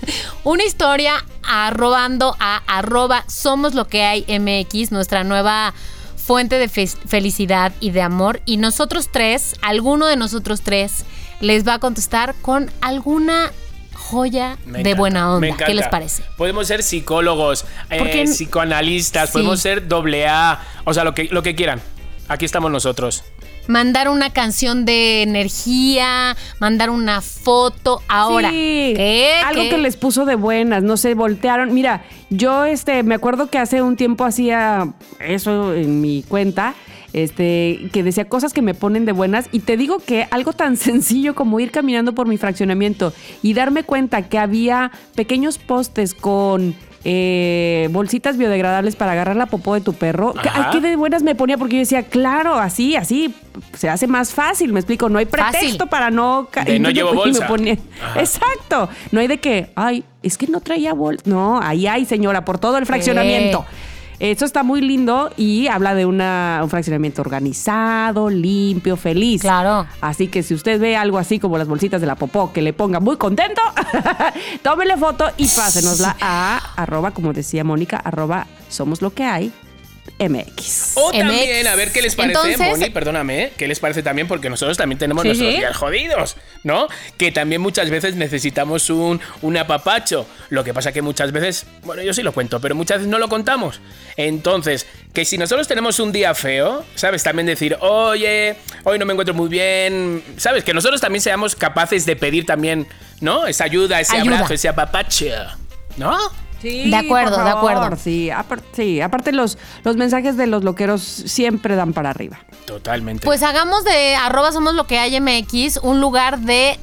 [0.44, 5.72] una historia arrobando a arroba somos lo que hay MX, nuestra nueva
[6.16, 8.40] fuente de fe- felicidad y de amor.
[8.44, 11.04] Y nosotros tres, alguno de nosotros tres,
[11.40, 13.50] les va a contestar con alguna
[13.94, 15.56] joya Me de encanta, buena onda.
[15.56, 16.22] ¿Qué les parece?
[16.36, 19.32] Podemos ser psicólogos, eh, psicoanalistas, Sí.
[19.34, 21.80] podemos ser doble A, o sea, lo que, lo que quieran.
[22.28, 23.24] Aquí estamos nosotros.
[23.68, 28.02] Mandar una canción de energía, mandar una foto.
[28.08, 29.32] Ahora, Sí, ¿qué?
[29.44, 29.70] Algo ¿Qué?
[29.70, 31.72] que les puso de buenas, no se voltearon.
[31.74, 36.74] Mira, yo este, me acuerdo que hace un tiempo hacía eso en mi cuenta,
[37.12, 39.46] este, que decía cosas que me ponen de buenas.
[39.52, 43.82] Y te digo que algo tan sencillo como ir caminando por mi fraccionamiento y darme
[43.84, 46.74] cuenta que había pequeños postes con
[47.10, 50.34] eh, bolsitas biodegradables para agarrar la popó de tu perro.
[50.52, 53.34] Ay, qué de buenas me ponía porque yo decía, claro, así, así
[53.72, 55.52] se hace más fácil, me explico, no hay Fácil.
[55.52, 56.50] pretexto para no...
[56.66, 57.46] De y no llevo me bolsa.
[57.46, 57.78] ponía-.
[58.16, 58.90] Exacto.
[59.10, 61.22] No hay de que, ay, es que no traía bolsa.
[61.24, 63.64] No, ahí hay, señora, por todo el fraccionamiento.
[64.20, 69.42] Eso está muy lindo y habla de una, un fraccionamiento organizado, limpio, feliz.
[69.42, 69.86] Claro.
[70.00, 72.72] Así que si usted ve algo así como las bolsitas de la popó que le
[72.72, 73.62] ponga muy contento,
[74.62, 79.52] tómele foto y pásenosla a arroba, como decía Mónica, arroba somos lo que hay
[80.18, 80.92] MX.
[80.96, 81.18] O MX.
[81.18, 83.52] también, a ver qué les parece, Entonces- Moni, perdóname, ¿eh?
[83.56, 84.26] ¿qué les parece también?
[84.28, 86.88] Porque nosotros también tenemos Sí, nuestros días jodidos, ¿no?
[87.16, 90.26] Que también muchas veces necesitamos un, un apapacho.
[90.50, 93.18] Lo que pasa que muchas veces, bueno, yo sí lo cuento, pero muchas veces no
[93.18, 93.80] lo contamos.
[94.16, 97.22] Entonces, que si nosotros tenemos un día feo, ¿sabes?
[97.22, 100.64] También decir, oye, hoy no me encuentro muy bien, ¿sabes?
[100.64, 102.86] Que nosotros también seamos capaces de pedir también,
[103.20, 103.46] ¿no?
[103.46, 104.36] Esa ayuda, ese Ayuda.
[104.38, 105.26] abrazo, ese apapacho,
[105.96, 106.16] ¿no?
[106.60, 107.96] Sí, De acuerdo, por de acuerdo.
[107.96, 112.38] Sí, apar- sí, aparte los, los mensajes de los loqueros siempre dan para arriba.
[112.66, 113.24] Totalmente.
[113.24, 116.78] Pues hagamos de arroba somos lo que hay MX un lugar de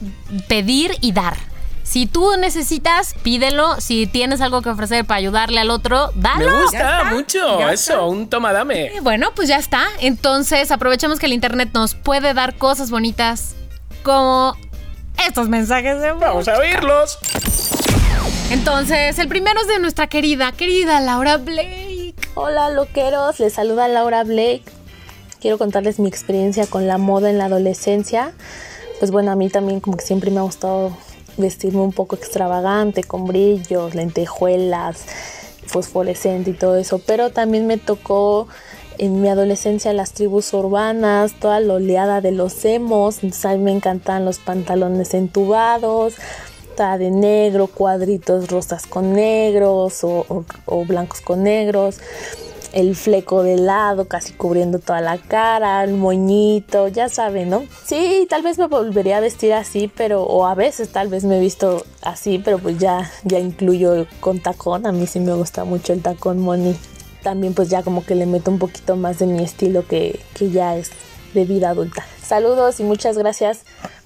[0.47, 1.35] pedir y dar.
[1.83, 3.79] Si tú necesitas, pídelo.
[3.79, 6.61] Si tienes algo que ofrecer para ayudarle al otro, me dalo.
[6.63, 8.91] gusta mucho eso, un toma dame.
[8.95, 9.83] Y Bueno, pues ya está.
[9.99, 13.55] Entonces aprovechemos que el internet nos puede dar cosas bonitas
[14.01, 14.55] como
[15.27, 16.21] estos mensajes de voz.
[16.21, 17.19] Vamos a oírlos.
[18.51, 22.13] Entonces, el primero es de nuestra querida, querida Laura Blake.
[22.35, 24.63] Hola loqueros, les saluda Laura Blake.
[25.41, 28.33] Quiero contarles mi experiencia con la moda en la adolescencia.
[28.99, 30.95] Pues bueno, a mí también como que siempre me ha gustado
[31.37, 35.05] vestirme un poco extravagante, con brillos, lentejuelas,
[35.65, 36.99] fosforescente y todo eso.
[36.99, 38.47] Pero también me tocó
[38.99, 43.23] en mi adolescencia las tribus urbanas, toda la oleada de los emos.
[43.23, 46.13] Entonces a mí me encantaban los pantalones entubados,
[46.75, 50.45] de negro, cuadritos rosas con negros o,
[50.85, 51.99] blancos con negros,
[52.73, 57.63] el fleco de lado casi cubriendo toda la cara, el moñito, ya saben, ¿no?
[57.85, 61.37] Sí, tal vez me volvería a vestir así, pero o a veces tal vez me
[61.37, 65.63] he visto así, pero pues ya ya incluyo con tacón, a mí sí me gusta
[65.63, 66.75] mucho el tacón moni.
[67.23, 70.51] También pues ya como que le meto un poquito más de mi estilo que, que
[70.51, 70.91] ya es
[71.33, 72.05] de vida adulta.
[72.21, 73.61] Saludos y muchas gracias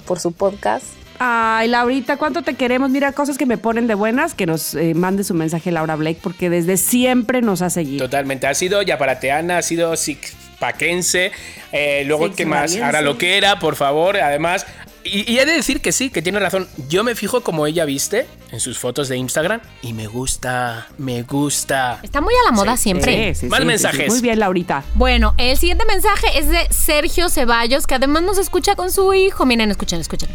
[0.06, 0.99] por su podcast.
[1.22, 2.90] Ay, Laurita, ¿cuánto te queremos?
[2.90, 6.20] Mira, cosas que me ponen de buenas, que nos eh, mande su mensaje Laura Blake,
[6.24, 8.06] porque desde siempre nos ha seguido.
[8.06, 8.48] Totalmente.
[8.48, 11.34] Ha sido yaparateana, ha sido sixpackense.
[11.74, 12.76] Eh, luego, ¿qué más?
[12.78, 14.16] Ahora lo que era, por favor.
[14.16, 14.66] Además,
[15.04, 16.68] y, y he de decir que sí, que tiene razón.
[16.90, 21.24] Yo me fijo como ella viste en sus fotos de Instagram y me gusta, me
[21.24, 22.00] gusta.
[22.04, 23.34] Está muy a la moda siempre.
[23.36, 24.04] Sí, sí, Más sí, sí, mensajes.
[24.06, 24.10] sí.
[24.10, 24.84] Muy bien, Laurita.
[24.96, 29.46] Bueno, el siguiente mensaje es de Sergio Ceballos, que además nos escucha con su hijo.
[29.46, 30.30] Miren, escuchen, escuchen.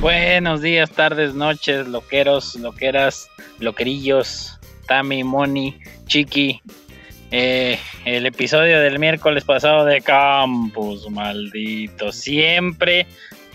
[0.00, 3.28] Buenos días, tardes, noches, loqueros, loqueras,
[3.58, 6.62] loquerillos, Tami, Moni, Chiqui.
[7.30, 12.12] Eh, el episodio del miércoles pasado de Campus, maldito.
[12.12, 13.06] Siempre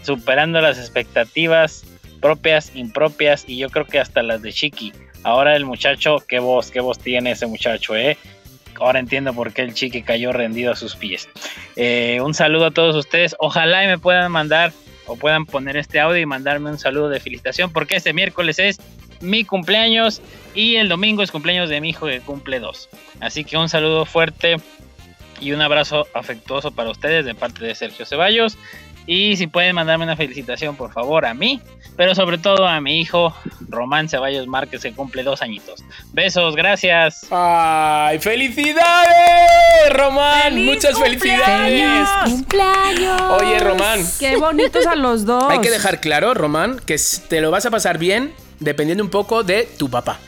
[0.01, 1.83] superando las expectativas
[2.21, 4.93] propias, impropias y yo creo que hasta las de Chiqui.
[5.23, 8.17] Ahora el muchacho, qué voz, qué voz tiene ese muchacho, eh.
[8.79, 11.27] Ahora entiendo por qué el Chiqui cayó rendido a sus pies.
[11.75, 13.35] Eh, un saludo a todos ustedes.
[13.39, 14.71] Ojalá y me puedan mandar
[15.07, 18.79] o puedan poner este audio y mandarme un saludo de felicitación porque este miércoles es
[19.25, 20.21] mi cumpleaños
[20.53, 22.89] y el domingo es cumpleaños de mi hijo que cumple dos.
[23.19, 24.57] Así que un saludo fuerte
[25.41, 28.57] y un abrazo afectuoso para ustedes de parte de Sergio Ceballos.
[29.07, 31.61] Y si pueden mandarme una felicitación, por favor, a mí,
[31.95, 33.35] pero sobre todo a mi hijo
[33.69, 35.83] Román Ceballos Márquez, que cumple dos añitos.
[36.11, 37.27] Besos, gracias.
[37.29, 40.53] ¡Ay, felicidades, Román!
[40.53, 42.09] ¡Feliz ¡Muchas felicidades!
[42.23, 43.21] ¡Cumpleaños!
[43.39, 45.51] Oye, Román, Qué bonitos a los dos.
[45.51, 46.95] hay que dejar claro, Román, que
[47.27, 50.19] te lo vas a pasar bien dependiendo un poco de tu papá.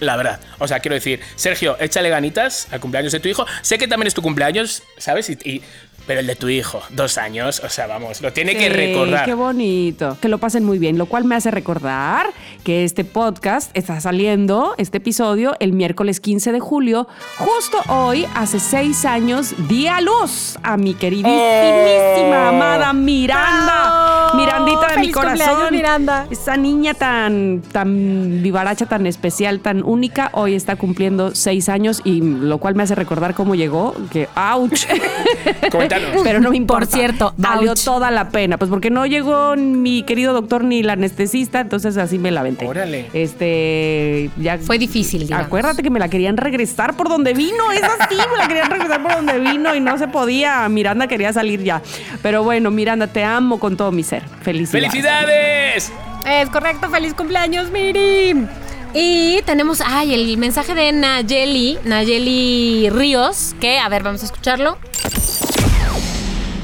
[0.00, 0.40] La verdad.
[0.58, 3.46] O sea, quiero decir, Sergio, échale ganitas al cumpleaños de tu hijo.
[3.62, 5.30] Sé que también es tu cumpleaños, ¿sabes?
[5.30, 5.62] Y,
[6.06, 9.24] pero el de tu hijo, dos años, o sea, vamos, lo tiene que recordar.
[9.24, 10.16] Qué bonito.
[10.20, 12.28] Que lo pasen muy bien, lo cual me hace recordar
[12.64, 17.08] que este podcast está saliendo, este episodio, el miércoles 15 de julio.
[17.38, 24.32] Justo hoy, hace seis años, di a luz a mi queridísima, amada Miranda.
[24.34, 25.74] Mirandita de mi ¡Feliz cumpleaños, corazón.
[25.74, 26.26] Miranda!
[26.30, 32.20] Esa niña tan, tan vivaracha, tan especial, tan única, hoy está cumpliendo seis años y
[32.20, 34.86] lo cual me hace recordar cómo llegó, que ¡ouch!
[36.24, 36.86] Pero no me importa.
[36.86, 37.84] Por cierto, valió ouch.
[37.84, 42.18] toda la pena, pues porque no llegó mi querido doctor ni la anestesista, entonces así
[42.18, 42.66] me la aventé.
[42.66, 43.08] Órale.
[43.12, 45.46] Este, ya Fue difícil, digamos.
[45.46, 49.02] Acuérdate que me la querían regresar por donde vino, es así, me la querían regresar
[49.02, 50.68] por donde vino y no se podía.
[50.68, 51.82] Miranda quería salir ya.
[52.22, 54.22] Pero bueno, Miranda, te amo con todo mi ser.
[54.42, 54.90] Felicidades.
[54.90, 55.92] ¡Felicidades!
[56.26, 58.46] Es correcto, feliz cumpleaños, Miri.
[58.94, 64.78] Y tenemos, ay, el mensaje de Nayeli, Nayeli Ríos, que, a ver, vamos a escucharlo.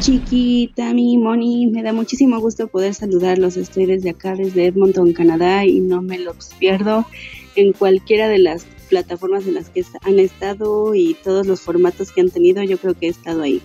[0.02, 3.56] Chiquita, mi Moni, me da muchísimo gusto poder saludarlos.
[3.56, 7.06] Estoy desde acá, desde Edmonton, Canadá, y no me los pierdo
[7.54, 12.20] en cualquiera de las plataformas en las que han estado y todos los formatos que
[12.20, 12.64] han tenido.
[12.64, 13.62] Yo creo que he estado ahí.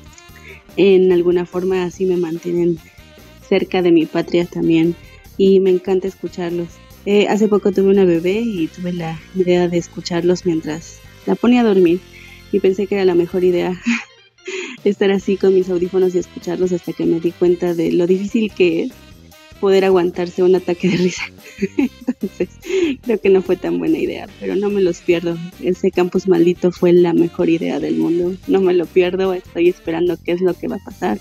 [0.76, 2.78] En alguna forma así me mantienen
[3.50, 4.96] cerca de mi patria también
[5.40, 6.68] y me encanta escucharlos.
[7.08, 11.62] Eh, hace poco tuve una bebé y tuve la idea de escucharlos mientras la ponía
[11.62, 12.00] a dormir
[12.52, 13.82] y pensé que era la mejor idea
[14.84, 18.52] estar así con mis audífonos y escucharlos hasta que me di cuenta de lo difícil
[18.52, 18.92] que es
[19.60, 21.24] poder aguantarse un ataque de risa.
[21.78, 22.50] Entonces,
[23.02, 25.38] creo que no fue tan buena idea, pero no me los pierdo.
[25.62, 28.36] Ese campus maldito fue la mejor idea del mundo.
[28.48, 31.20] No me lo pierdo, estoy esperando qué es lo que va a pasar.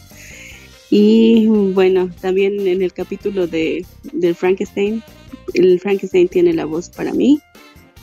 [0.91, 5.03] Y bueno, también en el capítulo de, del Frankenstein,
[5.55, 7.41] el Frankenstein tiene la voz para mí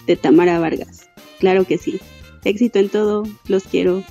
[0.05, 1.09] de Tamara Vargas.
[1.39, 1.99] Claro que sí.
[2.43, 4.03] Éxito en todo, los quiero.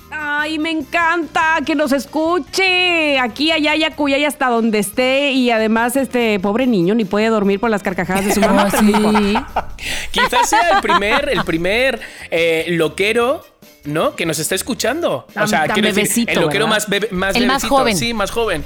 [0.43, 3.17] Ay, me encanta que nos escuche.
[3.17, 5.31] Aquí, allá, y acuya y hasta donde esté.
[5.31, 8.67] Y además, este pobre niño ni puede dormir por las carcajadas de su mamá.
[8.81, 9.69] no importa.
[10.11, 13.45] Quizás sea el primer, el primer eh, loquero.
[13.85, 14.15] ¿No?
[14.17, 15.27] Que nos está escuchando.
[15.33, 17.97] Tan- o sea, quiero decir, el loquero más, bebe- más El más bebecito, joven.
[17.97, 18.65] Sí, más joven.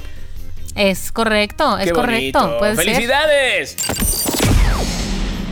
[0.74, 2.58] Es correcto, es correcto.
[2.60, 2.76] ser.
[2.76, 3.76] ¡Felicidades!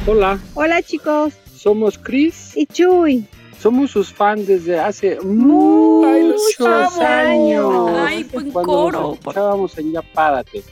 [0.07, 2.53] Hola, Hola chicos somos Chris.
[2.57, 3.27] y Chuy.
[3.61, 7.91] Somos sus fans desde hace muchos años.
[7.99, 9.01] Ay, buen cuando coro.
[9.01, 10.63] nos escuchábamos en Ya Párate.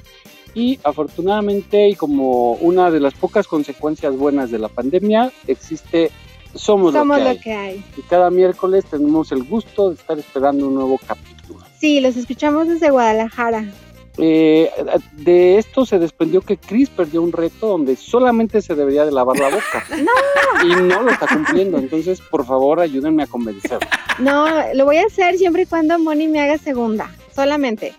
[0.55, 6.13] Y afortunadamente, y como una de las pocas consecuencias buenas de la pandemia, existe
[6.55, 7.39] Somos, Somos lo que lo hay.
[7.41, 7.85] que hay.
[7.97, 11.59] Y cada miércoles tenemos el gusto de estar esperando un nuevo capítulo.
[11.81, 13.65] Sí, los escuchamos desde Guadalajara.
[14.19, 14.71] Eh,
[15.13, 19.39] de esto se desprendió que Chris perdió un reto donde solamente se debería de lavar
[19.39, 19.85] la boca.
[20.65, 21.77] Y no lo está cumpliendo.
[21.77, 23.87] Entonces, por favor, ayúdenme a convencerlo.
[24.19, 27.11] No, lo voy a hacer siempre y cuando Moni me haga segunda.
[27.35, 27.93] Solamente.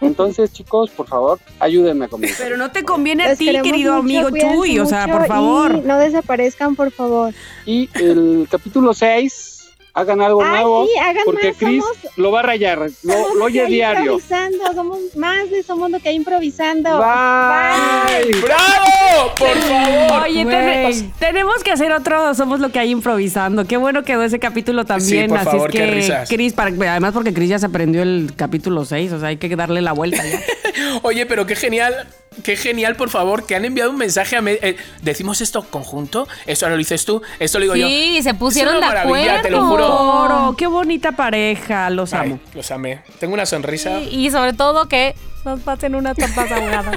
[0.00, 2.44] Entonces, chicos, por favor, ayúdenme a convencerlo.
[2.44, 4.78] Pero no te conviene a Los ti, querido mucho, amigo Chuy.
[4.78, 5.74] O sea, por favor.
[5.76, 7.34] y no desaparezcan, por favor.
[7.66, 9.57] Y el capítulo 6,
[9.98, 10.86] hagan algo Ay, nuevo.
[10.86, 11.84] sí, hagan porque Chris
[12.16, 12.78] lo va a rayar.
[12.78, 14.00] Lo, Somos lo lo oye que hay diario.
[14.14, 16.98] improvisando, somos más de Somos lo que hay improvisando.
[16.98, 18.40] Bye.
[18.40, 19.34] ¡Bravo!
[19.38, 20.22] ¡Por favor!
[20.24, 23.64] Oye, ten- tenemos que hacer otro Somos lo que hay improvisando.
[23.66, 25.24] Qué bueno quedó ese capítulo también.
[25.24, 26.28] Sí, por Así favor, es qué que, risas.
[26.28, 29.54] Cris, para- además porque Cris ya se aprendió el capítulo 6, o sea, hay que
[29.56, 30.40] darle la vuelta ya.
[31.02, 32.08] Oye, pero qué genial,
[32.42, 34.42] qué genial, por favor, que han enviado un mensaje a...
[34.42, 36.26] me- eh, ¿Decimos esto conjunto?
[36.46, 37.22] ¿Esto ahora lo dices tú?
[37.38, 37.86] ¿Esto lo digo yo?
[37.88, 39.42] Sí, se pusieron Es de una maravilla, acuerdo.
[39.42, 40.22] te lo juro.
[40.22, 42.40] Oro, qué bonita pareja, los Ay, amo.
[42.54, 43.00] los amé.
[43.20, 43.98] Tengo una sonrisa.
[44.00, 46.96] Y, y sobre todo que nos pasen unas tapas ahogadas.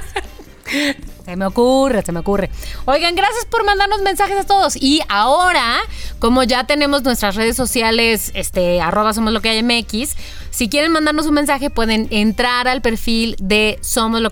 [1.24, 2.50] Se me ocurre, se me ocurre.
[2.84, 4.76] Oigan, gracias por mandarnos mensajes a todos.
[4.76, 5.76] Y ahora,
[6.18, 9.40] como ya tenemos nuestras redes sociales, este, arroba somos lo
[10.50, 14.30] si quieren mandarnos un mensaje, pueden entrar al perfil de Somos lo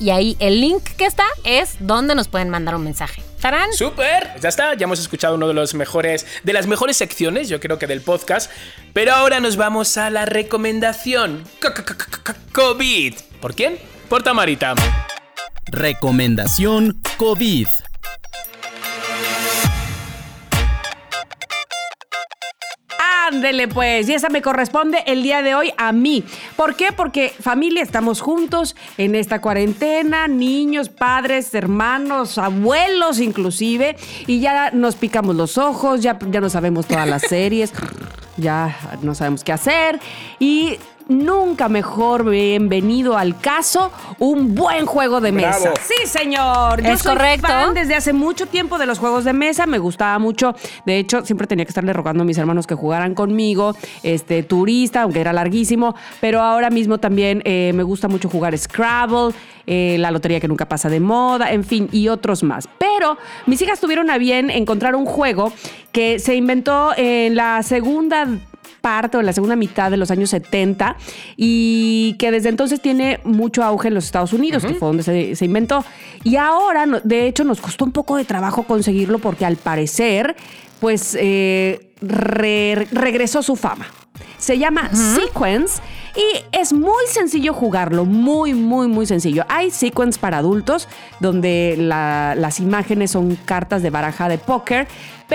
[0.00, 3.22] y ahí el link que está es donde nos pueden mandar un mensaje.
[3.40, 3.72] ¿Tarán?
[3.72, 4.30] ¡Súper!
[4.40, 7.78] Ya está, ya hemos escuchado uno de los mejores, de las mejores secciones, yo creo
[7.78, 8.50] que del podcast.
[8.92, 13.14] Pero ahora nos vamos a la recomendación co- co- co- co- co- COVID.
[13.40, 13.78] ¿Por quién?
[14.08, 14.74] Por Tamarita.
[15.66, 17.66] Recomendación COVID.
[23.26, 26.22] Ándele pues, y esa me corresponde el día de hoy a mí.
[26.56, 26.92] ¿Por qué?
[26.92, 33.96] Porque familia, estamos juntos en esta cuarentena, niños, padres, hermanos, abuelos inclusive,
[34.26, 37.72] y ya nos picamos los ojos, ya, ya no sabemos todas las series,
[38.36, 39.98] ya no sabemos qué hacer,
[40.38, 40.78] y
[41.08, 45.58] nunca mejor bienvenido al caso un buen juego de mesa.
[45.60, 45.76] Bravo.
[45.82, 46.82] Sí, señor.
[46.82, 47.46] Yo Es soy correcto.
[47.48, 50.54] fan desde hace mucho tiempo de los juegos de mesa, me gustaba mucho.
[50.86, 55.02] De hecho, siempre tenía que estarle rogando a mis hermanos que jugaran conmigo, este turista,
[55.02, 59.34] aunque era larguísimo, pero ahora mismo también eh, me gusta mucho jugar Scrabble,
[59.66, 62.68] eh, la lotería que nunca pasa de moda, en fin, y otros más.
[62.78, 63.16] Pero
[63.46, 65.52] mis hijas tuvieron a bien encontrar un juego
[65.92, 68.26] que se inventó en la segunda
[68.84, 70.96] parte o la segunda mitad de los años 70
[71.38, 75.34] y que desde entonces tiene mucho auge en los Estados Unidos, que fue donde se,
[75.36, 75.82] se inventó.
[76.22, 80.36] Y ahora, de hecho, nos costó un poco de trabajo conseguirlo porque al parecer,
[80.80, 83.86] pues, eh, re- regresó su fama.
[84.36, 85.80] Se llama Sequence
[86.14, 89.44] y es muy sencillo jugarlo, muy, muy, muy sencillo.
[89.48, 90.86] Hay Sequence para adultos,
[91.20, 94.86] donde la- las imágenes son cartas de baraja de póker,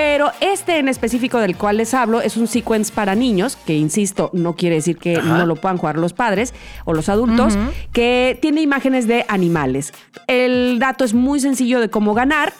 [0.01, 4.29] pero este en específico del cual les hablo es un Sequence para niños, que insisto,
[4.31, 6.53] no quiere decir que no lo puedan jugar los padres
[6.85, 7.57] o los adultos,
[7.91, 9.91] que tiene imágenes de animales.
[10.27, 12.53] El dato es muy sencillo de cómo ganar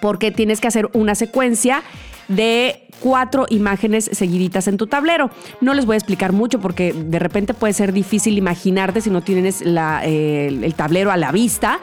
[0.00, 1.82] porque tienes que hacer una secuencia
[2.28, 5.30] de cuatro imágenes seguiditas en tu tablero.
[5.60, 9.22] No les voy a explicar mucho porque de repente puede ser difícil imaginarte si no
[9.22, 11.80] tienes la, eh, el tablero a la vista,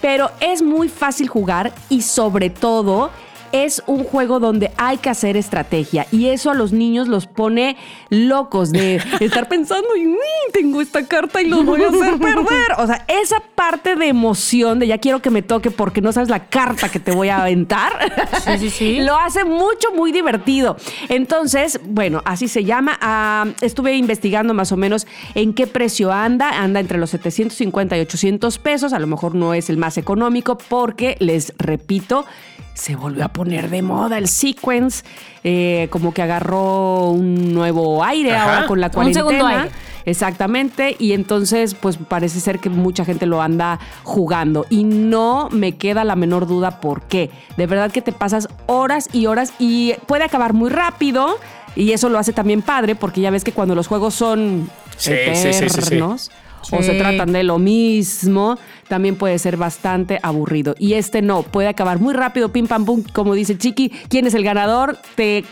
[0.00, 3.10] pero es muy fácil jugar y sobre todo
[3.52, 7.76] es un juego donde hay que hacer estrategia y eso a los niños los pone
[8.10, 10.16] locos de estar pensando, y, "Uy,
[10.52, 12.72] tengo esta carta y los voy a hacer perder.
[12.78, 16.28] O sea, esa parte de emoción de ya quiero que me toque porque no sabes
[16.28, 17.92] la carta que te voy a aventar,
[18.44, 19.00] Sí, sí, sí.
[19.02, 20.76] lo hace mucho, muy divertido.
[21.08, 22.98] Entonces, bueno, así se llama.
[23.00, 26.62] Ah, estuve investigando más o menos en qué precio anda.
[26.62, 28.92] Anda entre los 750 y 800 pesos.
[28.92, 32.24] A lo mejor no es el más económico porque, les repito,
[32.74, 35.04] se volvió a poner de moda el sequence.
[35.44, 38.44] eh, como que agarró un nuevo aire Ajá.
[38.54, 39.26] ahora con la Un cuarentena.
[39.28, 39.70] segundo aire.
[40.04, 45.76] Exactamente, y entonces pues parece ser que mucha gente lo anda jugando y no me
[45.76, 47.30] queda la menor duda por qué.
[47.56, 51.38] De verdad que te pasas horas y horas y puede acabar muy rápido
[51.74, 55.12] y eso lo hace también padre porque ya ves que cuando los juegos son Sí,
[55.34, 55.98] sí, sí, sí,
[56.62, 56.76] sí.
[56.76, 58.58] o se tratan de lo mismo,
[58.88, 60.74] también puede ser bastante aburrido.
[60.78, 64.34] Y este no, puede acabar muy rápido, pim pam pum, como dice Chiqui, ¿quién es
[64.34, 64.98] el ganador?
[65.14, 65.44] Te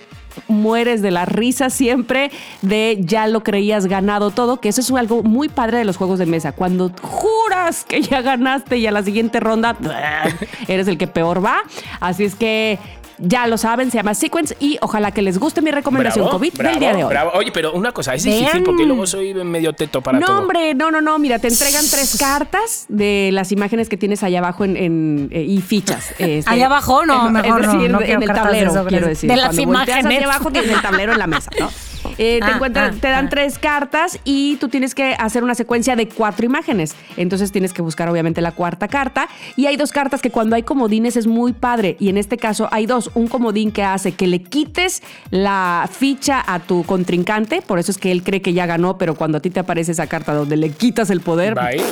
[0.48, 2.30] mueres de la risa siempre
[2.62, 6.18] de ya lo creías ganado todo, que eso es algo muy padre de los juegos
[6.18, 6.52] de mesa.
[6.52, 9.76] Cuando juras que ya ganaste y a la siguiente ronda
[10.68, 11.58] eres el que peor va.
[12.00, 12.78] Así es que
[13.20, 16.52] ya lo saben, se llama Sequence y ojalá que les guste mi recomendación Bravo, COVID
[16.54, 17.10] bravo, del día de hoy.
[17.10, 17.30] bravo.
[17.34, 18.38] Oye, pero una cosa, es Vean.
[18.38, 20.38] difícil porque luego soy medio teto para no, todo.
[20.38, 21.18] hombre, no, no, no.
[21.18, 25.42] Mira, te entregan tres cartas de las imágenes que tienes allá abajo en, en- eh,
[25.42, 26.10] y fichas.
[26.18, 29.30] Este, Allá abajo, no, es- mejor es no, decir, no en el tablero, quiero decir.
[29.30, 30.04] De las imágenes.
[30.06, 31.70] hacia abajo tienes el tablero en la mesa, ¿no?
[32.18, 33.28] Eh, te, Ah, encuentran- ah, te dan ah.
[33.30, 36.94] tres cartas y tú tienes que hacer una secuencia de cuatro imágenes.
[37.16, 39.28] Entonces tienes que buscar obviamente la cuarta carta.
[39.56, 41.96] Y hay dos cartas que cuando hay comodines es muy padre.
[42.00, 43.10] Y en este caso hay dos.
[43.14, 47.62] Un comodín que hace que le quites la ficha a tu contrincante.
[47.62, 49.92] Por eso es que él cree que ya ganó, pero cuando a ti te aparece
[49.92, 51.82] esa carta donde le quitas el poder, Bye.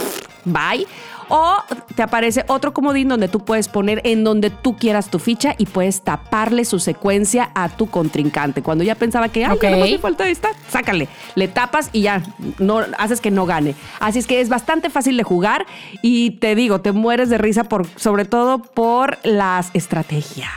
[0.44, 0.86] bye.
[1.28, 1.56] O
[1.94, 5.66] te aparece otro comodín donde tú puedes poner en donde tú quieras tu ficha y
[5.66, 8.62] puedes taparle su secuencia a tu contrincante.
[8.62, 9.62] Cuando ya pensaba que, ay, Ok.
[9.62, 11.08] ya nomás me falta esta, sácale.
[11.34, 12.22] Le tapas y ya,
[12.58, 13.74] no haces que no gane.
[14.00, 15.66] Así es que es bastante fácil de jugar
[16.02, 20.48] y te digo, te mueres de risa por, sobre todo por las estrategias.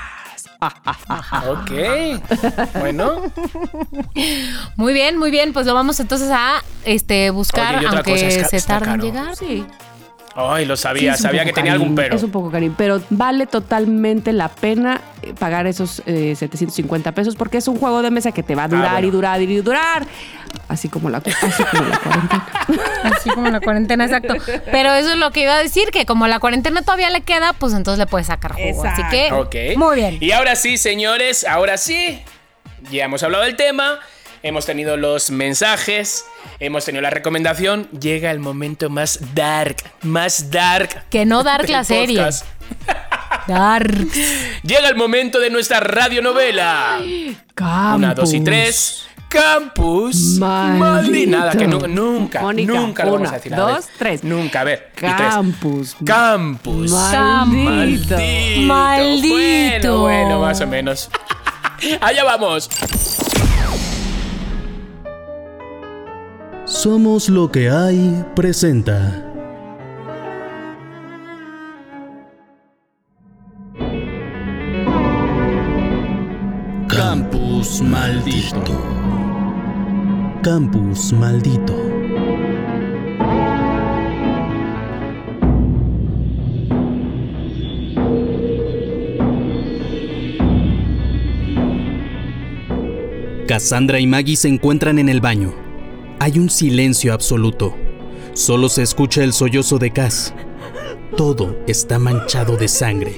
[1.47, 1.71] Ok.
[2.79, 3.21] Bueno,
[4.75, 5.53] Muy bien, muy bien.
[5.53, 9.01] Pues lo vamos entonces a este buscar, Oye, aunque cosa, es ca- se tarde en
[9.01, 9.35] llegar.
[9.35, 9.65] Sí.
[10.35, 12.15] Ay, lo sabía, Sí, sabía que tenía carín, algún pero.
[12.15, 17.35] Es un poco cariño, pero vale totalmente la pena eh, pagar esos eh, 750 pesos
[17.35, 19.07] porque es un juego de mesa que te va a durar Ah, bueno.
[19.07, 20.05] y durar y durar.
[20.67, 22.45] Así como la, así como la cuarentena.
[23.03, 24.35] Así como la cuarentena, exacto.
[24.71, 27.53] Pero eso es lo que iba a decir, que como la cuarentena todavía le queda,
[27.53, 28.83] pues entonces le puedes sacar jugo.
[28.85, 29.55] Así que, Ok.
[29.77, 30.17] muy bien.
[30.19, 32.21] Y ahora sí, señores, ahora sí.
[32.91, 33.99] Ya hemos hablado del tema,
[34.43, 36.25] hemos tenido los mensajes,
[36.59, 37.87] hemos tenido la recomendación.
[37.99, 41.03] Llega el momento más dark, más dark.
[41.09, 42.23] Que no dark la serie.
[43.47, 44.07] Dark.
[44.63, 46.99] Llega el momento de nuestra radionovela.
[47.95, 49.07] Una, dos y tres.
[49.29, 50.37] Campus.
[50.37, 51.31] Maldito.
[51.37, 53.55] Nada, que nu- nunca, Mónica, nunca lo vamos a decir.
[53.55, 54.23] dos, tres.
[54.23, 54.91] Nunca, a ver.
[54.97, 55.11] y tres.
[55.15, 55.95] Campus.
[56.05, 56.91] Campus.
[56.91, 58.17] Maldito.
[58.61, 59.99] Maldito.
[60.01, 61.09] Bueno, bueno, más o menos.
[62.01, 62.69] Allá vamos.
[66.71, 68.97] Somos lo que hay presenta.
[76.87, 78.81] Campus maldito.
[80.41, 81.75] Campus maldito.
[93.45, 95.70] Cassandra y Maggie se encuentran en el baño.
[96.21, 97.75] Hay un silencio absoluto.
[98.35, 100.35] Solo se escucha el sollozo de Cass.
[101.17, 103.15] Todo está manchado de sangre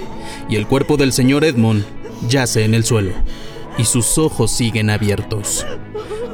[0.48, 1.84] y el cuerpo del señor Edmond
[2.30, 3.12] yace en el suelo
[3.78, 5.66] y sus ojos siguen abiertos.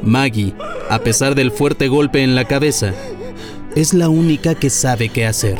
[0.04, 0.54] Maggie,
[0.88, 2.94] a pesar del fuerte golpe en la cabeza,
[3.74, 5.58] es la única que sabe qué hacer.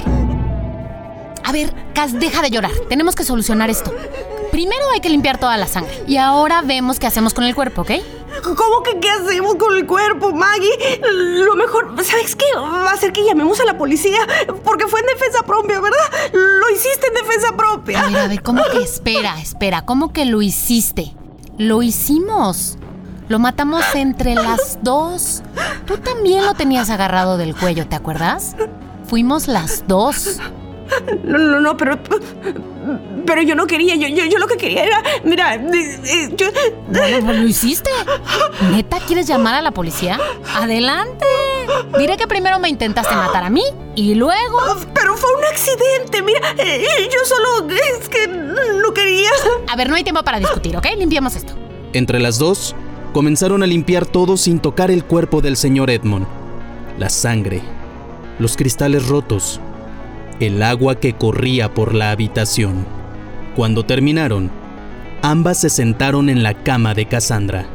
[1.43, 2.71] A ver, Cas, deja de llorar.
[2.89, 3.93] Tenemos que solucionar esto.
[4.53, 5.93] Primero hay que limpiar toda la sangre.
[6.07, 7.91] Y ahora vemos qué hacemos con el cuerpo, ¿ok?
[8.43, 11.01] ¿Cómo que qué hacemos con el cuerpo, Maggie?
[11.45, 12.45] Lo mejor, ¿sabes qué?
[12.57, 14.19] Va a ser que llamemos a la policía
[14.65, 15.99] porque fue en defensa propia, ¿verdad?
[16.33, 18.01] Lo hiciste en defensa propia.
[18.01, 19.83] A ver, a ver, ¿cómo que espera, espera?
[19.83, 21.15] ¿Cómo que lo hiciste?
[21.59, 22.79] Lo hicimos.
[23.29, 25.43] Lo matamos entre las dos.
[25.87, 28.57] Tú también lo tenías agarrado del cuello, ¿te acuerdas?
[29.07, 30.39] Fuimos las dos.
[31.25, 31.99] No, no, no, pero.
[33.27, 35.03] Pero yo no quería, yo, yo, yo lo que quería era.
[35.25, 36.47] Mira, eh, eh, yo.
[36.89, 37.91] Bueno, lo hiciste.
[38.73, 40.19] ¿Neta quieres llamar a la policía?
[40.55, 41.27] Adelante.
[41.99, 43.63] Diré que primero me intentaste matar a mí
[43.95, 44.59] y luego...
[44.95, 46.41] Pero fue un accidente, mira.
[46.59, 49.31] eh, yo solo es que no quería.
[49.69, 50.87] A ver, no hay tiempo para discutir, ¿ok?
[50.99, 51.53] Limpiemos esto.
[51.93, 52.75] Entre las dos,
[53.13, 56.27] comenzaron a limpiar todo sin tocar el cuerpo del señor Edmond.
[56.99, 57.63] La sangre,
[58.39, 59.61] los cristales rotos,
[60.41, 62.87] el agua que corría por la habitación.
[63.55, 64.51] Cuando terminaron,
[65.23, 67.67] ambas se sentaron en la cama de Cassandra.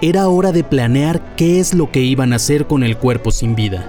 [0.00, 3.56] Era hora de planear qué es lo que iban a hacer con el cuerpo sin
[3.56, 3.84] vida.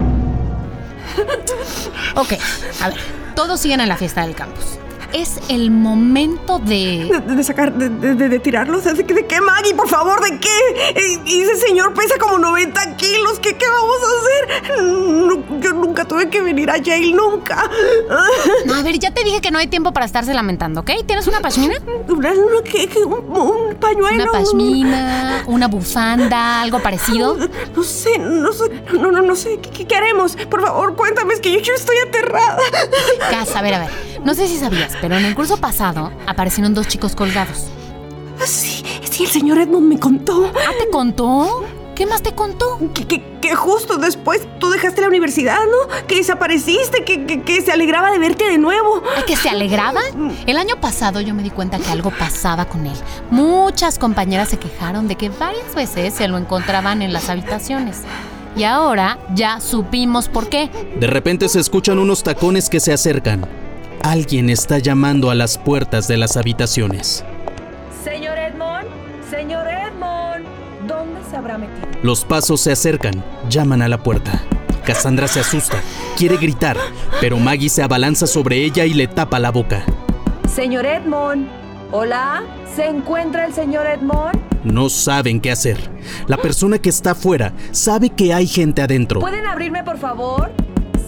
[2.16, 2.34] Ok,
[2.82, 2.98] a ver,
[3.36, 4.79] todos siguen en la fiesta del campus.
[5.14, 7.10] Es el momento de...
[7.26, 8.84] De, de sacar, de, de, de tirarlos.
[8.84, 9.74] ¿De, qué, Maggie?
[9.74, 10.50] Por favor, ¿de qué?
[10.96, 13.40] Eh, Y ese señor pesa como 90 kilos.
[13.40, 15.62] ¿Qué, qué vamos a hacer?
[15.62, 17.70] Yo nunca tuve que venir a Yale, nunca.
[18.78, 20.92] A ver, ya te dije que no hay tiempo para estarse lamentando, ¿ok?
[21.06, 21.76] ¿Tienes una pashmina?
[22.08, 22.88] ¿Una, una qué?
[22.88, 23.00] qué?
[23.04, 24.24] ¿Un, un pañuelo?
[24.24, 27.36] Una pashmina, una bufanda, algo parecido.
[27.76, 28.64] No sé, no sé,
[28.94, 29.60] no, no, no sé.
[29.60, 30.36] ¿Qué, qué haremos?
[30.36, 32.58] Por favor, cuéntame, es que yo, yo estoy aterrada.
[33.32, 33.90] Gas, a ver, a ver.
[34.24, 37.66] No sé si sabías, pero en el curso pasado aparecieron dos chicos colgados.
[38.46, 40.52] Sí, sí, el señor Edmond me contó.
[40.56, 41.66] ¿Ah, te contó?
[41.96, 42.80] ¿Qué más te contó?
[42.94, 46.06] Que, que, que justo después tú dejaste la universidad, ¿no?
[46.08, 49.04] Que desapareciste, que, que, que se alegraba de verte de nuevo.
[49.18, 50.00] ¿Ay, ¿Que se alegraba?
[50.48, 52.96] El año pasado yo me di cuenta que algo pasaba con él.
[53.32, 58.04] Muchas compañeras se quejaron de que varias veces se lo encontraban en las habitaciones.
[58.56, 60.70] Y ahora ya supimos por qué.
[61.00, 63.46] De repente se escuchan unos tacones que se acercan.
[64.04, 67.26] Alguien está llamando a las puertas de las habitaciones.
[68.04, 68.88] Señor Edmond,
[69.30, 70.46] señor Edmond,
[70.88, 71.86] ¿dónde se habrá metido?
[72.02, 74.42] Los pasos se acercan, llaman a la puerta.
[74.86, 75.82] Cassandra se asusta,
[76.18, 76.78] quiere gritar,
[77.20, 79.84] pero Maggie se abalanza sobre ella y le tapa la boca.
[80.48, 81.48] Señor Edmond,
[81.92, 82.44] hola,
[82.74, 84.40] ¿se encuentra el señor Edmond?
[84.64, 85.78] No saben qué hacer.
[86.28, 89.20] La persona que está afuera sabe que hay gente adentro.
[89.20, 90.52] ¿Pueden abrirme, por favor?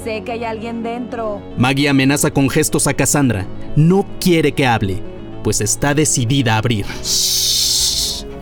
[0.03, 1.41] Sé que hay alguien dentro.
[1.57, 3.45] Maggie amenaza con gestos a Cassandra.
[3.75, 4.99] No quiere que hable,
[5.43, 6.87] pues está decidida a abrir.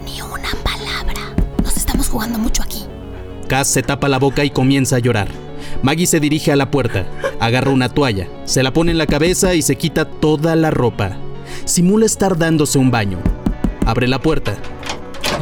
[0.05, 1.35] Ni una palabra.
[1.61, 2.85] Nos estamos jugando mucho aquí.
[3.47, 5.27] Cass se tapa la boca y comienza a llorar.
[5.83, 7.05] Maggie se dirige a la puerta,
[7.39, 11.17] agarra una toalla, se la pone en la cabeza y se quita toda la ropa.
[11.65, 13.19] Simula estar dándose un baño.
[13.85, 14.55] Abre la puerta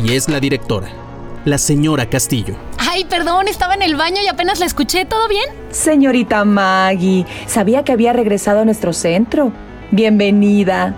[0.04, 0.90] y es la directora,
[1.46, 2.56] la señora Castillo.
[2.98, 5.06] Ay, perdón, estaba en el baño y apenas la escuché.
[5.06, 5.46] ¿Todo bien?
[5.70, 9.52] Señorita Maggie, sabía que había regresado a nuestro centro.
[9.92, 10.96] Bienvenida.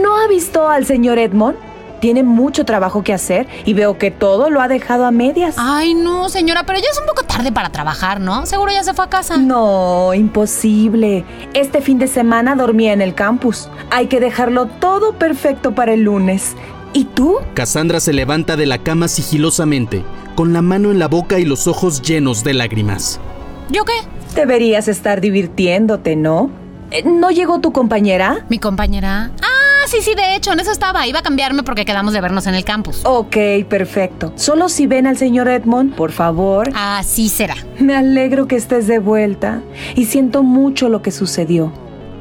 [0.00, 1.56] ¿No ha visto al señor Edmond?
[1.98, 5.56] Tiene mucho trabajo que hacer y veo que todo lo ha dejado a medias.
[5.58, 8.46] Ay, no, señora, pero ya es un poco tarde para trabajar, ¿no?
[8.46, 9.36] Seguro ya se fue a casa.
[9.36, 11.24] No, imposible.
[11.52, 13.68] Este fin de semana dormía en el campus.
[13.90, 16.54] Hay que dejarlo todo perfecto para el lunes.
[16.92, 17.36] ¿Y tú?
[17.54, 20.04] Cassandra se levanta de la cama sigilosamente,
[20.34, 23.20] con la mano en la boca y los ojos llenos de lágrimas.
[23.68, 23.92] ¿Yo qué?
[24.34, 26.50] Deberías estar divirtiéndote, ¿no?
[26.90, 28.44] Eh, ¿No llegó tu compañera?
[28.48, 29.30] ¿Mi compañera?
[29.40, 31.06] Ah, sí, sí, de hecho, en eso estaba.
[31.06, 33.02] Iba a cambiarme porque quedamos de vernos en el campus.
[33.04, 33.36] Ok,
[33.68, 34.32] perfecto.
[34.34, 36.70] Solo si ven al señor Edmond, por favor.
[36.74, 37.54] Así será.
[37.78, 39.62] Me alegro que estés de vuelta
[39.94, 41.72] y siento mucho lo que sucedió.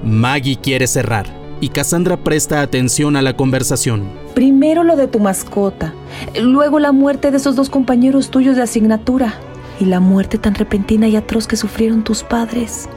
[0.03, 4.09] Maggie quiere cerrar y Cassandra presta atención a la conversación.
[4.33, 5.93] Primero lo de tu mascota,
[6.39, 9.33] luego la muerte de esos dos compañeros tuyos de asignatura
[9.79, 12.89] y la muerte tan repentina y atroz que sufrieron tus padres.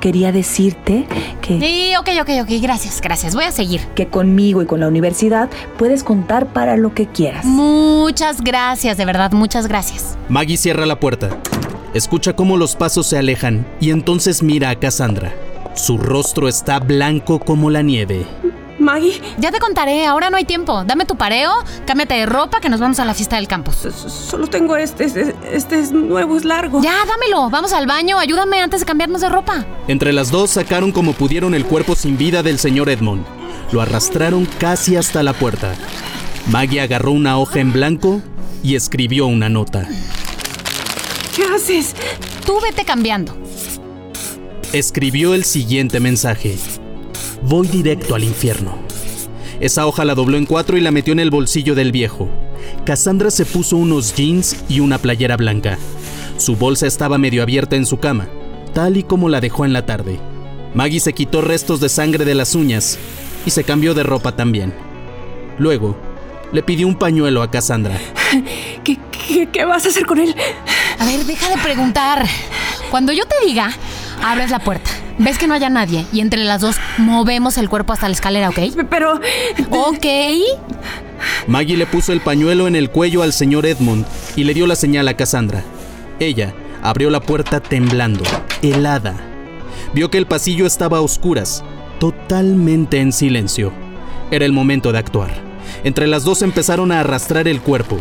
[0.00, 1.06] Quería decirte
[1.42, 1.60] que...
[1.60, 3.34] Sí, ok, ok, ok, gracias, gracias.
[3.34, 3.82] Voy a seguir.
[3.94, 7.44] Que conmigo y con la universidad puedes contar para lo que quieras.
[7.44, 10.16] Muchas gracias, de verdad, muchas gracias.
[10.30, 11.28] Maggie cierra la puerta.
[11.92, 15.34] Escucha cómo los pasos se alejan y entonces mira a Cassandra.
[15.74, 18.26] Su rostro está blanco como la nieve.
[18.80, 19.20] Maggie.
[19.38, 20.84] Ya te contaré, ahora no hay tiempo.
[20.84, 21.52] Dame tu pareo,
[21.86, 23.76] cámbiate de ropa que nos vamos a la fiesta del campus.
[23.76, 26.82] Solo tengo este, este, este es nuevo, es largo.
[26.82, 27.50] Ya, dámelo.
[27.50, 29.64] Vamos al baño, ayúdame antes de cambiarnos de ropa.
[29.86, 33.24] Entre las dos sacaron como pudieron el cuerpo sin vida del señor Edmond.
[33.70, 35.74] Lo arrastraron casi hasta la puerta.
[36.46, 38.20] Maggie agarró una hoja en blanco
[38.62, 39.86] y escribió una nota.
[41.36, 41.94] ¿Qué haces?
[42.44, 43.36] Tú vete cambiando.
[44.72, 46.56] Escribió el siguiente mensaje.
[47.42, 48.78] Voy directo al infierno.
[49.58, 52.28] Esa hoja la dobló en cuatro y la metió en el bolsillo del viejo.
[52.84, 55.76] Cassandra se puso unos jeans y una playera blanca.
[56.36, 58.28] Su bolsa estaba medio abierta en su cama,
[58.72, 60.20] tal y como la dejó en la tarde.
[60.72, 62.96] Maggie se quitó restos de sangre de las uñas
[63.44, 64.72] y se cambió de ropa también.
[65.58, 65.96] Luego,
[66.52, 67.98] le pidió un pañuelo a Cassandra.
[68.84, 70.32] ¿Qué, qué, qué vas a hacer con él?
[71.00, 72.24] A ver, deja de preguntar.
[72.88, 73.72] Cuando yo te diga,
[74.22, 74.90] abres la puerta.
[75.18, 78.48] Ves que no haya nadie y entre las dos movemos el cuerpo hasta la escalera,
[78.48, 78.58] ¿ok?
[78.88, 79.20] Pero...
[79.70, 80.06] Ok.
[81.46, 84.06] Maggie le puso el pañuelo en el cuello al señor Edmund
[84.36, 85.62] y le dio la señal a Cassandra.
[86.18, 88.24] Ella Abrió la puerta temblando,
[88.62, 89.14] helada.
[89.92, 91.62] Vio que el pasillo estaba a oscuras,
[91.98, 93.72] totalmente en silencio.
[94.30, 95.30] Era el momento de actuar.
[95.84, 97.98] Entre las dos empezaron a arrastrar el cuerpo.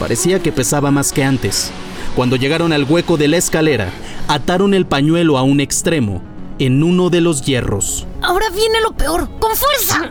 [0.00, 1.70] Parecía que pesaba más que antes.
[2.16, 3.90] Cuando llegaron al hueco de la escalera,
[4.26, 6.22] ataron el pañuelo a un extremo,
[6.58, 8.06] en uno de los hierros.
[8.22, 9.28] Ahora viene lo peor.
[9.38, 10.10] ¡Con fuerza!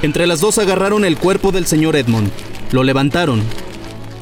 [0.00, 2.30] Entre las dos agarraron el cuerpo del señor Edmond,
[2.72, 3.42] lo levantaron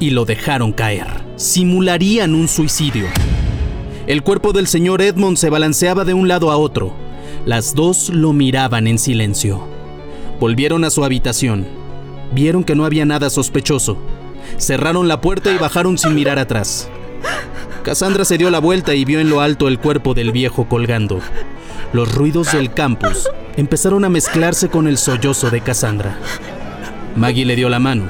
[0.01, 1.06] y lo dejaron caer.
[1.36, 3.06] Simularían un suicidio.
[4.09, 6.93] El cuerpo del señor Edmond se balanceaba de un lado a otro.
[7.47, 9.64] Las dos lo miraban en silencio.
[10.40, 11.69] Volvieron a su habitación.
[12.35, 13.97] Vieron que no había nada sospechoso.
[14.59, 16.89] Cerraron la puerta y bajaron sin mirar atrás.
[17.82, 21.20] Cassandra se dio la vuelta y vio en lo alto el cuerpo del viejo colgando.
[21.93, 26.16] Los ruidos del campus empezaron a mezclarse con el sollozo de Cassandra.
[27.16, 28.05] Maggie le dio la mano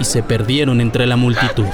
[0.00, 1.66] y se perdieron entre la multitud.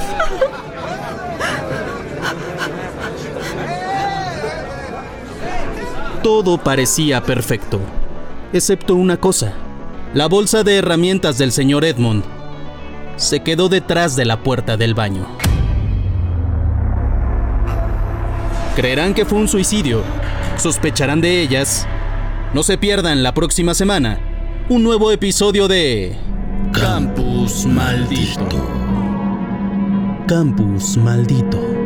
[6.22, 7.80] Todo parecía perfecto,
[8.52, 9.54] excepto una cosa.
[10.14, 12.37] La bolsa de herramientas del señor Edmond
[13.18, 15.26] se quedó detrás de la puerta del baño.
[18.76, 20.02] Creerán que fue un suicidio,
[20.56, 21.86] sospecharán de ellas.
[22.54, 24.20] No se pierdan la próxima semana
[24.68, 26.16] un nuevo episodio de
[26.72, 28.48] Campus Maldito.
[30.26, 31.77] Campus Maldito.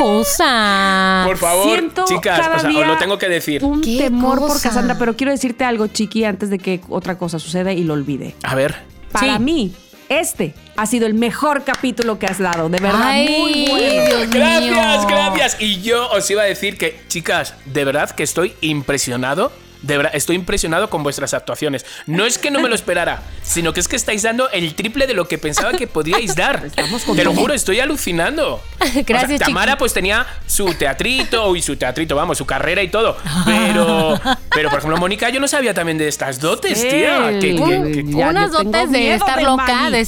[0.00, 1.22] Cosa!
[1.26, 3.64] Por favor, Siento chicas, cada o sea, os día lo tengo que decir.
[3.64, 4.60] Un ¿Qué temor por?
[4.60, 8.34] Cassandra, pero quiero decirte algo, Chiqui, antes de que otra cosa suceda y lo olvide.
[8.42, 8.74] A ver.
[9.12, 9.42] Para Sí.
[9.42, 9.72] mí,
[10.08, 14.04] este ha sido el mejor capítulo que has dado, de verdad, Ay, muy bueno.
[14.06, 15.06] Dios Gracias, mío.
[15.08, 15.56] gracias.
[15.60, 19.52] Y yo os iba a decir que, chicas, de verdad que estoy impresionado.
[19.82, 21.86] De verdad, estoy impresionado con vuestras actuaciones.
[22.06, 25.06] No es que no me lo esperara, sino que es que estáis dando el triple
[25.06, 26.68] de lo que pensaba que podíais dar.
[27.16, 28.62] Te lo juro, estoy alucinando.
[29.06, 32.88] Gracias, O sea, Tamara pues tenía su teatrito y su teatrito, vamos, su carrera y
[32.88, 33.16] todo.
[33.46, 34.20] Pero,
[34.54, 37.38] pero por ejemplo, Mónica, yo no sabía también de estas dotes, tía.
[37.40, 40.06] Que- que- que- Ya, Unas dotes de miedo estar loca, de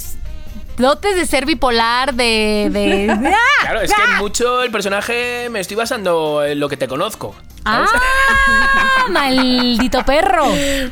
[0.77, 2.69] dotes de ser bipolar, de.
[2.70, 3.19] de...
[3.62, 7.35] Claro, es que mucho el personaje me estoy basando en lo que te conozco.
[7.65, 7.86] ¡Ah!
[9.09, 10.47] ¡Maldito perro!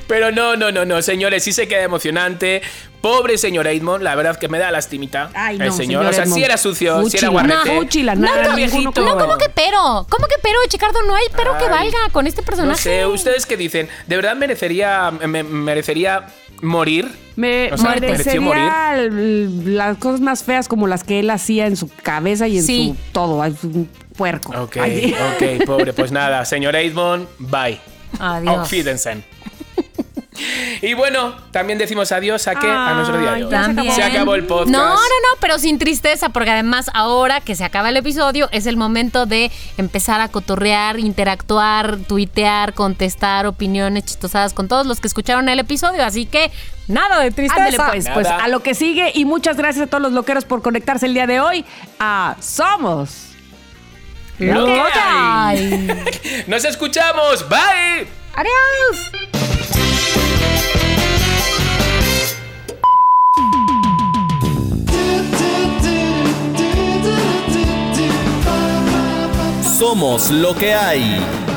[0.06, 2.62] Pero no, no, no, no, señores, sí se queda emocionante.
[3.00, 5.30] Pobre señor Edmond, la verdad que me da lastimita.
[5.34, 6.36] Ay, no, el señor, señor o sea, Edmond.
[6.38, 7.54] sí era sucio, sí era guarrete.
[7.74, 8.92] No, fúchila, No, nada, ninguno viejito.
[8.92, 10.06] como No, ¿cómo que pero?
[10.10, 11.02] ¿Cómo que pero, Chicardo?
[11.04, 12.82] No hay pero que Ay, valga con este No personaje.
[12.82, 13.88] sé, ¿ustedes qué dicen?
[14.06, 16.26] ¿De verdad merecería, me- merecería
[16.62, 17.08] morir?
[17.36, 21.66] Me O sea, ¿mereció merecería l- las cosas más feas como las que él hacía
[21.66, 22.94] en su cabeza y en Sí.
[22.96, 23.44] su todo.
[23.44, 24.52] Es un puerco.
[24.60, 27.78] Ok, Ay, ok, pobre, pues nada, señor Edmond, bye.
[28.18, 28.58] Adiós.
[28.58, 29.24] Auf Wiedersehen.
[30.82, 32.66] Y bueno, también decimos adiós a qué?
[32.66, 33.50] A nuestro día de hoy.
[33.50, 33.94] También.
[33.94, 34.70] Se acabó el podcast.
[34.70, 38.66] No, no, no, pero sin tristeza, porque además ahora que se acaba el episodio es
[38.66, 45.08] el momento de empezar a cotorrear, interactuar, tuitear, contestar opiniones chistosadas con todos los que
[45.08, 46.04] escucharon el episodio.
[46.04, 46.50] Así que
[46.88, 47.66] nada de tristeza.
[47.66, 50.62] Ándale, pues, pues a lo que sigue y muchas gracias a todos los loqueros por
[50.62, 51.64] conectarse el día de hoy
[51.98, 53.26] a Somos.
[54.38, 55.88] Lo que hay.
[56.46, 57.46] Nos escuchamos.
[57.46, 58.08] Bye.
[58.34, 59.10] Adiós.
[69.78, 71.49] Somos lo que hay.